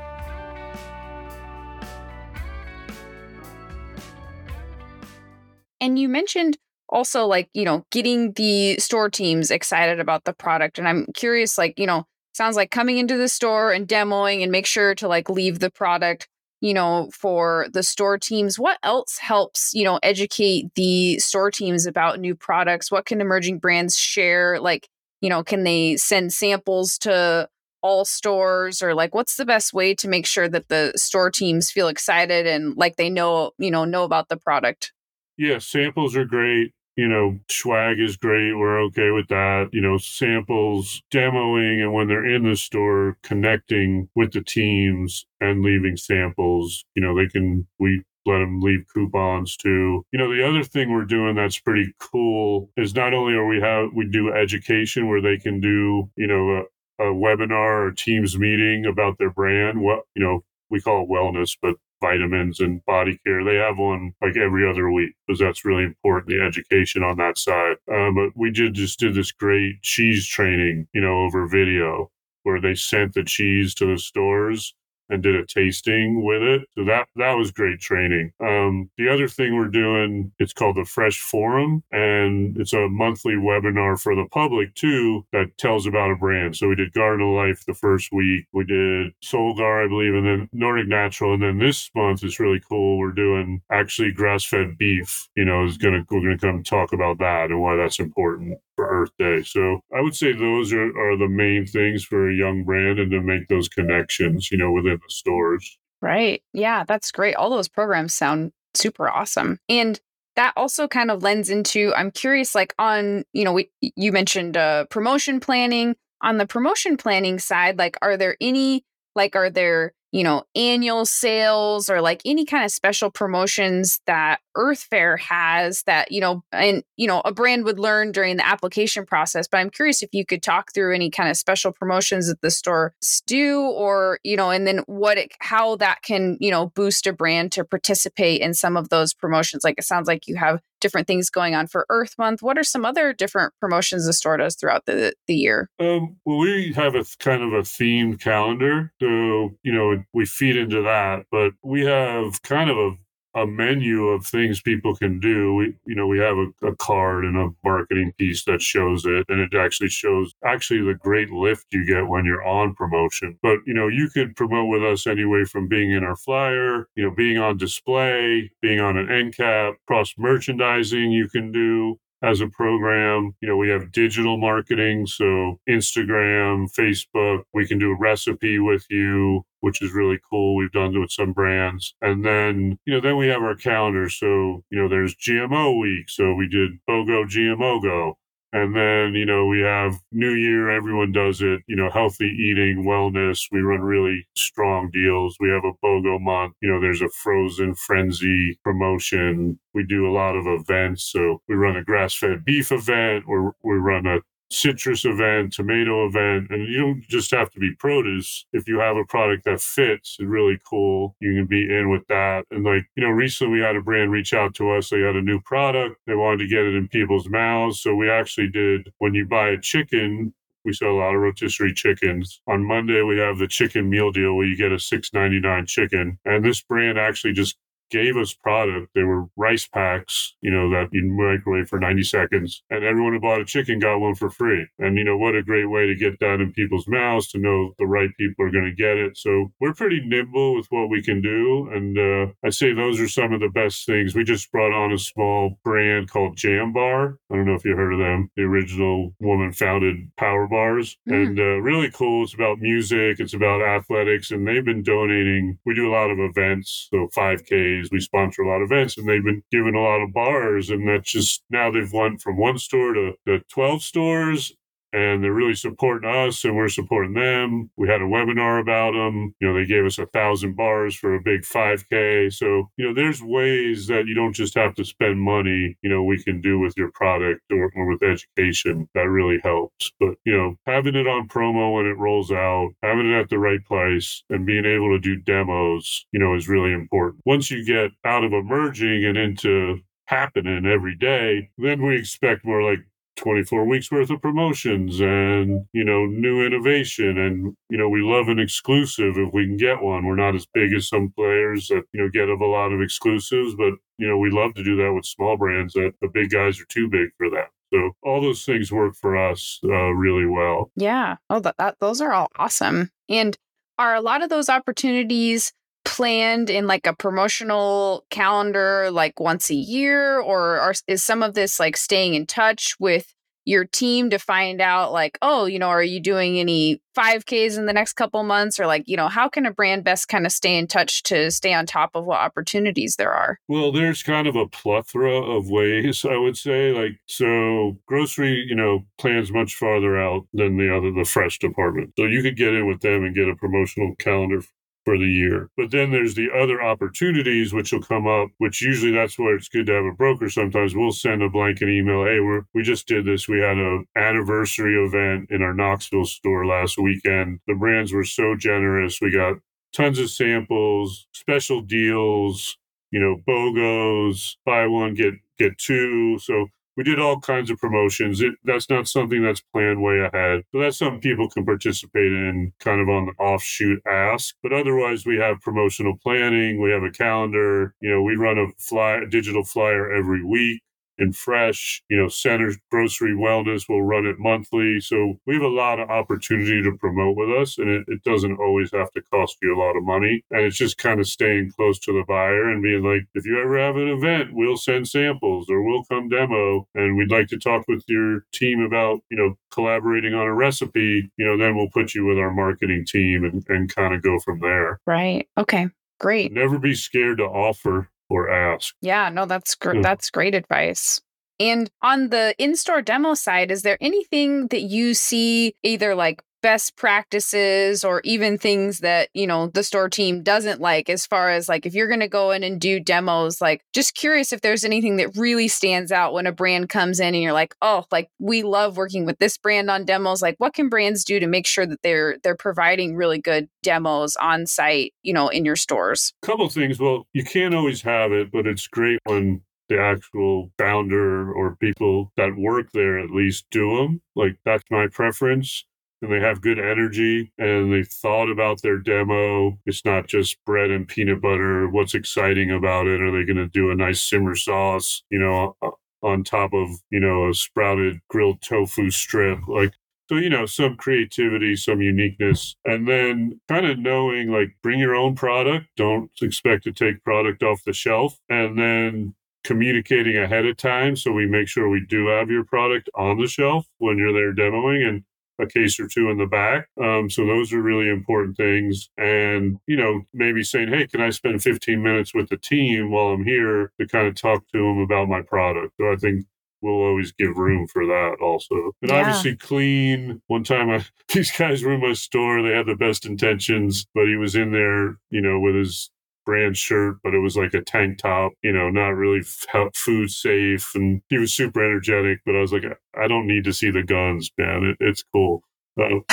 And 5.80 5.98
you 5.98 6.08
mentioned 6.08 6.58
also 6.88 7.26
like, 7.26 7.48
you 7.54 7.64
know, 7.64 7.84
getting 7.90 8.32
the 8.32 8.78
store 8.78 9.10
teams 9.10 9.50
excited 9.50 9.98
about 9.98 10.24
the 10.24 10.32
product. 10.32 10.78
And 10.78 10.86
I'm 10.86 11.06
curious, 11.14 11.58
like, 11.58 11.76
you 11.78 11.86
know, 11.86 12.06
sounds 12.34 12.54
like 12.54 12.70
coming 12.70 12.98
into 12.98 13.16
the 13.16 13.28
store 13.28 13.72
and 13.72 13.88
demoing 13.88 14.42
and 14.42 14.52
make 14.52 14.66
sure 14.66 14.94
to 14.94 15.08
like 15.08 15.28
leave 15.28 15.58
the 15.58 15.70
product 15.70 16.28
you 16.62 16.72
know, 16.72 17.10
for 17.12 17.66
the 17.72 17.82
store 17.82 18.16
teams, 18.16 18.56
what 18.56 18.78
else 18.84 19.18
helps, 19.18 19.74
you 19.74 19.82
know, 19.82 19.98
educate 20.04 20.72
the 20.76 21.18
store 21.18 21.50
teams 21.50 21.86
about 21.86 22.20
new 22.20 22.36
products? 22.36 22.88
What 22.88 23.04
can 23.04 23.20
emerging 23.20 23.58
brands 23.58 23.98
share? 23.98 24.60
Like, 24.60 24.88
you 25.20 25.28
know, 25.28 25.42
can 25.42 25.64
they 25.64 25.96
send 25.96 26.32
samples 26.32 26.98
to 26.98 27.48
all 27.82 28.04
stores 28.04 28.80
or 28.80 28.94
like 28.94 29.12
what's 29.12 29.34
the 29.34 29.44
best 29.44 29.74
way 29.74 29.92
to 29.92 30.06
make 30.06 30.24
sure 30.24 30.48
that 30.48 30.68
the 30.68 30.92
store 30.94 31.32
teams 31.32 31.68
feel 31.68 31.88
excited 31.88 32.46
and 32.46 32.76
like 32.76 32.94
they 32.94 33.10
know, 33.10 33.50
you 33.58 33.72
know, 33.72 33.84
know 33.84 34.04
about 34.04 34.28
the 34.28 34.36
product? 34.36 34.92
Yeah, 35.36 35.58
samples 35.58 36.14
are 36.14 36.24
great 36.24 36.72
you 36.96 37.08
know, 37.08 37.38
swag 37.50 38.00
is 38.00 38.16
great. 38.16 38.52
We're 38.54 38.82
okay 38.84 39.10
with 39.10 39.28
that. 39.28 39.70
You 39.72 39.80
know, 39.80 39.98
samples, 39.98 41.02
demoing, 41.12 41.80
and 41.82 41.92
when 41.92 42.08
they're 42.08 42.28
in 42.28 42.44
the 42.44 42.56
store, 42.56 43.16
connecting 43.22 44.08
with 44.14 44.32
the 44.32 44.42
teams 44.42 45.26
and 45.40 45.62
leaving 45.62 45.96
samples. 45.96 46.84
You 46.94 47.02
know, 47.02 47.16
they 47.16 47.28
can, 47.28 47.66
we 47.78 48.02
let 48.26 48.38
them 48.38 48.60
leave 48.60 48.84
coupons 48.92 49.56
too. 49.56 50.04
You 50.12 50.18
know, 50.18 50.34
the 50.34 50.46
other 50.46 50.62
thing 50.62 50.92
we're 50.92 51.04
doing 51.04 51.34
that's 51.34 51.58
pretty 51.58 51.92
cool 51.98 52.70
is 52.76 52.94
not 52.94 53.14
only 53.14 53.34
are 53.34 53.46
we 53.46 53.60
have, 53.60 53.88
we 53.94 54.06
do 54.06 54.32
education 54.32 55.08
where 55.08 55.20
they 55.20 55.38
can 55.38 55.60
do, 55.60 56.10
you 56.16 56.26
know, 56.26 56.64
a, 57.00 57.04
a 57.04 57.14
webinar 57.14 57.88
or 57.88 57.90
teams 57.90 58.38
meeting 58.38 58.86
about 58.86 59.18
their 59.18 59.30
brand. 59.30 59.80
What, 59.80 60.00
you 60.14 60.22
know, 60.22 60.44
we 60.70 60.80
call 60.80 61.02
it 61.02 61.10
wellness, 61.10 61.56
but 61.60 61.74
vitamins 62.02 62.60
and 62.60 62.84
body 62.84 63.18
care. 63.24 63.42
They 63.42 63.56
have 63.56 63.78
one 63.78 64.12
like 64.20 64.36
every 64.36 64.68
other 64.68 64.90
week 64.90 65.12
because 65.26 65.40
that's 65.40 65.64
really 65.64 65.84
important, 65.84 66.28
the 66.28 66.44
education 66.44 67.02
on 67.02 67.16
that 67.16 67.38
side. 67.38 67.76
Um, 67.90 68.14
but 68.14 68.30
we 68.36 68.50
did 68.50 68.74
just 68.74 68.98
did 68.98 69.14
this 69.14 69.32
great 69.32 69.80
cheese 69.80 70.28
training, 70.28 70.88
you 70.92 71.00
know, 71.00 71.22
over 71.22 71.46
video 71.46 72.10
where 72.42 72.60
they 72.60 72.74
sent 72.74 73.14
the 73.14 73.24
cheese 73.24 73.74
to 73.76 73.86
the 73.86 73.98
stores 73.98 74.74
and 75.12 75.22
did 75.22 75.36
a 75.36 75.46
tasting 75.46 76.24
with 76.24 76.42
it. 76.42 76.62
So 76.76 76.84
that 76.84 77.06
that 77.16 77.34
was 77.34 77.50
great 77.50 77.80
training. 77.80 78.32
Um, 78.40 78.90
the 78.96 79.08
other 79.08 79.28
thing 79.28 79.56
we're 79.56 79.68
doing, 79.68 80.32
it's 80.38 80.52
called 80.52 80.76
the 80.76 80.84
Fresh 80.84 81.20
Forum, 81.20 81.82
and 81.92 82.56
it's 82.58 82.72
a 82.72 82.88
monthly 82.88 83.34
webinar 83.34 84.00
for 84.00 84.14
the 84.16 84.26
public 84.30 84.74
too 84.74 85.24
that 85.32 85.56
tells 85.58 85.86
about 85.86 86.10
a 86.10 86.16
brand. 86.16 86.56
So 86.56 86.68
we 86.68 86.74
did 86.74 86.92
Garden 86.92 87.26
of 87.26 87.34
Life 87.34 87.64
the 87.66 87.74
first 87.74 88.10
week, 88.12 88.46
we 88.52 88.64
did 88.64 89.12
Solgar, 89.22 89.84
I 89.84 89.88
believe, 89.88 90.14
and 90.14 90.26
then 90.26 90.48
Nordic 90.52 90.88
Natural, 90.88 91.34
and 91.34 91.42
then 91.42 91.58
this 91.58 91.90
month 91.94 92.24
is 92.24 92.40
really 92.40 92.60
cool. 92.68 92.98
We're 92.98 93.12
doing 93.12 93.60
actually 93.70 94.12
grass 94.12 94.44
fed 94.44 94.78
beef. 94.78 95.28
You 95.36 95.44
know, 95.44 95.64
is 95.66 95.76
gonna 95.76 96.04
we're 96.10 96.22
gonna 96.22 96.38
come 96.38 96.62
talk 96.62 96.92
about 96.92 97.18
that 97.18 97.50
and 97.50 97.60
why 97.60 97.76
that's 97.76 97.98
important 97.98 98.58
for 98.76 98.88
Earth 98.88 99.10
Day. 99.18 99.42
So 99.42 99.80
I 99.96 100.00
would 100.00 100.14
say 100.14 100.32
those 100.32 100.72
are, 100.72 100.86
are 100.86 101.16
the 101.16 101.28
main 101.28 101.66
things 101.66 102.04
for 102.04 102.28
a 102.28 102.34
young 102.34 102.64
brand 102.64 102.98
and 102.98 103.10
to 103.10 103.20
make 103.20 103.48
those 103.48 103.68
connections, 103.68 104.50
you 104.50 104.58
know, 104.58 104.72
within 104.72 104.98
the 105.02 105.10
stores. 105.10 105.78
Right. 106.00 106.42
Yeah, 106.52 106.84
that's 106.86 107.12
great. 107.12 107.36
All 107.36 107.50
those 107.50 107.68
programs 107.68 108.14
sound 108.14 108.52
super 108.74 109.08
awesome. 109.08 109.58
And 109.68 110.00
that 110.36 110.52
also 110.56 110.88
kind 110.88 111.10
of 111.10 111.22
lends 111.22 111.50
into 111.50 111.92
I'm 111.94 112.10
curious 112.10 112.54
like 112.54 112.74
on, 112.78 113.24
you 113.32 113.44
know, 113.44 113.52
we 113.52 113.70
you 113.80 114.12
mentioned 114.12 114.56
uh 114.56 114.86
promotion 114.86 115.40
planning. 115.40 115.96
On 116.24 116.38
the 116.38 116.46
promotion 116.46 116.96
planning 116.96 117.40
side, 117.40 117.78
like 117.78 117.96
are 118.00 118.16
there 118.16 118.36
any 118.40 118.84
like 119.14 119.36
are 119.36 119.50
there 119.50 119.92
you 120.12 120.22
know, 120.22 120.44
annual 120.54 121.06
sales 121.06 121.88
or 121.88 122.02
like 122.02 122.20
any 122.26 122.44
kind 122.44 122.64
of 122.64 122.70
special 122.70 123.10
promotions 123.10 124.00
that 124.06 124.40
Earth 124.54 124.82
Fare 124.82 125.16
has 125.16 125.82
that, 125.84 126.12
you 126.12 126.20
know, 126.20 126.42
and, 126.52 126.82
you 126.96 127.06
know, 127.06 127.20
a 127.24 127.32
brand 127.32 127.64
would 127.64 127.78
learn 127.78 128.12
during 128.12 128.36
the 128.36 128.46
application 128.46 129.06
process. 129.06 129.48
But 129.48 129.58
I'm 129.58 129.70
curious 129.70 130.02
if 130.02 130.10
you 130.12 130.26
could 130.26 130.42
talk 130.42 130.72
through 130.72 130.94
any 130.94 131.10
kind 131.10 131.28
of 131.28 131.36
special 131.36 131.72
promotions 131.72 132.28
that 132.28 132.40
the 132.40 132.50
store 132.50 132.94
do 133.26 133.60
or, 133.62 134.18
you 134.22 134.36
know, 134.36 134.50
and 134.50 134.66
then 134.66 134.78
what 134.86 135.18
it, 135.18 135.32
how 135.40 135.76
that 135.76 136.02
can, 136.02 136.36
you 136.40 136.50
know, 136.50 136.66
boost 136.68 137.06
a 137.06 137.12
brand 137.12 137.52
to 137.52 137.64
participate 137.64 138.40
in 138.40 138.54
some 138.54 138.76
of 138.76 138.88
those 138.88 139.14
promotions. 139.14 139.64
Like 139.64 139.76
it 139.78 139.84
sounds 139.84 140.08
like 140.08 140.26
you 140.26 140.36
have 140.36 140.60
different 140.80 141.06
things 141.06 141.30
going 141.30 141.54
on 141.54 141.68
for 141.68 141.86
Earth 141.88 142.14
Month. 142.18 142.42
What 142.42 142.58
are 142.58 142.64
some 142.64 142.84
other 142.84 143.12
different 143.12 143.54
promotions 143.60 144.04
the 144.04 144.12
store 144.12 144.36
does 144.36 144.56
throughout 144.56 144.84
the, 144.86 145.14
the 145.28 145.34
year? 145.34 145.70
Um, 145.78 146.16
well, 146.24 146.38
we 146.38 146.72
have 146.74 146.94
a 146.94 147.04
kind 147.18 147.42
of 147.42 147.52
a 147.52 147.62
themed 147.62 148.20
calendar. 148.20 148.92
So, 149.00 149.56
you 149.62 149.72
know, 149.72 150.02
we 150.12 150.26
feed 150.26 150.56
into 150.56 150.82
that, 150.82 151.26
but 151.30 151.52
we 151.62 151.84
have 151.84 152.42
kind 152.42 152.68
of 152.68 152.76
a 152.76 152.90
a 153.34 153.46
menu 153.46 154.08
of 154.08 154.26
things 154.26 154.60
people 154.60 154.94
can 154.94 155.18
do. 155.18 155.54
We, 155.54 155.74
you 155.86 155.94
know, 155.94 156.06
we 156.06 156.18
have 156.18 156.36
a, 156.36 156.66
a, 156.66 156.76
card 156.76 157.24
and 157.24 157.36
a 157.36 157.50
marketing 157.64 158.12
piece 158.18 158.44
that 158.44 158.60
shows 158.60 159.06
it, 159.06 159.24
and 159.28 159.40
it 159.40 159.54
actually 159.54 159.88
shows 159.88 160.34
actually 160.44 160.80
the 160.80 160.94
great 160.94 161.30
lift 161.30 161.66
you 161.70 161.86
get 161.86 162.08
when 162.08 162.24
you're 162.24 162.46
on 162.46 162.74
promotion. 162.74 163.38
But 163.42 163.58
you 163.66 163.74
know, 163.74 163.88
you 163.88 164.10
could 164.10 164.36
promote 164.36 164.68
with 164.68 164.84
us 164.84 165.06
anyway 165.06 165.44
from 165.44 165.68
being 165.68 165.92
in 165.92 166.04
our 166.04 166.16
flyer, 166.16 166.88
you 166.94 167.04
know, 167.04 167.10
being 167.10 167.38
on 167.38 167.56
display, 167.56 168.50
being 168.60 168.80
on 168.80 168.96
an 168.96 169.10
end 169.10 169.36
cap, 169.36 169.74
cross 169.86 170.14
merchandising. 170.18 171.10
You 171.10 171.28
can 171.28 171.52
do 171.52 171.98
as 172.22 172.40
a 172.40 172.48
program. 172.48 173.34
You 173.40 173.48
know, 173.48 173.56
we 173.56 173.68
have 173.70 173.92
digital 173.92 174.36
marketing, 174.36 175.06
so 175.06 175.58
Instagram, 175.68 176.72
Facebook, 176.74 177.44
we 177.54 177.66
can 177.66 177.78
do 177.78 177.92
a 177.92 177.98
recipe 177.98 178.58
with 178.58 178.84
you 178.90 179.44
which 179.62 179.80
is 179.80 179.92
really 179.92 180.18
cool. 180.28 180.56
We've 180.56 180.72
done 180.72 181.00
with 181.00 181.10
some 181.10 181.32
brands. 181.32 181.94
And 182.02 182.24
then, 182.24 182.78
you 182.84 182.94
know, 182.94 183.00
then 183.00 183.16
we 183.16 183.28
have 183.28 183.42
our 183.42 183.54
calendar. 183.54 184.10
So, 184.10 184.64
you 184.70 184.78
know, 184.78 184.88
there's 184.88 185.16
GMO 185.16 185.80
week. 185.80 186.10
So 186.10 186.34
we 186.34 186.48
did 186.48 186.72
BOGO 186.88 187.24
GMO 187.26 187.80
Go. 187.80 188.18
And 188.54 188.76
then, 188.76 189.14
you 189.14 189.24
know, 189.24 189.46
we 189.46 189.60
have 189.60 189.98
New 190.10 190.34
Year, 190.34 190.68
everyone 190.68 191.10
does 191.10 191.40
it, 191.40 191.62
you 191.66 191.74
know, 191.74 191.88
healthy 191.88 192.26
eating, 192.26 192.84
wellness. 192.84 193.46
We 193.50 193.60
run 193.60 193.80
really 193.80 194.26
strong 194.36 194.90
deals. 194.92 195.38
We 195.40 195.48
have 195.48 195.64
a 195.64 195.72
BOGO 195.82 196.20
month, 196.20 196.54
you 196.60 196.70
know, 196.70 196.78
there's 196.78 197.00
a 197.00 197.08
frozen 197.08 197.74
frenzy 197.74 198.58
promotion. 198.62 199.58
We 199.72 199.86
do 199.86 200.06
a 200.06 200.12
lot 200.12 200.36
of 200.36 200.44
events. 200.46 201.04
So 201.04 201.40
we 201.48 201.54
run 201.54 201.76
a 201.76 201.84
grass 201.84 202.14
fed 202.14 202.44
beef 202.44 202.70
event, 202.70 203.24
or 203.26 203.54
we 203.64 203.76
run 203.76 204.06
a 204.06 204.18
citrus 204.52 205.04
event, 205.04 205.52
tomato 205.52 206.06
event, 206.06 206.48
and 206.50 206.68
you 206.68 206.78
don't 206.78 207.02
just 207.08 207.30
have 207.30 207.50
to 207.50 207.58
be 207.58 207.74
produce. 207.78 208.46
If 208.52 208.68
you 208.68 208.78
have 208.78 208.96
a 208.96 209.04
product 209.04 209.44
that 209.46 209.60
fits, 209.60 210.16
it's 210.18 210.28
really 210.28 210.58
cool. 210.68 211.16
You 211.20 211.34
can 211.34 211.46
be 211.46 211.62
in 211.64 211.90
with 211.90 212.06
that. 212.08 212.44
And 212.50 212.64
like, 212.64 212.86
you 212.94 213.02
know, 213.02 213.10
recently 213.10 213.54
we 213.58 213.64
had 213.64 213.76
a 213.76 213.80
brand 213.80 214.12
reach 214.12 214.34
out 214.34 214.54
to 214.56 214.70
us. 214.72 214.90
They 214.90 215.00
had 215.00 215.16
a 215.16 215.22
new 215.22 215.40
product. 215.40 215.96
They 216.06 216.14
wanted 216.14 216.38
to 216.38 216.48
get 216.48 216.64
it 216.64 216.74
in 216.74 216.88
people's 216.88 217.28
mouths. 217.28 217.80
So 217.80 217.94
we 217.94 218.10
actually 218.10 218.48
did 218.48 218.92
when 218.98 219.14
you 219.14 219.26
buy 219.26 219.48
a 219.48 219.60
chicken, 219.60 220.34
we 220.64 220.72
sell 220.72 220.90
a 220.90 221.00
lot 221.00 221.14
of 221.14 221.20
rotisserie 221.20 221.74
chickens. 221.74 222.40
On 222.46 222.64
Monday, 222.64 223.02
we 223.02 223.18
have 223.18 223.38
the 223.38 223.48
chicken 223.48 223.88
meal 223.90 224.12
deal 224.12 224.34
where 224.34 224.46
you 224.46 224.56
get 224.56 224.70
a 224.70 224.78
six 224.78 225.12
ninety 225.12 225.40
nine 225.40 225.66
chicken. 225.66 226.18
And 226.24 226.44
this 226.44 226.62
brand 226.62 226.98
actually 226.98 227.32
just 227.32 227.56
gave 227.92 228.16
us 228.16 228.32
product. 228.32 228.88
They 228.94 229.02
were 229.02 229.26
rice 229.36 229.66
packs, 229.66 230.34
you 230.40 230.50
know, 230.50 230.70
that 230.70 230.88
you 230.92 231.04
microwave 231.04 231.68
for 231.68 231.78
90 231.78 232.02
seconds. 232.02 232.62
And 232.70 232.84
everyone 232.84 233.12
who 233.12 233.20
bought 233.20 233.40
a 233.40 233.44
chicken 233.44 233.78
got 233.78 233.98
one 233.98 234.14
for 234.14 234.30
free. 234.30 234.66
And, 234.78 234.96
you 234.96 235.04
know, 235.04 235.16
what 235.16 235.36
a 235.36 235.42
great 235.42 235.66
way 235.66 235.86
to 235.86 235.94
get 235.94 236.18
that 236.20 236.40
in 236.40 236.52
people's 236.52 236.88
mouths 236.88 237.28
to 237.28 237.38
know 237.38 237.74
the 237.78 237.86
right 237.86 238.08
people 238.18 238.46
are 238.46 238.50
going 238.50 238.64
to 238.64 238.74
get 238.74 238.96
it. 238.96 239.16
So 239.18 239.52
we're 239.60 239.74
pretty 239.74 240.00
nimble 240.04 240.56
with 240.56 240.66
what 240.70 240.88
we 240.88 241.02
can 241.02 241.20
do. 241.20 241.68
And 241.72 241.98
uh, 241.98 242.32
I 242.42 242.50
say 242.50 242.72
those 242.72 242.98
are 242.98 243.08
some 243.08 243.32
of 243.32 243.40
the 243.40 243.50
best 243.50 243.84
things. 243.84 244.14
We 244.14 244.24
just 244.24 244.50
brought 244.50 244.72
on 244.72 244.92
a 244.92 244.98
small 244.98 245.58
brand 245.62 246.10
called 246.10 246.36
Jam 246.36 246.72
Bar. 246.72 247.18
I 247.30 247.36
don't 247.36 247.46
know 247.46 247.54
if 247.54 247.64
you 247.64 247.76
heard 247.76 247.92
of 247.92 247.98
them, 247.98 248.30
the 248.36 248.44
original 248.44 249.14
woman 249.20 249.52
founded 249.52 249.96
power 250.16 250.46
bars. 250.46 250.96
Mm. 251.08 251.22
And 251.22 251.38
uh, 251.38 251.60
really 251.60 251.90
cool. 251.90 252.24
It's 252.24 252.34
about 252.34 252.58
music, 252.58 253.20
it's 253.20 253.34
about 253.34 253.62
athletics. 253.62 254.30
And 254.30 254.48
they've 254.48 254.64
been 254.64 254.82
donating. 254.82 255.58
We 255.66 255.74
do 255.74 255.90
a 255.90 255.92
lot 255.92 256.10
of 256.10 256.18
events, 256.18 256.88
so 256.90 257.08
5Ks 257.14 257.81
we 257.90 258.00
sponsor 258.00 258.42
a 258.42 258.48
lot 258.48 258.62
of 258.62 258.70
events 258.70 258.96
and 258.96 259.08
they've 259.08 259.24
been 259.24 259.42
given 259.50 259.74
a 259.74 259.80
lot 259.80 260.02
of 260.02 260.12
bars. 260.12 260.70
And 260.70 260.88
that's 260.88 261.10
just 261.10 261.42
now 261.50 261.70
they've 261.70 261.92
went 261.92 262.20
from 262.20 262.36
one 262.36 262.58
store 262.58 262.92
to, 262.94 263.12
to 263.26 263.40
12 263.48 263.82
stores 263.82 264.52
and 264.92 265.22
they're 265.22 265.32
really 265.32 265.54
supporting 265.54 266.08
us 266.08 266.44
and 266.44 266.56
we're 266.56 266.68
supporting 266.68 267.14
them. 267.14 267.70
We 267.76 267.88
had 267.88 268.02
a 268.02 268.06
webinar 268.06 268.60
about 268.60 268.92
them. 268.92 269.34
You 269.40 269.48
know, 269.48 269.54
they 269.54 269.66
gave 269.66 269.84
us 269.84 269.98
a 269.98 270.06
thousand 270.06 270.56
bars 270.56 270.94
for 270.94 271.14
a 271.14 271.22
big 271.22 271.42
5K. 271.42 272.32
So, 272.32 272.70
you 272.76 272.86
know, 272.86 272.94
there's 272.94 273.22
ways 273.22 273.86
that 273.86 274.06
you 274.06 274.14
don't 274.14 274.34
just 274.34 274.54
have 274.54 274.74
to 274.76 274.84
spend 274.84 275.20
money, 275.20 275.76
you 275.82 275.90
know, 275.90 276.02
we 276.02 276.22
can 276.22 276.40
do 276.40 276.58
with 276.58 276.74
your 276.76 276.90
product 276.92 277.40
or, 277.50 277.72
or 277.74 277.86
with 277.86 278.02
education 278.02 278.88
that 278.94 279.08
really 279.08 279.40
helps. 279.42 279.92
But, 279.98 280.14
you 280.24 280.36
know, 280.36 280.56
having 280.66 280.94
it 280.94 281.06
on 281.06 281.28
promo 281.28 281.74
when 281.74 281.86
it 281.86 281.98
rolls 281.98 282.30
out, 282.30 282.70
having 282.82 283.10
it 283.10 283.18
at 283.18 283.30
the 283.30 283.38
right 283.38 283.64
place 283.64 284.22
and 284.30 284.46
being 284.46 284.64
able 284.64 284.90
to 284.90 284.98
do 284.98 285.16
demos, 285.16 286.06
you 286.12 286.20
know, 286.20 286.34
is 286.34 286.48
really 286.48 286.72
important. 286.72 287.22
Once 287.24 287.50
you 287.50 287.64
get 287.64 287.92
out 288.04 288.24
of 288.24 288.32
emerging 288.32 289.04
and 289.04 289.16
into 289.16 289.80
happening 290.06 290.66
every 290.66 290.94
day, 290.96 291.48
then 291.56 291.82
we 291.82 291.96
expect 291.96 292.44
more 292.44 292.62
like 292.62 292.80
24 293.16 293.66
weeks 293.66 293.90
worth 293.90 294.10
of 294.10 294.22
promotions 294.22 295.00
and 295.00 295.66
you 295.72 295.84
know 295.84 296.06
new 296.06 296.44
innovation. 296.44 297.18
And 297.18 297.56
you 297.70 297.78
know 297.78 297.88
we 297.88 298.02
love 298.02 298.28
an 298.28 298.38
exclusive 298.38 299.16
if 299.16 299.32
we 299.32 299.46
can 299.46 299.56
get 299.56 299.82
one. 299.82 300.06
We're 300.06 300.16
not 300.16 300.34
as 300.34 300.46
big 300.52 300.72
as 300.74 300.88
some 300.88 301.12
players 301.16 301.68
that 301.68 301.82
you 301.92 302.02
know 302.02 302.10
get 302.12 302.28
a 302.28 302.34
lot 302.34 302.72
of 302.72 302.80
exclusives 302.80 303.54
but 303.54 303.74
you 303.98 304.08
know 304.08 304.18
we 304.18 304.30
love 304.30 304.54
to 304.54 304.64
do 304.64 304.76
that 304.76 304.92
with 304.92 305.04
small 305.04 305.36
brands 305.36 305.74
that 305.74 305.92
the 306.00 306.08
big 306.08 306.30
guys 306.30 306.60
are 306.60 306.66
too 306.66 306.88
big 306.88 307.10
for 307.16 307.30
that. 307.30 307.48
So 307.72 307.92
all 308.02 308.20
those 308.20 308.44
things 308.44 308.70
work 308.70 308.94
for 308.94 309.16
us 309.16 309.58
uh, 309.64 309.92
really 309.92 310.26
well. 310.26 310.70
Yeah. 310.76 311.16
Oh 311.30 311.40
that, 311.40 311.56
that 311.58 311.76
those 311.80 312.00
are 312.00 312.12
all 312.12 312.28
awesome. 312.36 312.90
And 313.08 313.36
are 313.78 313.94
a 313.94 314.00
lot 314.00 314.22
of 314.22 314.28
those 314.28 314.48
opportunities 314.48 315.52
planned 315.84 316.50
in 316.50 316.66
like 316.66 316.86
a 316.86 316.94
promotional 316.94 318.04
calendar 318.10 318.90
like 318.90 319.18
once 319.20 319.50
a 319.50 319.54
year 319.54 320.20
or 320.20 320.58
are, 320.60 320.74
is 320.86 321.02
some 321.02 321.22
of 321.22 321.34
this 321.34 321.58
like 321.58 321.76
staying 321.76 322.14
in 322.14 322.26
touch 322.26 322.76
with 322.78 323.14
your 323.44 323.64
team 323.64 324.08
to 324.10 324.18
find 324.18 324.60
out 324.60 324.92
like 324.92 325.18
oh 325.20 325.46
you 325.46 325.58
know 325.58 325.68
are 325.68 325.82
you 325.82 326.00
doing 326.00 326.38
any 326.38 326.80
5ks 326.96 327.58
in 327.58 327.66
the 327.66 327.72
next 327.72 327.94
couple 327.94 328.22
months? 328.22 328.60
or 328.60 328.66
like 328.66 328.84
you 328.86 328.96
know 328.96 329.08
how 329.08 329.28
can 329.28 329.46
a 329.46 329.50
brand 329.50 329.82
best 329.82 330.08
kind 330.08 330.26
of 330.26 330.32
stay 330.32 330.56
in 330.56 330.66
touch 330.66 331.02
to 331.04 331.30
stay 331.30 331.52
on 331.52 331.66
top 331.66 331.90
of 331.94 332.04
what 332.04 332.20
opportunities 332.20 332.96
there 332.96 333.12
are? 333.12 333.40
Well 333.48 333.72
there's 333.72 334.02
kind 334.02 334.28
of 334.28 334.36
a 334.36 334.46
plethora 334.46 335.16
of 335.16 335.50
ways 335.50 336.04
i 336.04 336.16
would 336.16 336.36
say 336.36 336.72
like 336.72 337.00
so 337.06 337.78
grocery 337.86 338.44
you 338.46 338.54
know 338.54 338.84
plans 338.98 339.32
much 339.32 339.54
farther 339.56 339.98
out 339.98 340.26
than 340.32 340.56
the 340.56 340.74
other 340.74 340.92
the 340.92 341.04
fresh 341.04 341.38
department. 341.38 341.94
So 341.98 342.04
you 342.04 342.22
could 342.22 342.36
get 342.36 342.54
in 342.54 342.66
with 342.66 342.80
them 342.80 343.04
and 343.04 343.14
get 343.14 343.28
a 343.28 343.34
promotional 343.34 343.94
calendar 343.98 344.42
for 344.84 344.98
the 344.98 345.06
year. 345.06 345.48
But 345.56 345.70
then 345.70 345.90
there's 345.90 346.14
the 346.14 346.28
other 346.32 346.62
opportunities 346.62 347.52
which 347.52 347.72
will 347.72 347.82
come 347.82 348.06
up, 348.06 348.28
which 348.38 348.62
usually 348.62 348.92
that's 348.92 349.18
where 349.18 349.36
it's 349.36 349.48
good 349.48 349.66
to 349.66 349.72
have 349.72 349.84
a 349.84 349.92
broker. 349.92 350.28
Sometimes 350.28 350.74
we'll 350.74 350.92
send 350.92 351.22
a 351.22 351.28
blanket 351.28 351.68
email. 351.68 352.04
Hey, 352.04 352.20
we're, 352.20 352.42
we 352.54 352.62
just 352.62 352.86
did 352.86 353.04
this. 353.04 353.28
We 353.28 353.40
had 353.40 353.58
an 353.58 353.86
anniversary 353.96 354.76
event 354.76 355.30
in 355.30 355.42
our 355.42 355.54
Knoxville 355.54 356.06
store 356.06 356.46
last 356.46 356.78
weekend. 356.78 357.40
The 357.46 357.54
brands 357.54 357.92
were 357.92 358.04
so 358.04 358.34
generous. 358.36 359.00
We 359.00 359.10
got 359.12 359.36
tons 359.72 359.98
of 359.98 360.10
samples, 360.10 361.06
special 361.12 361.62
deals, 361.62 362.56
you 362.90 363.00
know, 363.00 363.16
BOGOs, 363.26 364.36
buy 364.44 364.66
one, 364.66 364.94
get, 364.94 365.14
get 365.38 365.56
two. 365.58 366.18
So 366.18 366.48
we 366.76 366.84
did 366.84 366.98
all 366.98 367.20
kinds 367.20 367.50
of 367.50 367.58
promotions. 367.58 368.20
It, 368.20 368.34
that's 368.44 368.70
not 368.70 368.88
something 368.88 369.22
that's 369.22 369.42
planned 369.52 369.82
way 369.82 370.00
ahead. 370.00 370.42
So 370.52 370.60
that's 370.60 370.78
something 370.78 371.00
people 371.00 371.28
can 371.28 371.44
participate 371.44 372.12
in 372.12 372.52
kind 372.60 372.80
of 372.80 372.88
on 372.88 373.06
the 373.06 373.22
offshoot 373.22 373.80
ask. 373.86 374.34
But 374.42 374.52
otherwise, 374.52 375.04
we 375.04 375.16
have 375.18 375.40
promotional 375.40 375.96
planning. 376.02 376.60
We 376.60 376.70
have 376.70 376.82
a 376.82 376.90
calendar. 376.90 377.74
You 377.80 377.90
know, 377.90 378.02
we 378.02 378.16
run 378.16 378.38
a 378.38 378.46
fly, 378.58 379.00
digital 379.08 379.44
flyer 379.44 379.92
every 379.92 380.24
week 380.24 380.62
and 380.98 381.16
fresh. 381.16 381.82
You 381.88 381.96
know, 381.96 382.08
Centers 382.08 382.56
Grocery 382.70 383.12
Wellness 383.12 383.68
will 383.68 383.82
run 383.82 384.06
it 384.06 384.16
monthly. 384.18 384.80
So 384.80 385.14
we 385.26 385.34
have 385.34 385.42
a 385.42 385.48
lot 385.48 385.80
of 385.80 385.90
opportunity 385.90 386.62
to 386.62 386.76
promote 386.78 387.16
with 387.16 387.30
us, 387.30 387.58
and 387.58 387.68
it, 387.68 387.84
it 387.88 388.02
doesn't 388.04 388.38
always 388.38 388.70
have 388.72 388.90
to 388.92 389.02
cost 389.12 389.36
you 389.42 389.56
a 389.56 389.60
lot 389.60 389.76
of 389.76 389.84
money. 389.84 390.24
And 390.30 390.42
it's 390.42 390.56
just 390.56 390.78
kind 390.78 391.00
of 391.00 391.08
staying 391.08 391.52
close 391.56 391.78
to 391.80 391.92
the 391.92 392.04
buyer 392.06 392.50
and 392.50 392.62
being 392.62 392.82
like, 392.82 393.06
if 393.14 393.26
you 393.26 393.40
ever 393.40 393.58
have 393.58 393.76
an 393.76 393.88
event, 393.88 394.30
we'll 394.32 394.56
send 394.56 394.88
samples 394.88 395.46
or 395.48 395.62
we'll 395.62 395.84
come 395.84 396.08
demo, 396.08 396.66
and 396.74 396.96
we'd 396.96 397.10
like 397.10 397.28
to 397.28 397.38
talk 397.38 397.64
with 397.68 397.84
your 397.88 398.24
team 398.32 398.60
about, 398.60 399.00
you 399.10 399.16
know, 399.16 399.34
collaborating 399.50 400.14
on 400.14 400.26
a 400.26 400.34
recipe. 400.34 401.10
You 401.16 401.24
know, 401.24 401.36
then 401.36 401.56
we'll 401.56 401.70
put 401.70 401.94
you 401.94 402.04
with 402.04 402.18
our 402.18 402.32
marketing 402.32 402.84
team 402.86 403.24
and, 403.24 403.44
and 403.48 403.74
kind 403.74 403.94
of 403.94 404.02
go 404.02 404.18
from 404.18 404.40
there. 404.40 404.80
Right. 404.86 405.28
Okay. 405.38 405.68
Great. 406.00 406.32
Never 406.32 406.58
be 406.58 406.74
scared 406.74 407.18
to 407.18 407.24
offer 407.24 407.88
or 408.12 408.30
ask. 408.30 408.74
Yeah, 408.80 409.08
no, 409.08 409.24
that's 409.26 409.54
great. 409.54 409.76
Hmm. 409.76 409.82
That's 409.82 410.10
great 410.10 410.34
advice. 410.34 411.00
And 411.40 411.70
on 411.82 412.10
the 412.10 412.34
in 412.38 412.54
store 412.56 412.82
demo 412.82 413.14
side, 413.14 413.50
is 413.50 413.62
there 413.62 413.78
anything 413.80 414.48
that 414.48 414.60
you 414.60 414.94
see 414.94 415.54
either 415.62 415.94
like 415.94 416.22
best 416.42 416.76
practices 416.76 417.84
or 417.84 418.00
even 418.04 418.36
things 418.36 418.80
that 418.80 419.08
you 419.14 419.26
know 419.26 419.46
the 419.48 419.62
store 419.62 419.88
team 419.88 420.22
doesn't 420.22 420.60
like 420.60 420.90
as 420.90 421.06
far 421.06 421.30
as 421.30 421.48
like 421.48 421.64
if 421.64 421.74
you're 421.74 421.88
going 421.88 422.00
to 422.00 422.08
go 422.08 422.32
in 422.32 422.42
and 422.42 422.60
do 422.60 422.80
demos 422.80 423.40
like 423.40 423.62
just 423.72 423.94
curious 423.94 424.32
if 424.32 424.40
there's 424.40 424.64
anything 424.64 424.96
that 424.96 425.16
really 425.16 425.48
stands 425.48 425.92
out 425.92 426.12
when 426.12 426.26
a 426.26 426.32
brand 426.32 426.68
comes 426.68 427.00
in 427.00 427.14
and 427.14 427.22
you're 427.22 427.32
like 427.32 427.54
oh 427.62 427.84
like 427.90 428.08
we 428.18 428.42
love 428.42 428.76
working 428.76 429.06
with 429.06 429.18
this 429.18 429.38
brand 429.38 429.70
on 429.70 429.84
demos. 429.84 430.22
Like 430.22 430.36
what 430.38 430.54
can 430.54 430.68
brands 430.68 431.04
do 431.04 431.20
to 431.20 431.26
make 431.26 431.46
sure 431.46 431.66
that 431.66 431.82
they're 431.82 432.18
they're 432.22 432.36
providing 432.36 432.96
really 432.96 433.18
good 433.18 433.48
demos 433.62 434.16
on 434.16 434.46
site 434.46 434.92
you 435.02 435.12
know 435.12 435.28
in 435.28 435.44
your 435.44 435.56
stores? 435.56 436.12
A 436.22 436.26
couple 436.26 436.48
things. 436.48 436.80
Well 436.80 437.06
you 437.12 437.24
can't 437.24 437.54
always 437.54 437.82
have 437.82 438.12
it 438.12 438.32
but 438.32 438.46
it's 438.46 438.66
great 438.66 438.98
when 439.04 439.42
the 439.68 439.80
actual 439.80 440.50
founder 440.58 441.32
or 441.32 441.56
people 441.56 442.12
that 442.16 442.36
work 442.36 442.72
there 442.72 442.98
at 442.98 443.10
least 443.10 443.46
do 443.50 443.76
them 443.76 444.02
like 444.14 444.36
that's 444.44 444.64
my 444.70 444.86
preference 444.86 445.64
and 446.02 446.12
they 446.12 446.20
have 446.20 446.40
good 446.40 446.58
energy 446.58 447.32
and 447.38 447.72
they 447.72 447.84
thought 447.84 448.28
about 448.28 448.60
their 448.60 448.78
demo. 448.78 449.58
It's 449.64 449.84
not 449.84 450.08
just 450.08 450.44
bread 450.44 450.70
and 450.70 450.86
peanut 450.86 451.22
butter. 451.22 451.68
What's 451.68 451.94
exciting 451.94 452.50
about 452.50 452.88
it? 452.88 453.00
Are 453.00 453.12
they 453.12 453.24
going 453.24 453.36
to 453.36 453.48
do 453.48 453.70
a 453.70 453.76
nice 453.76 454.02
simmer 454.02 454.34
sauce, 454.34 455.02
you 455.10 455.20
know, 455.20 455.56
on 456.02 456.24
top 456.24 456.52
of, 456.52 456.68
you 456.90 457.00
know, 457.00 457.30
a 457.30 457.34
sprouted 457.34 458.00
grilled 458.08 458.42
tofu 458.42 458.90
strip? 458.90 459.46
Like, 459.46 459.74
so, 460.08 460.16
you 460.16 460.28
know, 460.28 460.44
some 460.44 460.76
creativity, 460.76 461.54
some 461.54 461.80
uniqueness, 461.80 462.56
and 462.64 462.86
then 462.88 463.40
kind 463.48 463.64
of 463.64 463.78
knowing 463.78 464.30
like 464.30 464.56
bring 464.62 464.80
your 464.80 464.96
own 464.96 465.14
product. 465.14 465.66
Don't 465.76 466.10
expect 466.20 466.64
to 466.64 466.72
take 466.72 467.04
product 467.04 467.42
off 467.44 467.62
the 467.64 467.72
shelf. 467.72 468.18
And 468.28 468.58
then 468.58 469.14
communicating 469.44 470.16
ahead 470.16 470.46
of 470.46 470.56
time 470.56 470.94
so 470.94 471.10
we 471.10 471.26
make 471.26 471.48
sure 471.48 471.68
we 471.68 471.84
do 471.88 472.06
have 472.06 472.30
your 472.30 472.44
product 472.44 472.88
on 472.94 473.18
the 473.18 473.26
shelf 473.26 473.66
when 473.78 473.98
you're 473.98 474.12
there 474.12 474.32
demoing 474.32 474.86
and 474.88 475.02
a 475.40 475.46
case 475.46 475.78
or 475.80 475.88
two 475.88 476.10
in 476.10 476.18
the 476.18 476.26
back. 476.26 476.68
Um, 476.82 477.08
so 477.10 477.26
those 477.26 477.52
are 477.52 477.62
really 477.62 477.88
important 477.88 478.36
things. 478.36 478.90
And, 478.98 479.58
you 479.66 479.76
know, 479.76 480.02
maybe 480.12 480.42
saying, 480.42 480.68
hey, 480.68 480.86
can 480.86 481.00
I 481.00 481.10
spend 481.10 481.42
15 481.42 481.82
minutes 481.82 482.14
with 482.14 482.28
the 482.28 482.36
team 482.36 482.90
while 482.90 483.08
I'm 483.08 483.24
here 483.24 483.72
to 483.80 483.86
kind 483.88 484.06
of 484.06 484.14
talk 484.14 484.42
to 484.52 484.58
them 484.58 484.78
about 484.78 485.08
my 485.08 485.22
product? 485.22 485.74
So 485.80 485.90
I 485.92 485.96
think 485.96 486.26
we'll 486.60 486.74
always 486.74 487.12
give 487.12 487.36
room 487.36 487.66
for 487.66 487.86
that 487.86 488.16
also. 488.20 488.72
And 488.82 488.90
Yeah. 488.90 489.00
obviously 489.00 489.36
clean. 489.36 490.22
One 490.28 490.44
time 490.44 490.70
I, 490.70 490.84
these 491.12 491.30
guys 491.36 491.62
were 491.62 491.74
in 491.74 491.80
my 491.80 491.92
store, 491.94 492.42
they 492.42 492.54
had 492.54 492.66
the 492.66 492.76
best 492.76 493.04
intentions, 493.06 493.86
but 493.94 494.06
he 494.06 494.16
was 494.16 494.34
in 494.36 494.52
there, 494.52 494.96
you 495.10 495.20
know, 495.20 495.40
with 495.40 495.54
his 495.56 495.90
brand 496.24 496.56
shirt, 496.56 496.96
but 497.02 497.14
it 497.14 497.18
was 497.18 497.36
like 497.36 497.54
a 497.54 497.62
tank 497.62 497.98
top, 497.98 498.32
you 498.42 498.52
know, 498.52 498.70
not 498.70 498.90
really 498.90 499.20
f- 499.20 499.74
food 499.74 500.10
safe. 500.10 500.72
And 500.74 501.02
he 501.08 501.18
was 501.18 501.32
super 501.32 501.64
energetic, 501.64 502.20
but 502.24 502.36
I 502.36 502.40
was 502.40 502.52
like, 502.52 502.64
I 503.00 503.08
don't 503.08 503.26
need 503.26 503.44
to 503.44 503.52
see 503.52 503.70
the 503.70 503.82
guns, 503.82 504.30
man. 504.38 504.64
It, 504.64 504.76
it's 504.80 505.04
cool. 505.12 505.42
Um, 505.80 506.04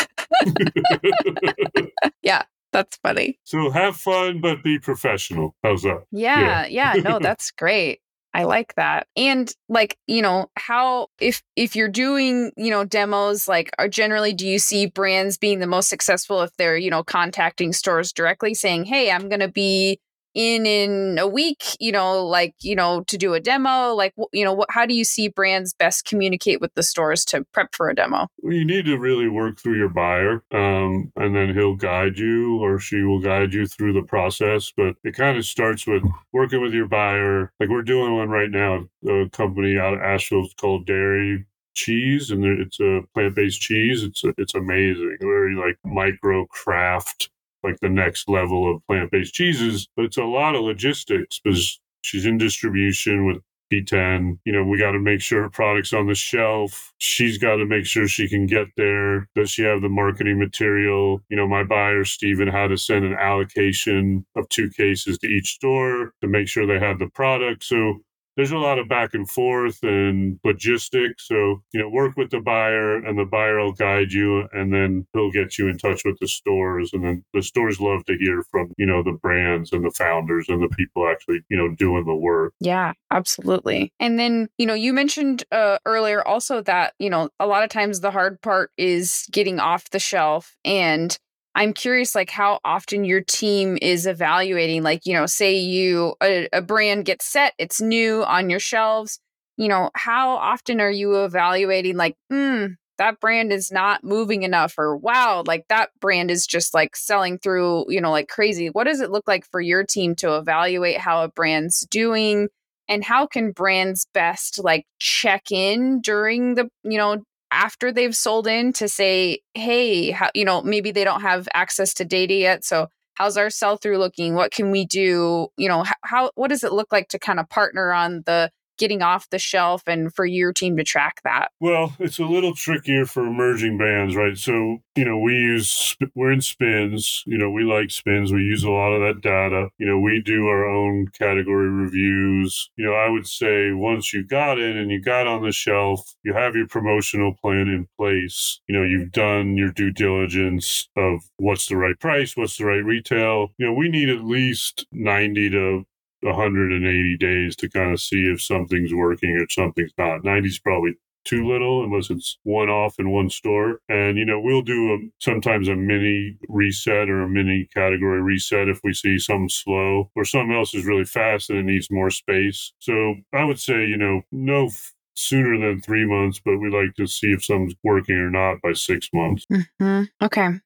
yeah, 2.22 2.44
That's 2.72 2.98
funny. 2.98 3.40
so 3.44 3.70
have 3.72 3.96
fun, 3.98 4.42
but 4.42 4.64
be 4.64 4.80
professional. 4.80 5.56
How's 5.64 5.82
that? 5.84 6.04
Yeah, 6.12 6.66
yeah, 6.68 6.94
no, 7.04 7.20
that's 7.22 7.52
great. 7.52 8.00
I 8.34 8.44
like 8.44 8.76
that. 8.76 9.08
And 9.16 9.52
like, 9.70 9.98
you 10.06 10.22
know, 10.22 10.50
how 10.56 11.08
if 11.20 11.42
if 11.56 11.76
you're 11.76 11.88
doing, 11.90 12.52
you 12.58 12.70
know, 12.70 12.84
demos 12.86 13.48
like 13.48 13.72
are 13.80 13.88
generally 13.88 14.34
do 14.34 14.48
you 14.48 14.60
see 14.60 14.86
brands 14.86 15.38
being 15.38 15.60
the 15.60 15.68
most 15.68 15.90
successful 15.90 16.42
if 16.44 16.56
they're, 16.58 16.78
you 16.78 16.92
know, 16.92 17.04
contacting 17.04 17.74
stores 17.74 18.14
directly 18.14 18.54
saying, 18.54 18.86
"Hey, 18.86 19.10
I'm 19.12 19.30
going 19.30 19.40
to 19.40 19.48
be 19.48 20.00
in 20.34 20.66
in 20.66 21.18
a 21.18 21.28
week, 21.28 21.64
you 21.80 21.92
know, 21.92 22.26
like, 22.26 22.56
you 22.62 22.76
know, 22.76 23.04
to 23.08 23.18
do 23.18 23.34
a 23.34 23.40
demo?" 23.40 23.94
Like, 23.94 24.14
you 24.34 24.44
know, 24.44 24.54
what 24.54 24.70
how 24.72 24.86
do 24.86 24.94
you 24.94 25.04
see 25.04 25.28
brands 25.28 25.74
best 25.74 26.06
communicate 26.06 26.62
with 26.62 26.74
the 26.76 26.84
stores 26.84 27.26
to 27.26 27.46
prep 27.54 27.74
for 27.74 27.90
a 27.90 27.96
demo? 27.96 28.28
You 28.44 28.66
need 28.66 28.86
to 28.86 28.98
really 28.98 29.28
work 29.28 29.60
through 29.60 29.78
your 29.78 29.90
buyer, 29.90 30.44
um, 30.52 31.12
and 31.16 31.36
then 31.36 31.54
he'll 31.54 31.76
guide 31.76 32.18
you 32.18 32.60
or 32.62 32.80
she 32.80 33.02
will 33.02 33.20
guide 33.20 33.54
you 33.54 33.66
through 33.68 33.94
the 33.94 34.04
process. 34.04 34.72
But 34.76 34.96
it 35.04 35.16
kind 35.16 35.38
of 35.38 35.46
starts 35.46 35.88
with 35.88 36.04
working 36.34 36.62
with 36.62 36.74
your 36.74 36.88
buyer. 36.88 37.52
Like 37.60 37.70
we're 37.70 37.82
doing 37.82 38.16
one 38.16 38.30
right 38.30 38.52
now, 38.52 38.88
a 39.08 39.30
company 39.30 39.78
out 39.78 39.94
of 39.94 40.02
Asheville 40.02 40.48
called 40.60 40.86
Dairy 40.86 41.46
Cheese, 41.76 42.32
and 42.32 42.44
it's 42.44 42.80
a 42.80 43.02
plant-based 43.14 43.62
cheese. 43.62 44.04
It's 44.04 44.24
a, 44.24 44.34
it's 44.38 44.56
amazing, 44.56 45.18
very 45.22 45.56
like 45.56 45.78
micro 45.86 46.46
craft, 46.48 47.30
like 47.64 47.80
the 47.82 47.90
next 47.90 48.30
level 48.30 48.74
of 48.74 48.86
plant-based 48.88 49.34
cheeses. 49.34 49.88
But 49.96 50.06
it's 50.06 50.18
a 50.18 50.24
lot 50.24 50.56
of 50.56 50.62
logistics 50.62 51.40
because 51.44 51.80
she's 52.02 52.26
in 52.26 52.38
distribution 52.38 53.26
with 53.26 53.38
P10. 53.72 54.40
You 54.46 54.54
know, 54.54 54.64
we 54.64 54.78
got 54.78 54.92
to 54.92 55.00
make 55.00 55.22
sure 55.22 55.44
her 55.44 55.50
product's 55.50 55.94
on 55.94 56.08
the 56.08 56.16
shelf. 56.16 56.94
She's 56.98 57.38
got 57.38 57.58
to 57.58 57.66
make 57.66 57.86
sure 57.86 58.08
she 58.08 58.28
can 58.28 58.46
get 58.46 58.68
there. 58.78 59.28
Does 59.36 59.52
she 59.52 59.64
have 59.64 59.82
the 59.82 59.90
marketing 59.90 60.40
material? 60.40 61.22
You 61.30 61.38
know, 61.38 61.48
my 61.48 61.64
buyer, 61.64 62.04
Steven, 62.06 62.48
had 62.48 62.68
to 62.68 62.78
send 62.78 63.06
an 63.06 63.14
allocation 63.14 64.26
of 64.36 64.50
two 64.50 64.70
cases 64.72 65.18
to 65.20 65.28
each 65.28 65.54
store 65.56 66.14
to 66.22 66.28
make 66.28 66.48
sure 66.48 66.66
they 66.66 66.80
had 66.80 67.00
the 67.00 67.10
product. 67.10 67.64
So 67.64 68.00
there's 68.36 68.52
a 68.52 68.58
lot 68.58 68.80
of 68.80 68.88
back 68.88 69.14
and 69.14 69.30
forth 69.30 69.80
and 69.84 70.40
logistics. 70.44 71.28
So, 71.28 71.62
you 71.74 71.82
know, 71.82 71.90
work 71.90 72.16
with 72.16 72.30
the 72.30 72.40
buyer 72.40 72.96
and 72.96 73.18
the 73.18 73.26
buyer 73.26 73.60
will 73.60 73.74
guide 73.74 74.12
you 74.12 74.48
and 74.54 74.74
then 74.74 75.08
he'll 75.14 75.32
get 75.32 75.58
you 75.58 75.68
in 75.68 75.78
touch 75.78 76.04
with 76.06 76.18
the 76.20 76.28
stores. 76.28 76.92
And 76.94 77.04
then 77.04 77.26
the 77.34 77.42
stores 77.42 77.82
love 77.82 78.06
to 78.06 78.18
hear 78.18 78.44
from, 78.50 78.72
you 78.78 78.86
know, 78.86 79.04
the 79.04 79.18
brands 79.22 79.74
and 79.74 79.84
the 79.84 79.92
founders 79.92 80.48
and 80.48 80.62
the 80.62 80.70
people 80.70 81.08
actually, 81.08 81.42
you 81.50 81.58
know, 81.58 81.76
doing 81.76 82.06
the 82.06 82.16
work. 82.16 82.54
Yeah, 82.60 82.94
absolutely. 83.12 83.94
And 84.00 84.18
then, 84.18 84.48
you 84.58 84.66
know, 84.66 84.74
you 84.74 84.94
mentioned 84.94 85.44
uh, 85.52 85.80
earlier 85.86 86.26
also 86.26 86.62
that, 86.62 86.94
you 87.00 87.10
know, 87.10 87.30
a 87.40 87.48
lot 87.48 87.64
of 87.64 87.70
times 87.70 88.00
the 88.00 88.12
hard 88.12 88.42
part 88.42 88.72
is 88.78 89.26
getting 89.32 89.60
off 89.60 89.90
the 89.90 90.00
shelf. 90.00 90.56
And 90.64 91.18
I'm 91.56 91.74
curious, 91.74 92.16
like, 92.16 92.30
how 92.30 92.60
often 92.64 93.04
your 93.04 93.22
team 93.22 93.78
is 93.82 94.06
evaluating, 94.08 94.84
like, 94.84 95.06
you 95.06 95.14
know, 95.14 95.26
say 95.26 95.58
you, 95.58 96.16
a, 96.24 96.48
a 96.54 96.62
brand 96.62 97.06
gets 97.06 97.26
set, 97.26 97.54
it's 97.58 97.82
new 97.82 98.24
on 98.24 98.50
your 98.50 98.60
shelves. 98.60 99.20
You 99.58 99.68
know, 99.68 99.90
how 99.96 100.32
often 100.38 100.80
are 100.80 100.92
you 100.92 101.24
evaluating, 101.24 101.98
like, 101.98 102.16
hmm, 102.30 102.68
that 102.98 103.20
brand 103.20 103.52
is 103.52 103.72
not 103.72 104.04
moving 104.04 104.44
enough, 104.44 104.76
or 104.78 104.96
wow, 104.96 105.44
like 105.48 105.66
that 105.70 105.90
brand 106.00 106.32
is 106.32 106.46
just 106.46 106.74
like 106.74 106.96
selling 106.96 107.38
through, 107.40 107.86
you 107.90 108.00
know, 108.02 108.12
like 108.12 108.28
crazy. 108.30 108.68
What 108.70 108.86
does 108.86 109.02
it 109.02 109.12
look 109.12 109.28
like 109.28 109.46
for 109.46 109.60
your 109.62 109.84
team 109.84 110.16
to 110.18 110.38
evaluate 110.38 110.98
how 110.98 111.24
a 111.24 111.30
brand's 111.30 111.82
doing? 111.90 112.48
and 112.88 113.04
how 113.04 113.28
can 113.28 113.52
brands 113.52 114.08
best 114.14 114.60
like 114.64 114.84
check 115.00 115.52
in 115.52 116.02
during 116.02 116.56
the 116.56 116.68
you 116.84 116.98
know 116.98 117.18
after 117.52 117.92
they've 117.92 118.16
sold 118.16 118.48
in 118.48 118.74
to 118.74 118.88
say 118.88 119.40
hey 119.54 120.12
how, 120.12 120.30
you 120.34 120.46
know 120.46 120.62
maybe 120.62 120.92
they 120.92 121.04
don't 121.04 121.22
have 121.22 121.48
access 121.54 121.94
to 121.94 122.06
data 122.06 122.34
yet 122.34 122.64
so 122.64 122.88
how's 123.20 123.38
our 123.38 123.50
sell 123.50 123.78
through 123.78 123.98
looking? 123.98 124.34
What 124.34 124.52
can 124.52 124.72
we 124.72 124.86
do? 124.86 125.50
You 125.58 125.68
know 125.68 125.84
how, 125.84 125.96
how 126.04 126.32
what 126.36 126.48
does 126.48 126.64
it 126.64 126.72
look 126.74 126.92
like 126.92 127.10
to 127.10 127.20
kind 127.20 127.40
of 127.40 127.50
partner 127.50 127.92
on 127.92 128.24
the 128.26 128.50
getting 128.80 129.02
off 129.02 129.30
the 129.30 129.38
shelf 129.38 129.84
and 129.86 130.14
for 130.14 130.26
your 130.26 130.52
team 130.52 130.78
to 130.78 130.84
track 130.84 131.22
that 131.24 131.50
Well, 131.60 131.96
it's 132.00 132.18
a 132.18 132.26
little 132.26 132.56
trickier 132.56 133.06
for 133.06 133.28
emerging 133.28 133.78
brands, 133.78 134.16
right? 134.16 134.38
So, 134.38 134.78
you 134.96 135.06
know, 135.06 135.20
we 135.20 135.34
use, 135.34 135.96
we're 136.16 136.32
in 136.32 136.42
SPINS, 136.42 137.24
you 137.28 137.38
know, 137.38 137.52
we 137.52 137.64
like 137.64 137.92
SPINS. 137.92 138.32
We 138.34 138.42
use 138.42 138.64
a 138.64 138.72
lot 138.72 138.94
of 138.94 139.02
that 139.02 139.22
data. 139.22 139.70
You 139.78 139.86
know, 139.86 140.00
we 140.00 140.22
do 140.22 140.48
our 140.48 140.66
own 140.66 141.08
category 141.08 141.70
reviews. 141.70 142.70
You 142.78 142.86
know, 142.86 142.94
I 142.94 143.10
would 143.10 143.28
say 143.28 143.72
once 143.72 144.14
you 144.14 144.26
got 144.26 144.58
it 144.58 144.76
and 144.76 144.90
you 144.90 145.02
got 145.02 145.28
on 145.28 145.44
the 145.44 145.52
shelf, 145.52 146.16
you 146.24 146.34
have 146.34 146.56
your 146.56 146.68
promotional 146.68 147.36
plan 147.42 147.68
in 147.68 147.88
place. 147.98 148.60
You 148.68 148.78
know, 148.78 148.84
you've 148.84 149.12
done 149.12 149.58
your 149.58 149.72
due 149.72 149.92
diligence 149.92 150.88
of 150.96 151.22
what's 151.38 151.68
the 151.68 151.78
right 151.78 152.00
price, 152.00 152.38
what's 152.38 152.58
the 152.58 152.66
right 152.66 152.84
retail. 152.84 153.50
You 153.58 153.68
know, 153.68 153.74
we 153.74 153.90
need 153.90 154.10
at 154.10 154.24
least 154.24 154.86
90 154.92 155.50
to 155.52 155.86
180 156.22 157.18
days 157.18 157.56
to 157.58 157.70
kind 157.70 157.94
of 157.94 158.02
see 158.02 158.24
if 158.24 158.42
something's 158.42 158.94
working 158.94 159.38
or 159.38 159.48
something's 159.50 159.94
not. 159.98 160.24
90 160.24 160.48
is 160.48 160.60
probably 160.60 160.96
too 161.26 161.48
little 161.48 161.84
unless 161.84 162.10
it's 162.10 162.38
one 162.44 162.70
off 162.70 162.96
in 162.98 163.12
one 163.12 163.30
store. 163.30 163.82
And, 163.90 164.18
you 164.18 164.26
know, 164.26 164.40
we'll 164.40 164.62
do 164.62 164.94
a, 164.94 164.98
sometimes 165.20 165.68
a 165.68 165.76
mini 165.76 166.38
reset 166.48 167.10
or 167.10 167.22
a 167.22 167.30
mini 167.30 167.68
category 167.74 168.22
reset 168.22 168.70
if 168.70 168.80
we 168.84 168.94
see 168.94 169.20
something 169.20 169.50
slow 169.50 170.10
or 170.16 170.26
something 170.26 170.56
else 170.56 170.74
is 170.74 170.86
really 170.86 171.06
fast 171.06 171.50
and 171.50 171.60
it 171.60 171.66
needs 171.66 171.92
more 171.92 172.10
space. 172.10 172.74
So 172.80 173.16
I 173.34 173.44
would 173.44 173.60
say, 173.60 173.86
you 173.86 173.98
know, 173.98 174.22
no 174.32 174.68
f- 174.68 174.94
sooner 175.16 175.60
than 175.60 175.82
three 175.82 176.06
months, 176.06 176.42
but 176.44 176.58
we 176.58 176.70
like 176.70 176.96
to 176.96 177.06
see 177.06 177.28
if 177.28 177.44
something's 177.44 177.76
working 177.84 178.16
or 178.16 178.30
not 178.30 178.62
by 178.62 178.74
six 178.74 179.10
months. 179.14 179.46
mm-hmm. 179.52 180.04
okay 180.24 180.60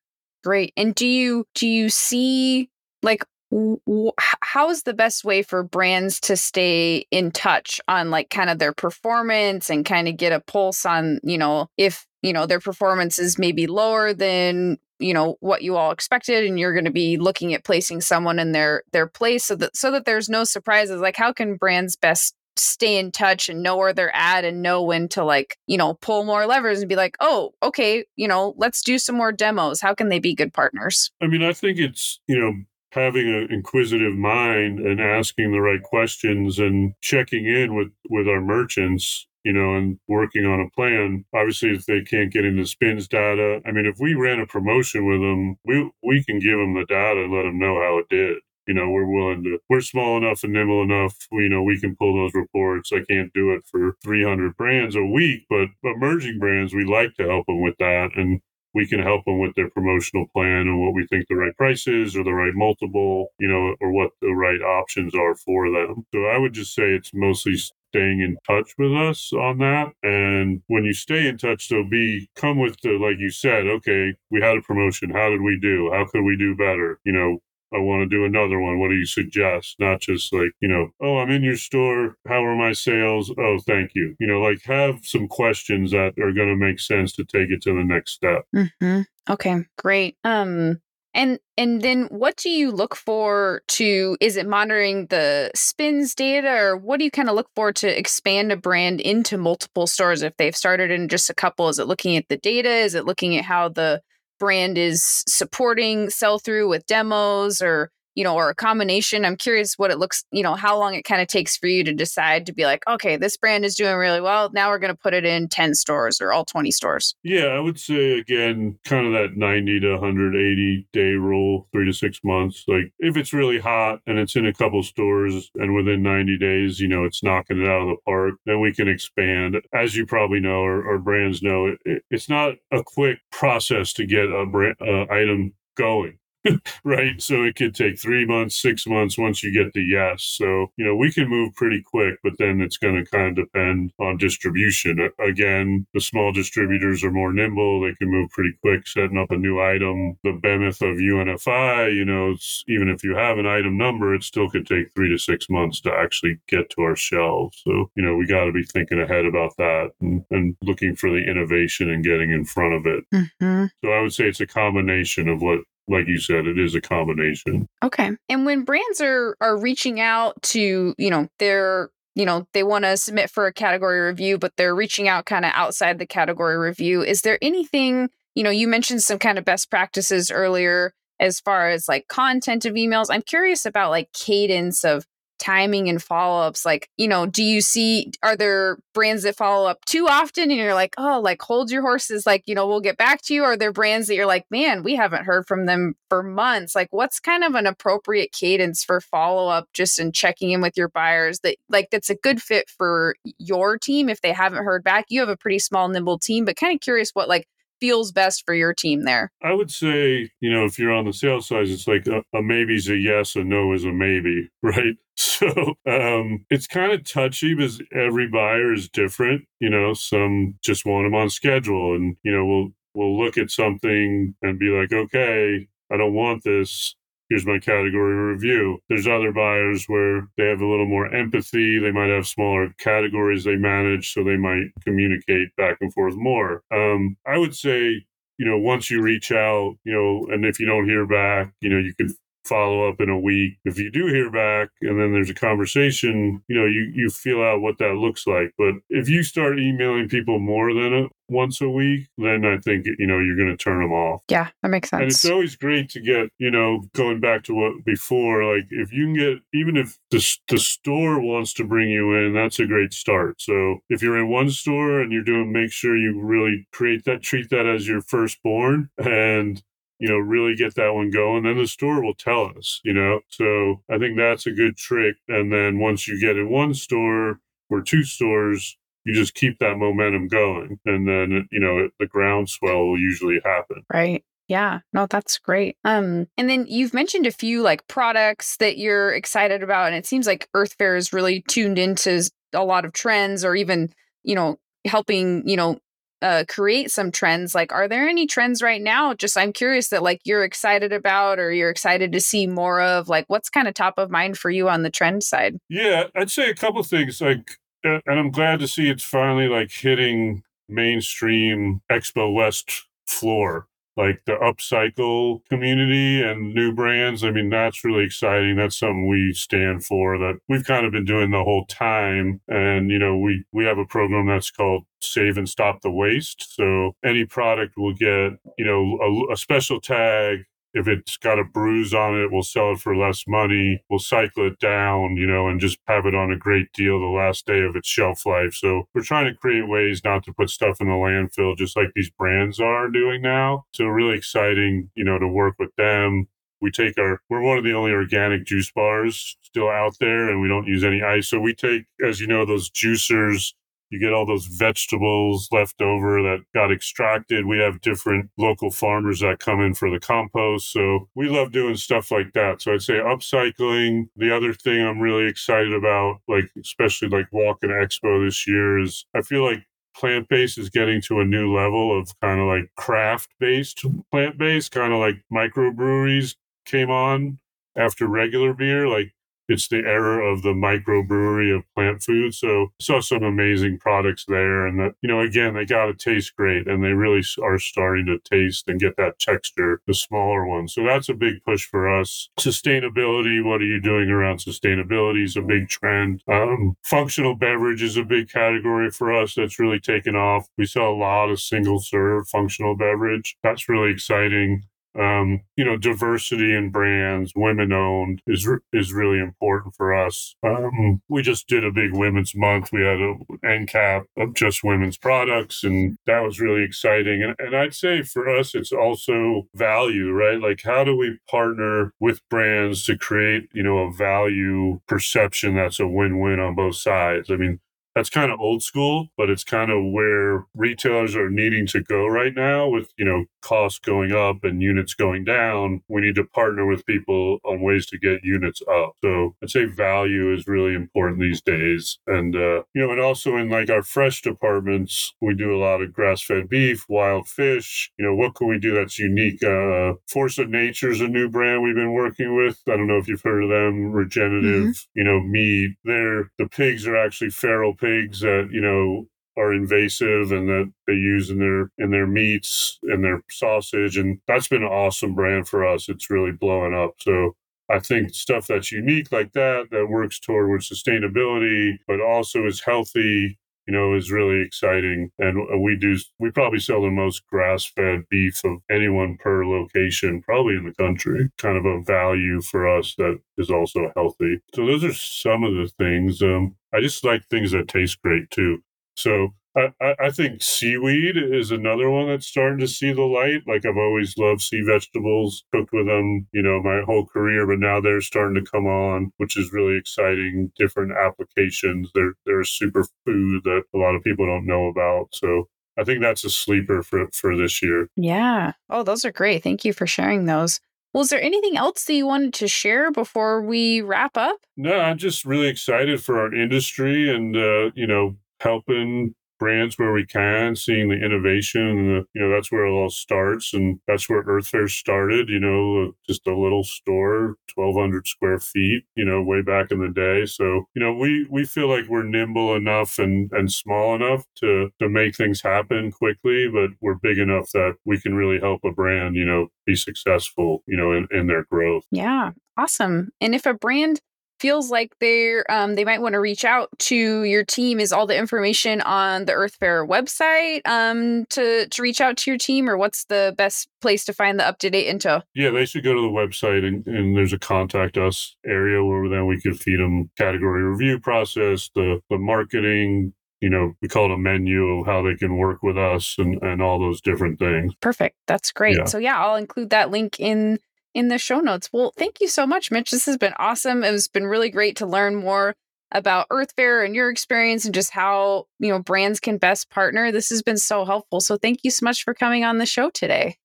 great 0.44 0.74
and 0.76 0.94
do 0.94 1.08
you 1.08 1.48
do 1.56 1.68
you 1.68 1.90
see 1.90 2.70
like 3.02 3.24
w- 3.54 3.80
w- 3.86 4.12
h- 4.20 4.36
how 4.42 4.70
is 4.70 4.84
the 4.84 4.94
best 4.94 5.24
way 5.24 5.44
for 5.44 5.64
brands 5.64 6.20
to 6.22 6.36
stay 6.36 7.06
in 7.12 7.32
touch 7.32 7.80
on 7.88 8.10
like 8.10 8.30
kind 8.30 8.50
of 8.50 8.60
their 8.60 8.74
performance 8.74 9.70
and 9.70 9.86
kind 9.86 10.08
of 10.08 10.18
get 10.18 10.34
a 10.34 10.40
pulse 10.40 10.86
on 10.86 11.20
you 11.24 11.38
know 11.38 11.70
if 11.78 12.08
you 12.22 12.34
know 12.34 12.46
their 12.46 12.60
performance 12.60 13.20
is 13.20 13.38
maybe 13.38 13.68
lower 13.68 14.14
than 14.14 14.78
you 15.00 15.14
know 15.14 15.38
what 15.40 15.62
you 15.62 15.76
all 15.76 15.92
expected 15.92 16.46
and 16.46 16.60
you're 16.60 16.74
going 16.74 16.86
to 16.86 16.92
be 16.92 17.18
looking 17.18 17.54
at 17.54 17.64
placing 17.64 18.02
someone 18.02 18.40
in 18.40 18.52
their 18.52 18.84
their 18.92 19.08
place 19.08 19.46
so 19.46 19.56
that 19.56 19.76
so 19.76 19.92
that 19.92 20.06
there's 20.06 20.30
no 20.30 20.44
surprises? 20.44 21.02
Like 21.02 21.18
how 21.18 21.32
can 21.32 21.56
brands 21.56 21.96
best 21.96 22.36
stay 22.56 23.00
in 23.00 23.12
touch 23.12 23.50
and 23.50 23.64
know 23.64 23.76
where 23.76 23.94
they're 23.94 24.16
at 24.16 24.46
and 24.46 24.62
know 24.62 24.84
when 24.84 25.08
to 25.10 25.24
like 25.24 25.58
you 25.68 25.78
know 25.78 25.96
pull 25.96 26.24
more 26.24 26.46
levers 26.46 26.80
and 26.80 26.90
be 26.90 26.96
like 26.96 27.16
oh 27.20 27.52
okay 27.64 28.06
you 28.16 28.28
know 28.28 28.54
let's 28.58 28.82
do 28.84 28.98
some 28.98 29.16
more 29.16 29.32
demos. 29.32 29.82
How 29.82 29.94
can 29.94 30.10
they 30.10 30.20
be 30.20 30.36
good 30.36 30.54
partners? 30.54 31.12
I 31.20 31.28
mean, 31.28 31.44
I 31.44 31.54
think 31.54 31.80
it's, 31.80 32.20
you 32.28 32.40
know, 32.40 32.54
having 32.94 33.28
an 33.28 33.48
inquisitive 33.50 34.16
mind 34.16 34.80
and 34.80 35.02
asking 35.02 35.52
the 35.52 35.62
right 35.62 35.82
questions 35.82 36.60
and 36.60 36.94
checking 37.02 37.46
in 37.46 37.76
with, 37.76 37.88
with 38.10 38.28
our 38.28 38.42
merchants, 38.42 39.28
you 39.44 39.52
know, 39.52 39.76
and 39.76 39.98
working 40.08 40.46
on 40.46 40.62
a 40.62 40.70
plan. 40.70 41.26
Obviously, 41.34 41.72
if 41.72 41.86
they 41.86 42.02
can't 42.02 42.32
get 42.32 42.46
into 42.46 42.66
SPINS 42.66 43.08
data, 43.08 43.62
I 43.66 43.72
mean, 43.72 43.88
if 43.88 43.98
we 44.00 44.14
ran 44.14 44.40
a 44.40 44.46
promotion 44.46 45.06
with 45.08 45.22
them, 45.22 45.56
we, 45.66 45.92
we 46.04 46.24
can 46.24 46.40
give 46.40 46.60
them 46.60 46.76
the 46.76 46.86
data 46.86 47.24
and 47.24 47.34
let 47.34 47.44
them 47.44 47.60
know 47.60 47.82
how 47.82 47.98
it 47.98 48.10
did. 48.10 48.38
You 48.68 48.76
know, 48.76 48.90
we're 48.90 49.06
willing 49.06 49.44
to, 49.44 49.60
we're 49.70 49.82
small 49.82 50.16
enough 50.16 50.44
and 50.44 50.54
nimble 50.54 50.84
enough, 50.84 51.16
you 51.32 51.50
know, 51.50 51.64
we 51.64 51.80
can 51.80 51.98
pull 51.98 52.16
those 52.16 52.34
reports. 52.34 52.92
I 52.94 53.04
can't 53.10 53.34
do 53.34 53.52
it 53.52 53.64
for 53.70 53.98
300 54.06 54.56
brands 54.56 54.96
a 54.96 55.04
week, 55.04 55.46
but 55.50 55.68
emerging 55.84 56.40
brands, 56.40 56.74
we 56.74 56.86
like 56.86 57.14
to 57.16 57.28
help 57.28 57.48
them 57.48 57.62
with 57.62 57.76
that. 57.80 58.12
And 58.16 58.40
we 58.74 58.88
can 58.88 59.00
help 59.00 59.26
them 59.26 59.40
with 59.40 59.54
their 59.56 59.70
promotional 59.70 60.26
plan 60.34 60.68
and 60.68 60.82
what 60.82 60.94
we 60.94 61.06
think 61.08 61.28
the 61.28 61.36
right 61.36 61.56
price 61.56 61.88
is 61.88 62.16
or 62.16 62.24
the 62.24 62.34
right 62.34 62.54
multiple, 62.56 63.28
you 63.40 63.48
know, 63.48 63.76
or 63.82 63.92
what 63.92 64.12
the 64.22 64.32
right 64.32 64.62
options 64.62 65.14
are 65.16 65.36
for 65.36 65.70
them. 65.72 66.06
So 66.14 66.26
I 66.26 66.38
would 66.38 66.54
just 66.54 66.74
say 66.74 66.84
it's 66.94 67.12
mostly 67.14 67.56
staying 67.56 68.22
in 68.22 68.38
touch 68.48 68.74
with 68.78 68.92
us 68.94 69.32
on 69.34 69.60
that. 69.60 69.94
And 70.02 70.62
when 70.68 70.84
you 70.84 70.94
stay 70.94 71.28
in 71.28 71.38
touch, 71.38 71.68
so 71.68 71.84
be 71.84 72.30
come 72.36 72.58
with 72.58 72.76
the, 72.82 72.98
like 72.98 73.20
you 73.20 73.30
said, 73.30 73.68
okay, 73.68 74.14
we 74.32 74.42
had 74.42 74.58
a 74.58 74.62
promotion. 74.62 75.12
How 75.12 75.30
did 75.30 75.42
we 75.42 75.60
do? 75.60 75.92
How 75.94 76.06
could 76.06 76.24
we 76.24 76.36
do 76.36 76.56
better? 76.56 77.00
You 77.06 77.14
know, 77.14 77.40
I 77.74 77.80
want 77.80 78.02
to 78.02 78.16
do 78.16 78.26
another 78.26 78.60
one. 78.60 78.80
What 78.80 78.90
do 78.90 78.96
you 78.96 79.06
suggest? 79.06 79.76
Not 79.80 80.02
just 80.02 80.32
like, 80.32 80.52
you 80.60 80.68
know, 80.68 80.90
oh, 81.02 81.18
I'm 81.18 81.32
in 81.32 81.44
your 81.44 81.58
store. 81.58 82.18
How 82.28 82.44
are 82.44 82.56
my 82.56 82.74
sales? 82.74 83.34
Oh, 83.38 83.58
thank 83.66 83.92
you. 83.96 84.16
You 84.20 84.28
know, 84.28 84.42
like 84.42 84.64
have 84.64 85.00
some 85.04 85.28
questions 85.28 85.92
that 85.92 86.14
are 86.20 86.34
going 86.34 86.50
to 86.50 86.56
make 86.56 86.80
sense 86.80 87.14
to 87.14 87.26
take 87.26 87.50
it 87.50 87.62
to 87.64 87.74
the 87.74 87.84
next 87.84 88.12
step. 88.12 88.46
Mm-hmm. 88.56 89.02
Okay, 89.30 89.64
great. 89.78 90.18
Um, 90.24 90.82
and 91.14 91.40
and 91.58 91.82
then 91.82 92.06
what 92.06 92.36
do 92.38 92.50
you 92.50 92.72
look 92.72 92.96
for 92.96 93.62
to 93.68 94.18
is 94.20 94.36
it 94.36 94.48
monitoring 94.48 95.06
the 95.08 95.52
SPINS 95.54 96.16
data 96.16 96.50
or 96.50 96.76
what 96.76 96.98
do 96.98 97.06
you 97.06 97.12
kind 97.12 97.30
of 97.30 97.36
look 97.36 97.50
for 97.56 97.72
to 97.72 98.00
expand 98.00 98.52
a 98.52 98.58
brand 98.58 99.00
into 99.00 99.38
multiple 99.38 99.86
stores 99.86 100.24
if 100.24 100.36
they've 100.38 100.56
started 100.56 100.90
in 100.90 101.10
just 101.10 101.30
a 101.30 101.36
couple? 101.36 101.70
Is 101.70 101.78
it 101.80 101.88
looking 101.88 102.18
at 102.18 102.28
the 102.30 102.38
data? 102.38 102.70
Is 102.70 102.96
it 102.96 103.06
looking 103.06 103.38
at 103.38 103.46
how 103.46 103.70
the 103.70 104.02
brand 104.40 104.78
is 104.78 105.24
supporting 105.28 106.10
sell 106.10 106.40
through 106.40 106.68
with 106.68 106.86
demos 106.86 107.62
or 107.62 107.92
you 108.16 108.24
know, 108.24 108.36
or 108.36 108.50
a 108.50 108.56
combination. 108.56 109.26
I'm 109.26 109.36
curious 109.36 109.78
what 109.78 109.92
it 109.92 109.98
looks, 109.98 110.24
you 110.32 110.44
know, 110.44 110.56
how 110.56 110.78
long 110.78 110.94
it 110.94 111.04
kind 111.04 111.22
of 111.22 111.28
takes 111.28 111.58
for 111.58 111.68
you 111.68 111.84
to 111.84 111.94
decide 111.94 112.46
to 112.46 112.54
be 112.54 112.66
like, 112.66 112.84
okay, 112.88 113.18
this 113.18 113.38
brand 113.38 113.66
is 113.66 113.76
doing 113.76 113.96
really 113.96 114.22
well. 114.22 114.52
Now 114.54 114.70
we're 114.70 114.80
going 114.80 114.94
to 114.94 115.00
put 115.00 115.14
it 115.14 115.26
in 115.26 115.50
10 115.50 115.76
stores 115.76 116.22
or 116.22 116.32
all 116.32 116.46
20 116.46 116.72
stores. 116.72 117.16
Yeah, 117.24 117.46
I 117.46 117.60
would 117.60 117.80
say 117.80 118.20
again, 118.20 118.78
kind 118.86 119.08
of 119.08 119.14
that 119.14 119.38
90 119.38 119.80
to 119.82 119.92
180 119.94 120.88
day 120.94 121.12
rule, 121.14 121.68
three 121.72 121.86
to 121.86 121.94
six 121.94 122.20
months. 122.24 122.64
Like 122.68 122.92
if 123.00 123.18
it's 123.18 123.34
really 123.34 123.60
hot 123.60 124.00
and 124.06 124.20
it's 124.20 124.36
in 124.36 124.46
a 124.46 124.54
couple 124.54 124.84
stores 124.84 125.50
and 125.56 125.74
within 125.76 126.04
90 126.04 126.38
days, 126.38 126.80
you 126.80 126.88
know, 126.88 127.04
it's 127.06 127.24
knocking 127.24 127.62
it 127.62 127.68
out 127.68 127.82
of 127.82 127.88
the 127.90 127.98
park, 128.06 128.36
then 128.46 128.60
we 128.60 128.74
can 128.74 128.88
expand. 128.88 129.58
As 129.74 129.96
you 129.96 130.06
probably 130.06 130.40
know, 130.40 130.62
or, 130.62 130.84
or 130.84 131.00
brands 131.00 131.42
know, 131.42 131.68
it, 131.68 131.80
it, 131.86 132.04
it's 132.10 132.30
not 132.30 132.56
a 132.72 132.84
quick 132.84 133.20
process 133.32 133.94
to 133.94 134.06
get 134.06 134.26
a 134.26 134.46
brand, 134.46 134.76
uh, 134.82 135.06
item 135.12 135.54
going 135.76 136.18
right? 136.84 137.22
So 137.22 137.44
it 137.44 137.56
could 137.56 137.76
take 137.76 138.00
three 138.00 138.26
months, 138.26 138.62
six 138.62 138.86
months 138.88 139.18
once 139.18 139.44
you 139.44 139.54
get 139.54 139.74
the 139.74 139.82
yes. 139.82 140.24
So, 140.24 140.68
you 140.78 140.86
know, 140.86 140.96
we 140.96 141.12
can 141.12 141.28
move 141.30 141.56
pretty 141.56 141.82
quick, 141.82 142.16
but 142.24 142.34
then 142.38 142.62
it's 142.62 142.78
going 142.78 142.96
to 142.96 143.10
kind 143.10 143.38
of 143.38 143.46
depend 143.46 143.92
on 144.00 144.18
distribution. 144.18 145.10
Again, 145.20 145.88
the 145.94 146.02
small 146.02 146.32
distributors 146.32 147.04
are 147.04 147.12
more 147.12 147.34
nimble. 147.34 147.82
They 147.82 147.96
can 147.96 148.12
move 148.12 148.30
pretty 148.32 148.54
quick 148.62 148.88
setting 148.88 149.18
up 149.18 149.32
a 149.32 149.38
new 149.38 149.62
item. 149.62 150.18
The 150.24 150.34
benefit 150.34 150.90
of 150.90 150.98
UNFI, 150.98 151.96
you 151.96 152.06
know, 152.06 152.36
even 152.68 152.90
if 152.90 153.04
you 153.04 153.16
have 153.16 153.38
an 153.38 153.48
item 153.48 153.78
number, 153.78 154.14
it 154.14 154.24
still 154.24 154.50
could 154.50 154.68
take 154.68 154.94
three 154.94 155.10
to 155.10 155.18
six 155.18 155.50
months 155.50 155.80
to 155.82 155.92
actually 155.92 156.40
get 156.48 156.70
to 156.72 156.82
our 156.82 156.96
shelves. 156.96 157.62
So, 157.64 157.90
you 157.96 158.04
know, 158.04 158.16
we 158.16 158.28
got 158.28 158.46
to 158.46 158.52
be 158.52 158.64
thinking 158.64 159.00
ahead 159.00 159.26
about 159.26 159.56
that 159.58 159.92
and, 160.02 160.24
and, 160.32 160.56
looking 160.62 160.96
for 160.96 161.10
the 161.10 161.18
innovation 161.18 161.90
and 161.90 162.04
getting 162.04 162.32
in 162.32 162.46
front 162.46 162.74
of 162.74 162.86
it. 162.86 163.04
Mm-hmm. 163.14 163.66
So 163.84 163.92
I 163.92 164.02
would 164.02 164.14
say 164.14 164.26
it's 164.26 164.40
a 164.40 164.48
combination 164.48 165.28
of 165.28 165.42
what 165.42 165.60
like 165.88 166.08
you 166.08 166.20
said, 166.20 166.46
it 166.46 166.58
is 166.58 166.76
a 166.76 166.82
combination. 166.82 167.68
Okay. 167.84 168.12
And 168.30 168.46
when 168.46 168.64
brands 168.64 169.02
are 169.02 169.36
are 169.42 169.58
reaching 169.58 170.00
out 170.00 170.42
to, 170.44 170.96
you 170.98 171.10
know, 171.10 171.28
they're 171.40 171.90
you 172.16 172.26
know, 172.26 172.48
they 172.54 172.62
want 172.62 172.86
to 172.86 172.96
submit 172.96 173.32
for 173.32 173.48
a 173.48 173.54
category 173.54 174.00
review, 174.00 174.38
but 174.38 174.54
they're 174.56 174.76
reaching 174.76 175.08
out 175.08 175.26
kind 175.26 175.46
of 175.46 175.52
outside 175.56 175.98
the 175.98 176.06
category 176.06 176.58
review. 176.58 177.02
Is 177.02 177.22
there 177.22 177.40
anything, 177.42 178.10
you 178.36 178.44
know, 178.44 178.52
you 178.52 178.68
mentioned 178.68 179.02
some 179.02 179.18
kind 179.18 179.40
of 179.40 179.46
best 179.46 179.72
practices 179.72 180.30
earlier 180.30 180.94
as 181.20 181.40
far 181.40 181.70
as 181.70 181.88
like 181.88 182.08
content 182.08 182.66
of 182.66 182.74
emails. 182.74 183.08
I'm 183.10 183.22
curious 183.22 183.66
about 183.66 183.92
like 183.92 184.12
cadence 184.14 184.84
of 184.84 185.06
timing 185.44 185.90
and 185.90 186.02
follow-ups 186.02 186.66
like 186.66 186.90
you 186.98 187.08
know 187.08 187.26
do 187.26 187.44
you 187.44 187.60
see 187.60 188.10
are 188.24 188.38
there 188.38 188.78
brands 188.94 189.24
that 189.24 189.36
follow 189.36 189.68
up 189.68 189.84
too 189.84 190.08
often 190.08 190.50
and 190.50 190.60
you're 190.60 190.74
like 190.74 190.96
oh 190.98 191.20
like 191.22 191.42
hold 191.42 191.70
your 191.70 191.82
horses 191.82 192.26
like 192.26 192.44
you 192.46 192.56
know 192.56 192.66
we'll 192.66 192.80
get 192.80 192.96
back 192.96 193.22
to 193.22 193.34
you 193.34 193.44
are 193.44 193.58
there 193.58 193.74
brands 193.74 194.08
that 194.08 194.16
you're 194.16 194.26
like 194.26 194.46
man 194.50 194.84
we 194.84 194.96
haven't 194.96 195.26
heard 195.26 195.46
from 195.46 195.66
them 195.66 195.96
for 196.14 196.22
months. 196.22 196.76
Like 196.76 196.90
what's 196.92 197.20
kind 197.20 197.44
of 197.44 197.56
an 197.56 197.66
appropriate 197.66 198.32
cadence 198.32 198.84
for 198.84 199.02
follow-up 199.02 199.68
just 199.74 199.98
in 200.00 200.12
checking 200.12 200.52
in 200.52 200.62
with 200.62 200.78
your 200.78 200.90
buyers 200.90 201.40
that 201.40 201.56
like 201.70 201.90
that's 201.90 202.12
a 202.12 202.16
good 202.16 202.40
fit 202.40 202.70
for 202.70 203.16
your 203.40 203.80
team 203.80 204.10
if 204.10 204.22
they 204.22 204.32
haven't 204.32 204.64
heard 204.64 204.84
back? 204.84 205.06
You 205.10 205.22
have 205.22 205.30
a 205.30 205.38
pretty 205.38 205.58
small 205.58 205.90
nimble 205.90 206.20
team 206.20 206.46
but 206.46 206.56
kind 206.56 206.72
of 206.72 206.82
curious 206.82 207.10
what 207.16 207.28
like 207.28 207.48
feels 207.84 208.14
best 208.14 208.44
for 208.46 208.54
your 208.54 208.74
team 208.74 209.04
there? 209.04 209.30
I 209.44 209.52
would 209.52 209.70
say, 209.70 210.32
you 210.40 210.50
know, 210.50 210.64
if 210.64 210.80
you're 210.80 210.94
on 210.94 211.04
the 211.04 211.12
sales 211.12 211.50
side, 211.50 211.68
it's 211.68 211.86
like 211.86 212.08
a, 212.08 212.24
a 212.34 212.42
maybe 212.42 212.76
is 212.76 212.88
a 212.88 212.96
yes, 212.96 213.36
a 213.36 213.44
no 213.44 213.74
is 213.74 213.84
a 213.84 213.92
maybe, 213.92 214.50
right? 214.64 214.96
So 215.16 215.50
um, 215.86 216.46
it's 216.50 216.66
kind 216.66 216.94
of 216.94 217.04
touchy 217.04 217.54
because 217.54 217.82
every 217.94 218.30
buyer 218.30 218.74
is 218.74 218.88
different. 218.88 219.44
You 219.60 219.70
know, 219.70 219.94
some 219.94 220.56
just 220.64 220.86
want 220.86 221.06
them 221.06 221.14
on 221.14 221.30
schedule, 221.30 221.94
and 221.94 222.16
you 222.24 222.32
know, 222.32 222.46
we'll 222.46 222.70
we'll 222.94 223.22
look 223.22 223.38
at 223.38 223.52
something 223.52 224.34
and 224.42 224.58
be 224.58 224.70
like, 224.70 224.94
okay, 224.94 225.68
I 225.92 225.98
don't 225.98 226.14
want 226.14 226.46
this 226.46 226.96
here's 227.34 227.48
my 227.48 227.58
category 227.58 228.14
review. 228.14 228.78
There's 228.90 229.08
other 229.08 229.32
buyers 229.32 229.86
where 229.88 230.28
they 230.38 230.46
have 230.46 230.62
a 230.62 230.68
little 230.68 230.86
more 230.86 231.12
empathy. 231.12 231.80
They 231.80 231.92
might 231.92 232.12
have 232.12 232.28
smaller 232.28 232.76
categories 232.78 233.44
they 233.44 233.56
manage, 233.56 234.14
so 234.14 234.24
they 234.24 234.38
might 234.38 234.68
communicate 234.86 235.56
back 235.58 235.78
and 235.82 235.92
forth 235.92 236.14
more. 236.16 236.62
Um, 236.72 237.18
I 237.26 237.40
would 237.40 237.56
say, 237.56 238.06
you 238.38 238.46
know, 238.46 238.60
once 238.60 238.92
you 238.92 239.02
reach 239.02 239.32
out, 239.32 239.78
you 239.84 239.94
know, 239.94 240.32
and 240.32 240.46
if 240.46 240.60
you 240.60 240.68
don't 240.68 240.88
hear 240.88 241.08
back, 241.08 241.52
you 241.60 241.72
know, 241.72 241.80
you 241.80 241.96
can 241.96 242.16
follow 242.46 242.90
up 242.90 243.00
in 243.00 243.10
a 243.10 243.20
week. 243.20 243.54
If 243.66 243.78
you 243.78 243.92
do 243.92 244.08
hear 244.08 244.30
back 244.30 244.70
and 244.82 245.00
then 245.00 245.14
there's 245.14 245.30
a 245.30 245.34
conversation, 245.34 246.44
you 246.48 246.56
know, 246.56 246.66
you, 246.66 246.92
you 246.94 247.10
feel 247.10 247.42
out 247.42 247.62
what 247.62 247.78
that 247.78 247.96
looks 247.96 248.28
like. 248.28 248.54
But 248.58 248.76
if 248.90 249.10
you 249.10 249.24
start 249.24 249.60
emailing 249.60 250.10
people 250.10 250.40
more 250.40 250.74
than 250.74 250.94
a, 250.94 251.08
once 251.30 251.62
a 251.62 251.70
week, 251.70 252.08
then 252.18 252.46
I 252.46 252.58
think, 252.58 252.86
you 252.86 253.08
know, 253.08 253.20
you're 253.20 253.38
going 253.38 253.56
to 253.56 253.58
turn 253.58 253.82
them 253.82 253.94
off. 253.94 254.22
Yeah, 254.30 254.50
that 254.62 254.70
makes 254.70 254.90
sense. 254.90 255.02
And 255.02 255.10
it's 255.10 255.26
always 255.30 255.56
great 255.56 255.90
to 255.92 256.02
get, 256.02 256.30
you 256.38 256.52
know, 256.52 256.84
going 256.94 257.20
back 257.20 257.44
to 257.46 257.54
what 257.54 257.86
before, 257.86 258.44
like 258.44 258.68
if 258.70 258.92
you 258.92 259.06
can 259.06 259.14
get, 259.14 259.38
even 259.54 259.78
if 259.78 259.98
the, 260.12 260.38
the 260.50 260.60
store 260.60 261.20
wants 261.20 261.54
to 261.54 261.64
bring 261.64 261.90
you 261.90 262.14
in, 262.14 262.34
that's 262.34 262.60
a 262.60 262.66
great 262.66 262.94
start. 262.94 263.42
So 263.42 263.80
if 263.90 264.02
you're 264.02 264.20
in 264.20 264.30
one 264.30 264.50
store 264.50 265.02
and 265.02 265.12
you're 265.12 265.24
doing, 265.24 265.52
make 265.52 265.72
sure 265.72 265.98
you 265.98 266.22
really 266.22 266.68
create 266.72 267.06
that, 267.06 267.22
treat 267.22 267.50
that 267.50 267.66
as 267.66 267.88
your 267.88 268.02
firstborn 268.02 268.90
and 268.98 269.64
you 270.04 270.10
know, 270.10 270.18
really 270.18 270.54
get 270.54 270.76
that 270.76 270.94
one 270.94 271.10
going, 271.10 271.44
then 271.44 271.58
the 271.58 271.66
store 271.66 272.04
will 272.04 272.14
tell 272.14 272.52
us, 272.58 272.82
you 272.84 272.92
know. 272.92 273.22
So 273.30 273.82
I 273.90 273.98
think 273.98 274.18
that's 274.18 274.46
a 274.46 274.52
good 274.52 274.76
trick. 274.76 275.16
And 275.30 275.50
then 275.50 275.80
once 275.80 276.10
you 276.10 276.20
get 276.20 276.36
in 276.36 276.50
one 276.50 276.74
store 276.74 277.40
or 277.70 277.82
two 277.82 278.04
stores, 278.04 278.78
you 279.06 279.14
just 279.14 279.34
keep 279.34 279.60
that 279.60 279.78
momentum 279.78 280.28
going. 280.28 280.78
And 280.86 281.08
then, 281.08 281.48
you 281.54 281.60
know, 281.62 281.88
the 282.02 282.06
groundswell 282.06 282.86
will 282.86 283.00
usually 283.00 283.40
happen. 283.46 283.84
Right. 283.94 284.26
Yeah, 284.50 284.82
no, 284.92 285.08
that's 285.10 285.38
great. 285.38 285.78
Um, 285.86 286.28
and 286.38 286.50
then 286.50 286.66
you've 286.68 286.94
mentioned 286.94 287.26
a 287.26 287.32
few 287.32 287.62
like 287.62 287.88
products 287.88 288.58
that 288.58 288.78
you're 288.78 289.14
excited 289.14 289.64
about, 289.64 289.88
and 289.88 289.96
it 289.96 290.06
seems 290.06 290.28
like 290.28 290.50
Earth 290.54 290.76
Fare 290.78 290.98
is 290.98 291.14
really 291.14 291.46
tuned 291.48 291.80
into 291.80 292.30
a 292.54 292.66
lot 292.66 292.84
of 292.84 292.92
trends, 292.92 293.46
or 293.46 293.56
even 293.56 293.94
you 294.24 294.36
know 294.36 294.60
helping 294.86 295.48
you 295.48 295.56
know 295.56 295.80
uh, 296.24 296.46
create 296.48 296.90
some 296.90 297.12
trends 297.12 297.54
like 297.54 297.72
are 297.72 297.88
there 297.88 298.08
any 298.08 298.26
trends 298.26 298.62
right 298.62 298.82
now? 298.82 299.14
Just 299.14 299.38
i'm 299.38 299.54
curious 299.54 299.90
that 299.90 300.02
like 300.02 300.22
you're 300.24 300.44
excited 300.44 300.94
about 300.94 301.38
or 301.38 301.52
you're 301.52 301.70
excited 301.70 302.12
to 302.14 302.22
see 302.22 302.48
more 302.48 302.82
of 302.82 303.10
like 303.10 303.26
what's 303.28 303.50
kind 303.50 303.68
of 303.68 303.74
top 303.74 303.96
of 303.98 304.10
mind 304.10 304.38
for 304.38 304.50
you 304.50 304.70
on 304.70 304.84
the 304.84 304.90
trend 304.90 305.24
side? 305.24 305.58
Yeah 305.70 306.06
i'd 306.16 306.32
say 306.32 306.50
a 306.50 306.56
couple 306.56 306.82
things 306.84 307.22
like 307.22 307.58
and 307.84 308.02
i'm 308.08 308.32
glad 308.32 308.60
to 308.60 308.68
see 308.68 308.90
it's 308.90 309.04
finally 309.04 309.48
like 309.48 309.72
hitting 309.72 310.44
mainstream 310.70 311.82
expo 311.92 312.34
west 312.34 312.88
floor 313.06 313.68
like 313.96 314.22
the 314.26 314.34
upcycle 314.34 315.46
community 315.50 316.22
and 316.22 316.54
new 316.54 316.74
brands. 316.74 317.24
I 317.24 317.32
mean, 317.32 317.50
that's 317.50 317.84
really 317.84 318.06
exciting. 318.06 318.56
That's 318.56 318.78
something 318.78 319.08
we 319.08 319.34
stand 319.34 319.86
for 319.86 320.18
that 320.18 320.40
we've 320.50 320.66
kind 320.66 320.86
of 320.86 320.92
been 320.92 321.06
doing 321.06 321.32
the 321.32 321.44
whole 321.44 321.66
time. 321.66 322.42
And, 322.48 322.90
you 322.90 323.00
know, 323.00 323.18
we, 323.18 323.44
we 323.52 323.66
have 323.66 323.78
a 323.78 323.86
program 323.86 324.28
that's 324.28 324.52
called 324.52 324.86
Save 325.02 325.38
and 325.38 325.48
Stop 325.48 325.82
the 325.82 325.92
Waste. 325.92 326.56
So 326.56 326.96
any 327.04 327.26
product 327.26 327.74
will 327.78 327.94
get, 327.94 328.34
you 328.58 328.66
know, 328.66 329.00
a, 329.30 329.34
a 329.34 329.38
special 329.38 329.80
tag 329.80 330.46
if 330.74 330.88
it's 330.88 331.18
got 331.18 331.40
a 331.40 331.44
bruise 331.44 331.94
on 331.94 332.20
it, 332.20 332.32
we'll 332.32 332.44
sell 332.44 332.72
it 332.72 332.80
for 332.80 332.96
less 332.96 333.26
money. 333.28 333.84
We'll 333.90 334.00
cycle 334.00 334.48
it 334.48 334.60
down, 334.60 335.18
you 335.18 335.28
know, 335.28 335.48
and 335.48 335.60
just 335.60 335.78
have 335.88 336.06
it 336.06 336.16
on 336.16 336.32
a 336.32 336.38
great 336.38 336.74
deal 336.74 337.00
the 337.00 337.06
last 337.06 337.46
day 337.46 337.62
of 337.62 337.76
its 337.76 337.88
shelf 337.88 338.26
life. 338.26 338.56
So 338.56 338.88
we're 338.94 339.04
trying 339.04 339.26
to 339.26 339.36
create 339.36 339.68
ways 339.68 340.02
not 340.04 340.24
to 340.26 340.34
put 340.34 340.50
stuff 340.50 340.82
in 340.82 340.88
the 340.88 340.94
landfill, 340.94 341.58
just 341.58 341.78
like 341.78 341.90
these 341.96 342.10
brands 342.10 342.60
are 342.60 342.90
doing 342.90 343.22
now. 343.22 343.66
So 343.74 343.86
really 343.86 344.18
exciting, 344.18 344.90
you 344.96 345.04
know, 345.04 345.20
to 345.20 345.28
work 345.28 345.56
with 345.60 345.76
them. 345.78 346.28
We 346.60 346.72
take 346.72 346.98
our, 346.98 347.22
we're 347.30 347.42
one 347.42 347.58
of 347.58 347.66
the 347.66 347.74
only 347.74 347.92
organic 347.92 348.46
juice 348.46 348.72
bars 348.72 349.38
still 349.42 349.70
out 349.70 349.98
there 350.00 350.30
and 350.30 350.42
we 350.42 350.48
don't 350.48 350.66
use 350.66 350.84
any 350.84 351.04
ice. 351.04 351.28
So 351.28 351.40
we 351.40 351.54
take, 351.54 351.84
as 352.04 352.20
you 352.22 352.28
know, 352.28 352.46
those 352.46 352.72
juicers 352.72 353.54
you 353.94 354.00
get 354.00 354.12
all 354.12 354.26
those 354.26 354.48
vegetables 354.48 355.48
left 355.52 355.80
over 355.80 356.24
that 356.24 356.40
got 356.56 356.72
extracted. 356.72 357.46
We 357.46 357.60
have 357.60 357.80
different 357.80 358.32
local 358.40 358.72
farmers 358.72 359.20
that 359.20 359.38
come 359.38 359.62
in 359.62 359.76
for 359.76 359.92
the 359.92 360.00
compost. 360.00 360.72
So 360.72 361.10
we 361.14 361.30
love 361.30 361.52
doing 361.52 361.76
stuff 361.76 362.10
like 362.10 362.34
that. 362.34 362.64
So 362.64 362.74
I'd 362.74 362.82
say 362.82 362.96
upcycling. 362.96 364.06
The 364.16 364.36
other 364.36 364.52
thing 364.52 364.82
I'm 364.82 365.00
really 365.00 365.28
excited 365.28 365.74
about, 365.74 366.22
like 366.28 366.50
especially 366.60 367.10
like 367.10 367.28
walking 367.32 367.70
expo 367.70 368.26
this 368.26 368.48
year, 368.48 368.80
is 368.80 369.06
I 369.16 369.22
feel 369.22 369.46
like 369.46 369.64
plant 369.96 370.28
based 370.28 370.58
is 370.58 370.72
getting 370.72 371.00
to 371.04 371.20
a 371.20 371.26
new 371.26 371.56
level 371.56 371.96
of 371.96 372.10
kind 372.20 372.40
of 372.40 372.48
like 372.48 372.72
craft 372.76 373.30
based 373.40 373.86
plant 374.12 374.40
based, 374.40 374.72
kind 374.72 374.92
of 374.92 374.98
like 374.98 375.24
microbreweries 375.32 376.36
came 376.66 376.90
on 376.90 377.38
after 377.78 378.08
regular 378.08 378.54
beer. 378.56 378.88
Like 378.88 379.14
it's 379.54 379.68
the 379.68 379.78
era 379.78 380.26
of 380.26 380.42
the 380.42 380.54
microbrewery 380.54 381.56
of 381.56 381.64
plant 381.76 382.04
food. 382.04 382.34
So 382.34 382.74
saw 382.80 383.00
some 383.00 383.24
amazing 383.24 383.80
products 383.80 384.26
there, 384.28 384.66
and 384.66 384.80
that 384.80 384.96
you 385.02 385.08
know 385.08 385.20
again 385.20 385.54
they 385.54 385.66
got 385.66 385.86
to 385.86 385.94
taste 385.94 386.36
great, 386.36 386.68
and 386.68 386.84
they 386.84 386.94
really 386.94 387.24
are 387.42 387.60
starting 387.60 388.06
to 388.08 388.20
taste 388.20 388.68
and 388.68 388.80
get 388.80 388.98
that 388.98 389.20
texture. 389.20 389.82
The 389.88 389.94
smaller 389.94 390.46
ones, 390.46 390.74
so 390.74 390.84
that's 390.84 391.10
a 391.10 391.14
big 391.14 391.44
push 391.46 391.66
for 391.66 391.88
us. 391.88 392.30
Sustainability. 392.40 393.44
What 393.44 393.62
are 393.62 393.66
you 393.66 393.80
doing 393.80 394.10
around 394.10 394.40
sustainability? 394.40 395.24
Is 395.24 395.38
a 395.38 395.42
big 395.42 395.70
trend. 395.70 396.24
Um, 396.28 396.76
functional 396.84 397.36
beverage 397.36 397.82
is 397.82 397.98
a 397.98 398.04
big 398.04 398.30
category 398.30 398.90
for 398.92 399.14
us 399.14 399.36
that's 399.36 399.60
really 399.60 399.80
taken 399.80 400.16
off. 400.16 400.48
We 400.58 400.66
sell 400.66 400.90
a 400.90 400.96
lot 400.96 401.30
of 401.30 401.40
single 401.40 401.80
serve 401.80 402.28
functional 402.28 402.76
beverage. 402.76 403.38
That's 403.44 403.70
really 403.70 403.92
exciting 403.92 404.64
um, 405.00 405.42
you 405.56 405.66
know, 405.66 405.78
diversity 405.78 406.54
in 406.54 406.72
brands, 406.72 407.34
women 407.36 407.72
owned 407.72 408.22
is 408.28 408.48
is 408.72 408.94
really 408.94 409.20
important 409.20 409.76
for 409.76 409.94
us. 409.94 410.36
Um, 410.44 411.02
we 411.10 411.22
just 411.22 411.48
did 411.48 411.64
a 411.64 411.72
big 411.72 411.94
women's 411.94 412.36
month. 412.36 412.70
We 412.72 412.82
had 412.82 413.00
an 413.00 413.26
end 413.44 413.68
cap 413.70 414.04
of 414.18 414.34
just 414.36 414.64
women's 414.64 414.98
products, 414.98 415.64
and 415.64 415.98
that 416.06 416.20
was 416.22 416.40
really 416.40 416.64
exciting. 416.64 417.24
And, 417.24 417.36
and 417.40 417.56
I'd 417.56 417.74
say 417.74 418.04
for 418.04 418.30
us, 418.30 418.54
it's 418.56 418.72
also 418.72 419.48
value, 419.56 420.12
right? 420.12 420.40
Like, 420.40 420.62
how 420.64 420.84
do 420.84 420.96
we 420.96 421.18
partner 421.30 421.94
with 422.00 422.22
brands 422.30 422.86
to 422.86 422.98
create, 422.98 423.50
you 423.54 423.64
know, 423.64 423.80
a 423.80 423.94
value 423.94 424.80
perception 424.88 425.56
that's 425.56 425.80
a 425.80 425.88
win 425.88 426.20
win 426.20 426.40
on 426.40 426.56
both 426.56 426.76
sides? 426.76 427.30
I 427.32 427.36
mean, 427.36 427.60
that's 427.96 428.10
kind 428.10 428.32
of 428.32 428.40
old 428.40 428.64
school, 428.64 429.08
but 429.18 429.30
it's 429.30 429.44
kind 429.44 429.72
of 429.72 429.92
where 429.92 430.46
retailers 430.56 431.16
are 431.16 431.30
needing 431.30 431.68
to 431.68 431.82
go 431.82 432.08
right 432.08 432.34
now 432.36 432.68
with, 432.68 432.90
you 432.98 433.06
know, 433.06 433.26
costs 433.42 433.80
going 433.80 434.12
up 434.12 434.44
and 434.44 434.62
units 434.62 434.94
going 434.94 435.24
down. 435.24 435.82
We 435.88 436.02
need 436.02 436.16
to 436.16 436.24
partner 436.24 436.66
with 436.66 436.86
people 436.86 437.40
on 437.44 437.62
ways 437.62 437.86
to 437.88 438.00
get 438.00 438.24
units 438.24 438.62
up. 438.70 438.94
So 439.04 439.36
I'd 439.44 439.50
say 439.50 439.66
value 439.66 440.34
is 440.34 440.48
really 440.48 440.74
important 440.74 441.20
these 441.20 441.42
days. 441.42 442.00
And, 442.08 442.36
uh, 442.36 442.64
you 442.74 442.82
know, 442.82 442.92
and 442.92 443.02
also 443.02 443.38
in 443.38 443.50
like 443.50 443.70
our 443.70 443.84
fresh 443.84 444.22
departments, 444.22 445.14
we 445.22 445.36
do 445.36 445.56
a 445.56 445.62
lot 445.64 445.82
of 445.82 445.94
grass 445.94 446.22
fed 446.22 446.50
beef, 446.50 446.86
wild 446.90 447.28
fish. 447.28 447.92
You 447.98 448.06
know, 448.06 448.16
what 448.16 448.36
can 448.36 448.48
we 448.48 448.60
do 448.60 448.74
that's 448.74 448.98
unique? 448.98 449.44
Uh, 449.44 449.94
Force 450.08 450.38
of 450.38 450.50
Nature 450.50 450.92
is 450.92 451.02
a 451.02 451.08
new 451.08 451.30
brand 451.30 451.62
we've 451.62 451.76
been 451.76 451.94
working 451.94 452.36
with. 452.36 452.62
I 452.68 452.78
don't 452.78 452.88
know 452.88 452.98
if 452.98 453.08
you've 453.08 453.22
heard 453.22 453.44
of 453.44 453.50
them, 453.50 453.92
regenerative, 453.92 454.64
mm-hmm. 454.64 455.00
you 455.00 455.04
know, 455.04 455.20
meat. 455.22 455.76
They're, 455.84 456.32
the 456.38 456.48
pigs 456.48 456.88
are 456.88 456.98
actually 456.98 457.32
feral 457.32 457.76
pigs 457.84 458.22
that 458.22 458.50
you 458.52 458.62
know 458.62 459.08
are 459.38 459.54
invasive 459.54 460.32
and 460.32 460.48
that 460.48 460.72
they 460.88 460.94
use 460.94 461.30
in 461.30 461.40
their 461.40 461.72
in 461.78 461.92
their 461.92 462.08
meats 462.08 462.80
and 462.84 463.04
their 463.04 463.22
sausage 463.32 463.98
and 463.98 464.20
that's 464.28 464.48
been 464.48 464.64
an 464.64 464.70
awesome 464.70 465.16
brand 465.16 465.48
for 465.48 465.66
us. 465.68 465.90
It's 465.90 466.10
really 466.10 466.32
blowing 466.32 466.74
up. 466.74 466.96
So 467.00 467.36
i 467.70 467.80
think 467.80 468.14
stuff 468.14 468.46
that's 468.48 468.74
unique 468.74 469.12
like 469.12 469.32
that 469.34 469.68
that 469.72 469.88
works 469.88 470.20
toward 470.20 470.62
sustainability 470.62 471.78
but 471.88 472.02
also 472.02 472.46
is 472.46 472.62
healthy 472.62 473.40
you 473.68 473.74
know 473.74 473.96
is 473.96 474.12
really 474.12 474.42
exciting. 474.42 475.12
And 475.20 475.64
we 475.64 475.76
do 475.76 475.98
we 476.20 476.32
probably 476.32 476.60
sell 476.60 476.82
the 476.82 476.90
most 476.92 477.26
grass-fed 477.28 478.04
beef 478.10 478.42
of 478.44 478.58
anyone 478.70 479.18
per 479.20 479.46
location 479.46 480.22
probably 480.22 480.56
in 480.56 480.66
the 480.66 480.84
country. 480.84 481.30
Kind 481.38 481.58
of 481.58 481.66
a 481.66 481.82
value 481.82 482.42
for 482.42 482.68
us 482.68 482.96
that 482.98 483.20
is 483.38 483.50
also 483.50 483.92
healthy. 483.96 484.42
So 484.54 484.66
those 484.66 484.84
are 484.84 484.94
some 484.94 485.44
of 485.44 485.54
the 485.54 485.72
things. 485.78 486.22
Um, 486.22 486.56
I 486.74 486.82
just 486.82 487.04
like 487.04 487.26
things 487.30 487.52
that 487.52 487.68
taste 487.68 488.02
great 488.02 488.30
too. 488.32 488.64
So 488.96 489.30
I, 489.56 489.96
I 490.00 490.10
think 490.10 490.42
seaweed 490.42 491.16
is 491.18 491.52
another 491.52 491.90
one 491.90 492.08
that's 492.08 492.28
starting 492.28 492.60
to 492.60 492.68
see 492.68 492.92
the 492.92 493.04
light. 493.04 493.42
Like 493.48 493.66
I've 493.66 493.78
always 493.78 494.18
loved 494.18 494.42
sea 494.42 494.62
vegetables, 494.62 495.44
cooked 495.54 495.72
with 495.72 495.88
them, 495.88 496.28
you 496.32 496.42
know, 496.42 496.62
my 496.62 496.82
whole 496.86 497.06
career, 497.06 497.46
but 497.46 497.60
now 497.60 497.80
they're 497.80 498.02
starting 498.02 498.44
to 498.44 498.52
come 498.52 498.66
on, 498.66 499.12
which 499.18 499.38
is 499.38 499.54
really 499.54 499.78
exciting. 499.78 500.52
Different 500.58 500.92
applications. 500.92 501.92
They're 501.94 502.14
they're 502.26 502.42
a 502.42 502.46
super 502.46 502.86
food 503.06 503.44
that 503.44 503.64
a 503.74 503.78
lot 503.78 503.96
of 503.96 504.04
people 504.04 504.26
don't 504.26 504.48
know 504.48 504.68
about. 504.68 505.10
So 505.14 505.48
I 505.78 505.84
think 505.84 506.02
that's 506.02 506.24
a 506.24 506.30
sleeper 506.30 506.82
for 506.84 507.08
for 507.14 507.38
this 507.38 507.62
year. 507.62 507.90
Yeah. 507.96 508.54
Oh, 508.70 508.84
those 508.84 509.06
are 509.06 509.12
great. 509.12 509.44
Thank 509.44 509.66
you 509.66 509.74
for 509.74 509.88
sharing 509.88 510.26
those. 510.26 510.60
Was 510.94 511.10
there 511.10 511.22
anything 511.22 511.58
else 511.58 511.86
that 511.86 511.94
you 511.94 512.06
wanted 512.06 512.36
to 512.36 512.48
share 512.48 512.92
before 512.92 513.42
we 513.42 513.82
wrap 513.82 514.16
up? 514.16 514.38
No, 514.56 514.80
I'm 514.80 515.00
just 515.00 515.26
really 515.26 515.48
excited 515.48 516.04
for 516.04 516.20
our 516.20 516.34
industry 516.34 517.14
and, 517.14 517.36
uh, 517.36 517.72
you 517.74 517.88
know, 517.88 518.16
helping 518.40 519.16
brands 519.44 519.78
where 519.78 519.92
we 519.92 520.06
can, 520.06 520.56
seeing 520.56 520.88
the 520.88 520.96
innovation. 520.96 521.62
And 521.62 522.06
you 522.14 522.22
know, 522.22 522.30
that's 522.30 522.50
where 522.50 522.66
it 522.66 522.72
all 522.72 522.90
starts. 522.90 523.54
And 523.54 523.82
that's 523.88 524.08
where 524.08 524.24
Earth 524.26 524.48
Fare 524.48 524.70
started, 524.70 525.28
you 525.28 525.40
know, 525.40 525.90
uh, 525.90 525.92
just 526.08 526.26
a 526.28 526.34
little 526.34 526.64
store, 526.64 527.36
1,200 527.56 528.08
square 528.08 528.40
feet, 528.40 528.84
you 528.96 529.04
know, 529.04 529.22
way 529.22 529.42
back 529.42 529.70
in 529.70 529.82
the 529.82 529.90
day. 529.90 530.26
So, 530.26 530.64
you 530.74 530.82
know, 530.82 530.94
we, 530.94 531.28
we 531.30 531.44
feel 531.44 531.68
like 531.68 531.90
we're 531.90 532.04
nimble 532.04 532.56
enough 532.56 533.00
and, 533.00 533.30
and 533.34 533.52
small 533.52 533.96
enough 533.96 534.24
to, 534.38 534.70
to 534.80 534.88
make 534.88 535.18
things 535.18 535.42
happen 535.42 535.92
quickly, 535.92 536.48
but 536.48 536.70
we're 536.80 536.96
big 536.96 537.18
enough 537.18 537.52
that 537.52 537.76
we 537.84 538.00
can 538.00 538.16
really 538.16 538.40
help 538.40 538.62
a 538.64 538.72
brand, 538.72 539.18
you 539.18 539.26
know, 539.26 539.50
be 539.66 539.76
successful, 539.76 540.64
you 540.68 540.78
know, 540.78 540.94
in, 540.94 541.06
in 541.12 541.28
their 541.28 541.44
growth. 541.44 541.84
Yeah. 541.92 542.32
Awesome. 542.58 543.10
And 543.20 543.36
if 543.36 543.46
a 543.46 543.54
brand 543.54 544.00
feels 544.40 544.70
like 544.70 544.94
they're 545.00 545.50
um, 545.52 545.76
they 545.76 545.86
might 545.86 546.02
want 546.02 546.14
to 546.14 546.20
reach 546.20 546.46
out 546.46 546.70
to 546.80 547.24
your 547.24 547.44
team 547.44 547.80
is 547.80 547.94
all 547.94 548.06
the 548.06 548.18
information 548.18 548.82
on 548.82 549.26
the 549.26 549.34
earth 549.34 549.56
fare 549.56 549.86
website 549.86 550.62
um, 550.66 551.26
to 551.30 551.68
to 551.68 551.82
reach 551.82 552.02
out 552.02 552.18
to 552.18 552.32
your 552.32 552.38
team 552.38 552.70
or 552.70 552.78
what's 552.78 553.06
the 553.06 553.34
best 553.38 553.68
place 553.82 554.06
to 554.06 554.14
find 554.14 554.40
the 554.40 554.46
up-to-date 554.46 554.88
info 554.88 555.22
yeah 555.36 555.50
they 555.50 555.66
should 555.66 555.84
go 555.84 555.94
to 555.94 556.02
the 556.02 556.08
website 556.08 556.66
and, 556.66 556.86
and 556.88 557.16
there's 557.16 557.34
a 557.34 557.40
contact 557.40 557.98
us 557.98 558.36
area 558.46 558.84
where 558.84 559.10
then 559.10 559.28
we 559.28 559.40
could 559.40 559.60
feed 559.60 559.80
them 559.80 560.10
category 560.18 560.64
review 560.64 561.00
process 561.00 561.70
the 561.76 562.00
the 562.10 562.18
marketing 562.18 563.14
you 563.44 563.50
know, 563.50 563.74
we 563.82 563.90
call 563.90 564.06
it 564.06 564.12
a 564.14 564.18
menu 564.18 564.80
of 564.80 564.86
how 564.86 565.02
they 565.02 565.16
can 565.16 565.36
work 565.36 565.62
with 565.62 565.78
us 565.78 566.16
and, 566.18 566.42
and 566.42 566.62
all 566.62 566.80
those 566.80 567.02
different 567.02 567.40
things. 567.40 567.74
Perfect. 567.82 568.16
That's 568.26 568.54
great. 568.54 568.78
Yeah. 568.78 568.86
So 568.86 569.00
yeah, 569.00 569.22
I'll 569.22 569.36
include 569.36 569.72
that 569.72 569.92
link 569.92 570.18
in 570.18 570.60
in 570.94 571.08
the 571.08 571.18
show 571.18 571.40
notes. 571.40 571.70
Well, 571.72 571.94
thank 571.98 572.22
you 572.22 572.28
so 572.28 572.46
much, 572.46 572.72
Mitch. 572.72 572.92
This 572.92 573.06
has 573.06 573.18
been 573.18 573.34
awesome. 573.38 573.84
It's 573.84 574.08
been 574.08 574.28
really 574.28 574.50
great 574.50 574.78
to 574.78 574.86
learn 574.86 575.16
more 575.16 575.56
about 575.92 576.28
Earth 576.32 576.54
Fare 576.56 576.84
and 576.84 576.96
your 576.96 577.10
experience 577.10 577.66
and 577.66 577.74
just 577.74 577.92
how, 577.92 578.48
you 578.60 578.70
know, 578.70 578.80
brands 578.80 579.20
can 579.20 579.38
best 579.38 579.70
partner. 579.70 580.12
This 580.12 580.30
has 580.30 580.42
been 580.42 580.58
so 580.58 580.86
helpful. 580.86 581.22
So 581.22 581.38
thank 581.38 581.60
you 581.64 581.72
so 581.72 581.84
much 581.84 582.04
for 582.04 582.14
coming 582.14 582.44
on 582.44 582.58
the 582.58 582.66
show 582.66 582.90
today. 582.90 583.38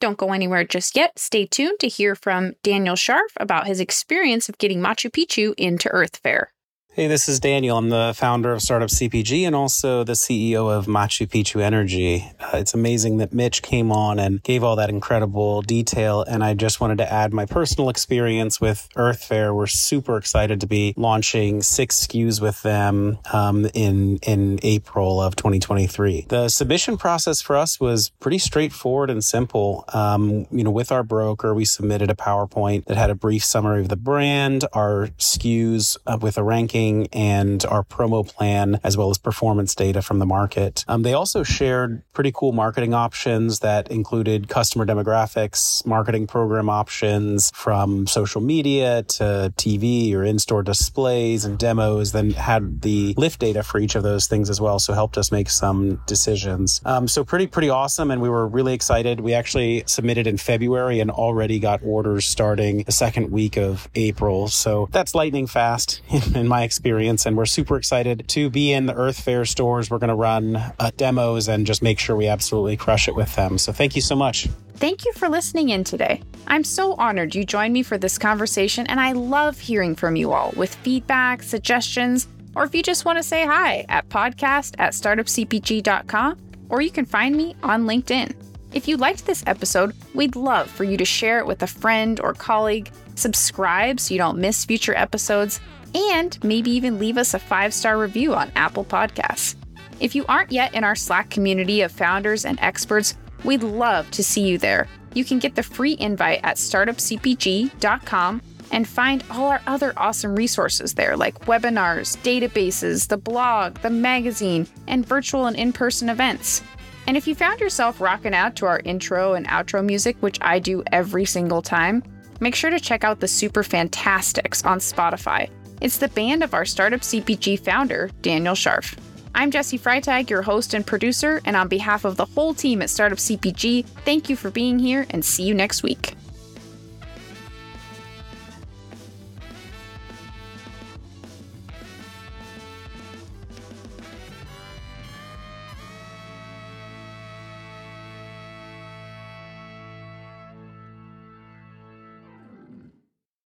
Don't 0.00 0.18
go 0.18 0.32
anywhere 0.32 0.64
just 0.64 0.96
yet. 0.96 1.16
Stay 1.18 1.46
tuned 1.46 1.78
to 1.78 1.86
hear 1.86 2.16
from 2.16 2.54
Daniel 2.64 2.96
Scharff 2.96 3.30
about 3.36 3.68
his 3.68 3.78
experience 3.78 4.48
of 4.48 4.58
getting 4.58 4.80
Machu 4.80 5.10
Picchu 5.10 5.54
into 5.56 5.88
Earth 5.90 6.16
Fare. 6.16 6.52
Hey, 6.94 7.06
this 7.06 7.26
is 7.26 7.40
Daniel. 7.40 7.78
I'm 7.78 7.88
the 7.88 8.12
founder 8.14 8.52
of 8.52 8.60
Startup 8.60 8.90
CPG 8.90 9.46
and 9.46 9.56
also 9.56 10.04
the 10.04 10.12
CEO 10.12 10.70
of 10.70 10.84
Machu 10.84 11.26
Picchu 11.26 11.62
Energy. 11.62 12.30
Uh, 12.38 12.58
it's 12.58 12.74
amazing 12.74 13.16
that 13.16 13.32
Mitch 13.32 13.62
came 13.62 13.90
on 13.90 14.18
and 14.18 14.42
gave 14.42 14.62
all 14.62 14.76
that 14.76 14.90
incredible 14.90 15.62
detail. 15.62 16.20
And 16.20 16.44
I 16.44 16.52
just 16.52 16.82
wanted 16.82 16.98
to 16.98 17.10
add 17.10 17.32
my 17.32 17.46
personal 17.46 17.88
experience 17.88 18.60
with 18.60 18.90
Earth 18.94 19.24
Fare. 19.24 19.54
We're 19.54 19.68
super 19.68 20.18
excited 20.18 20.60
to 20.60 20.66
be 20.66 20.92
launching 20.98 21.62
six 21.62 22.06
SKUs 22.06 22.42
with 22.42 22.60
them 22.60 23.16
um, 23.32 23.64
in 23.72 24.18
in 24.18 24.58
April 24.62 25.18
of 25.18 25.34
2023. 25.34 26.26
The 26.28 26.50
submission 26.50 26.98
process 26.98 27.40
for 27.40 27.56
us 27.56 27.80
was 27.80 28.10
pretty 28.20 28.36
straightforward 28.36 29.08
and 29.08 29.24
simple. 29.24 29.86
Um, 29.94 30.46
you 30.50 30.62
know, 30.62 30.70
with 30.70 30.92
our 30.92 31.04
broker, 31.04 31.54
we 31.54 31.64
submitted 31.64 32.10
a 32.10 32.14
PowerPoint 32.14 32.84
that 32.84 32.98
had 32.98 33.08
a 33.08 33.14
brief 33.14 33.42
summary 33.42 33.80
of 33.80 33.88
the 33.88 33.96
brand, 33.96 34.66
our 34.74 35.06
SKUs 35.16 35.96
uh, 36.06 36.18
with 36.20 36.36
a 36.36 36.42
ranking 36.42 36.81
and 37.12 37.64
our 37.66 37.82
promo 37.82 38.26
plan, 38.26 38.80
as 38.84 38.96
well 38.96 39.10
as 39.10 39.18
performance 39.18 39.74
data 39.74 40.02
from 40.02 40.18
the 40.18 40.26
market. 40.26 40.84
Um, 40.88 41.02
they 41.02 41.14
also 41.14 41.42
shared 41.42 42.02
pretty 42.12 42.32
cool 42.34 42.52
marketing 42.52 42.94
options 42.94 43.60
that 43.60 43.88
included 43.90 44.48
customer 44.48 44.84
demographics, 44.86 45.84
marketing 45.86 46.26
program 46.26 46.68
options 46.68 47.50
from 47.54 48.06
social 48.06 48.40
media 48.40 49.02
to 49.04 49.52
TV 49.56 50.14
or 50.14 50.24
in 50.24 50.38
store 50.38 50.62
displays 50.62 51.44
and 51.44 51.58
demos, 51.58 52.12
then 52.12 52.30
had 52.30 52.82
the 52.82 53.14
lift 53.16 53.40
data 53.40 53.62
for 53.62 53.78
each 53.78 53.94
of 53.94 54.02
those 54.02 54.26
things 54.26 54.50
as 54.50 54.60
well. 54.60 54.78
So 54.78 54.92
helped 54.92 55.18
us 55.18 55.30
make 55.32 55.50
some 55.50 56.00
decisions. 56.06 56.80
Um, 56.84 57.08
so 57.08 57.24
pretty, 57.24 57.46
pretty 57.46 57.70
awesome. 57.70 58.10
And 58.10 58.20
we 58.20 58.28
were 58.28 58.46
really 58.46 58.74
excited. 58.74 59.20
We 59.20 59.34
actually 59.34 59.84
submitted 59.86 60.26
in 60.26 60.36
February 60.36 61.00
and 61.00 61.10
already 61.10 61.58
got 61.58 61.80
orders 61.84 62.26
starting 62.26 62.82
the 62.84 62.92
second 62.92 63.30
week 63.30 63.56
of 63.56 63.88
April. 63.94 64.48
So 64.48 64.88
that's 64.90 65.14
lightning 65.14 65.46
fast 65.46 66.02
in 66.34 66.48
my 66.48 66.62
experience. 66.72 67.26
And 67.26 67.36
we're 67.36 67.44
super 67.44 67.76
excited 67.76 68.24
to 68.28 68.48
be 68.48 68.72
in 68.72 68.86
the 68.86 68.94
Earth 68.94 69.20
Fare 69.20 69.44
stores. 69.44 69.90
We're 69.90 69.98
going 69.98 70.08
to 70.08 70.14
run 70.14 70.56
uh, 70.56 70.90
demos 70.96 71.48
and 71.48 71.66
just 71.66 71.82
make 71.82 71.98
sure 71.98 72.16
we 72.16 72.28
absolutely 72.28 72.78
crush 72.78 73.08
it 73.08 73.14
with 73.14 73.34
them. 73.36 73.58
So 73.58 73.72
thank 73.72 73.94
you 73.94 74.00
so 74.00 74.16
much. 74.16 74.48
Thank 74.76 75.04
you 75.04 75.12
for 75.12 75.28
listening 75.28 75.68
in 75.68 75.84
today. 75.84 76.22
I'm 76.46 76.64
so 76.64 76.94
honored 76.94 77.34
you 77.34 77.44
joined 77.44 77.74
me 77.74 77.82
for 77.82 77.98
this 77.98 78.18
conversation, 78.18 78.86
and 78.88 78.98
I 78.98 79.12
love 79.12 79.60
hearing 79.60 79.94
from 79.94 80.16
you 80.16 80.32
all 80.32 80.52
with 80.56 80.74
feedback, 80.76 81.42
suggestions, 81.42 82.26
or 82.56 82.64
if 82.64 82.74
you 82.74 82.82
just 82.82 83.04
want 83.04 83.18
to 83.18 83.22
say 83.22 83.46
hi 83.46 83.84
at 83.88 84.08
podcast 84.08 84.74
at 84.78 84.92
startupcpg.com, 84.94 86.38
or 86.68 86.80
you 86.80 86.90
can 86.90 87.04
find 87.04 87.36
me 87.36 87.54
on 87.62 87.84
LinkedIn. 87.84 88.34
If 88.72 88.88
you 88.88 88.96
liked 88.96 89.26
this 89.26 89.44
episode, 89.46 89.94
we'd 90.14 90.34
love 90.34 90.68
for 90.70 90.84
you 90.84 90.96
to 90.96 91.04
share 91.04 91.38
it 91.38 91.46
with 91.46 91.62
a 91.62 91.66
friend 91.66 92.18
or 92.18 92.32
colleague, 92.32 92.90
subscribe 93.14 94.00
so 94.00 94.14
you 94.14 94.18
don't 94.18 94.38
miss 94.38 94.64
future 94.64 94.96
episodes, 94.96 95.60
and 95.94 96.38
maybe 96.42 96.70
even 96.70 96.98
leave 96.98 97.18
us 97.18 97.34
a 97.34 97.38
five 97.38 97.74
star 97.74 97.98
review 97.98 98.34
on 98.34 98.52
Apple 98.56 98.84
Podcasts. 98.84 99.56
If 100.00 100.14
you 100.14 100.24
aren't 100.28 100.52
yet 100.52 100.74
in 100.74 100.84
our 100.84 100.96
Slack 100.96 101.30
community 101.30 101.82
of 101.82 101.92
founders 101.92 102.44
and 102.44 102.58
experts, 102.60 103.14
we'd 103.44 103.62
love 103.62 104.10
to 104.12 104.24
see 104.24 104.46
you 104.46 104.58
there. 104.58 104.88
You 105.14 105.24
can 105.24 105.38
get 105.38 105.54
the 105.54 105.62
free 105.62 105.96
invite 106.00 106.40
at 106.42 106.56
startupcpg.com 106.56 108.42
and 108.72 108.88
find 108.88 109.22
all 109.30 109.48
our 109.48 109.60
other 109.66 109.92
awesome 109.96 110.34
resources 110.34 110.94
there, 110.94 111.16
like 111.16 111.44
webinars, 111.44 112.16
databases, 112.22 113.06
the 113.06 113.18
blog, 113.18 113.78
the 113.78 113.90
magazine, 113.90 114.66
and 114.88 115.06
virtual 115.06 115.46
and 115.46 115.56
in 115.56 115.72
person 115.72 116.08
events. 116.08 116.62
And 117.06 117.16
if 117.16 117.26
you 117.26 117.34
found 117.34 117.60
yourself 117.60 118.00
rocking 118.00 118.34
out 118.34 118.56
to 118.56 118.66
our 118.66 118.80
intro 118.80 119.34
and 119.34 119.46
outro 119.46 119.84
music, 119.84 120.16
which 120.20 120.38
I 120.40 120.58
do 120.58 120.82
every 120.90 121.26
single 121.26 121.60
time, 121.60 122.02
make 122.40 122.54
sure 122.54 122.70
to 122.70 122.80
check 122.80 123.04
out 123.04 123.20
the 123.20 123.28
Super 123.28 123.62
Fantastics 123.62 124.64
on 124.64 124.78
Spotify. 124.78 125.50
It's 125.82 125.98
the 125.98 126.06
band 126.06 126.44
of 126.44 126.54
our 126.54 126.64
Startup 126.64 127.00
CPG 127.00 127.58
founder, 127.58 128.08
Daniel 128.22 128.54
Scharff. 128.54 128.96
I'm 129.34 129.50
Jesse 129.50 129.80
Freitag, 129.80 130.30
your 130.30 130.42
host 130.42 130.74
and 130.74 130.86
producer, 130.86 131.40
and 131.44 131.56
on 131.56 131.66
behalf 131.66 132.04
of 132.04 132.16
the 132.16 132.24
whole 132.24 132.54
team 132.54 132.82
at 132.82 132.88
Startup 132.88 133.18
CPG, 133.18 133.84
thank 134.04 134.28
you 134.28 134.36
for 134.36 134.52
being 134.52 134.78
here 134.78 135.08
and 135.10 135.24
see 135.24 135.42
you 135.42 135.54
next 135.54 135.82
week. 135.82 136.14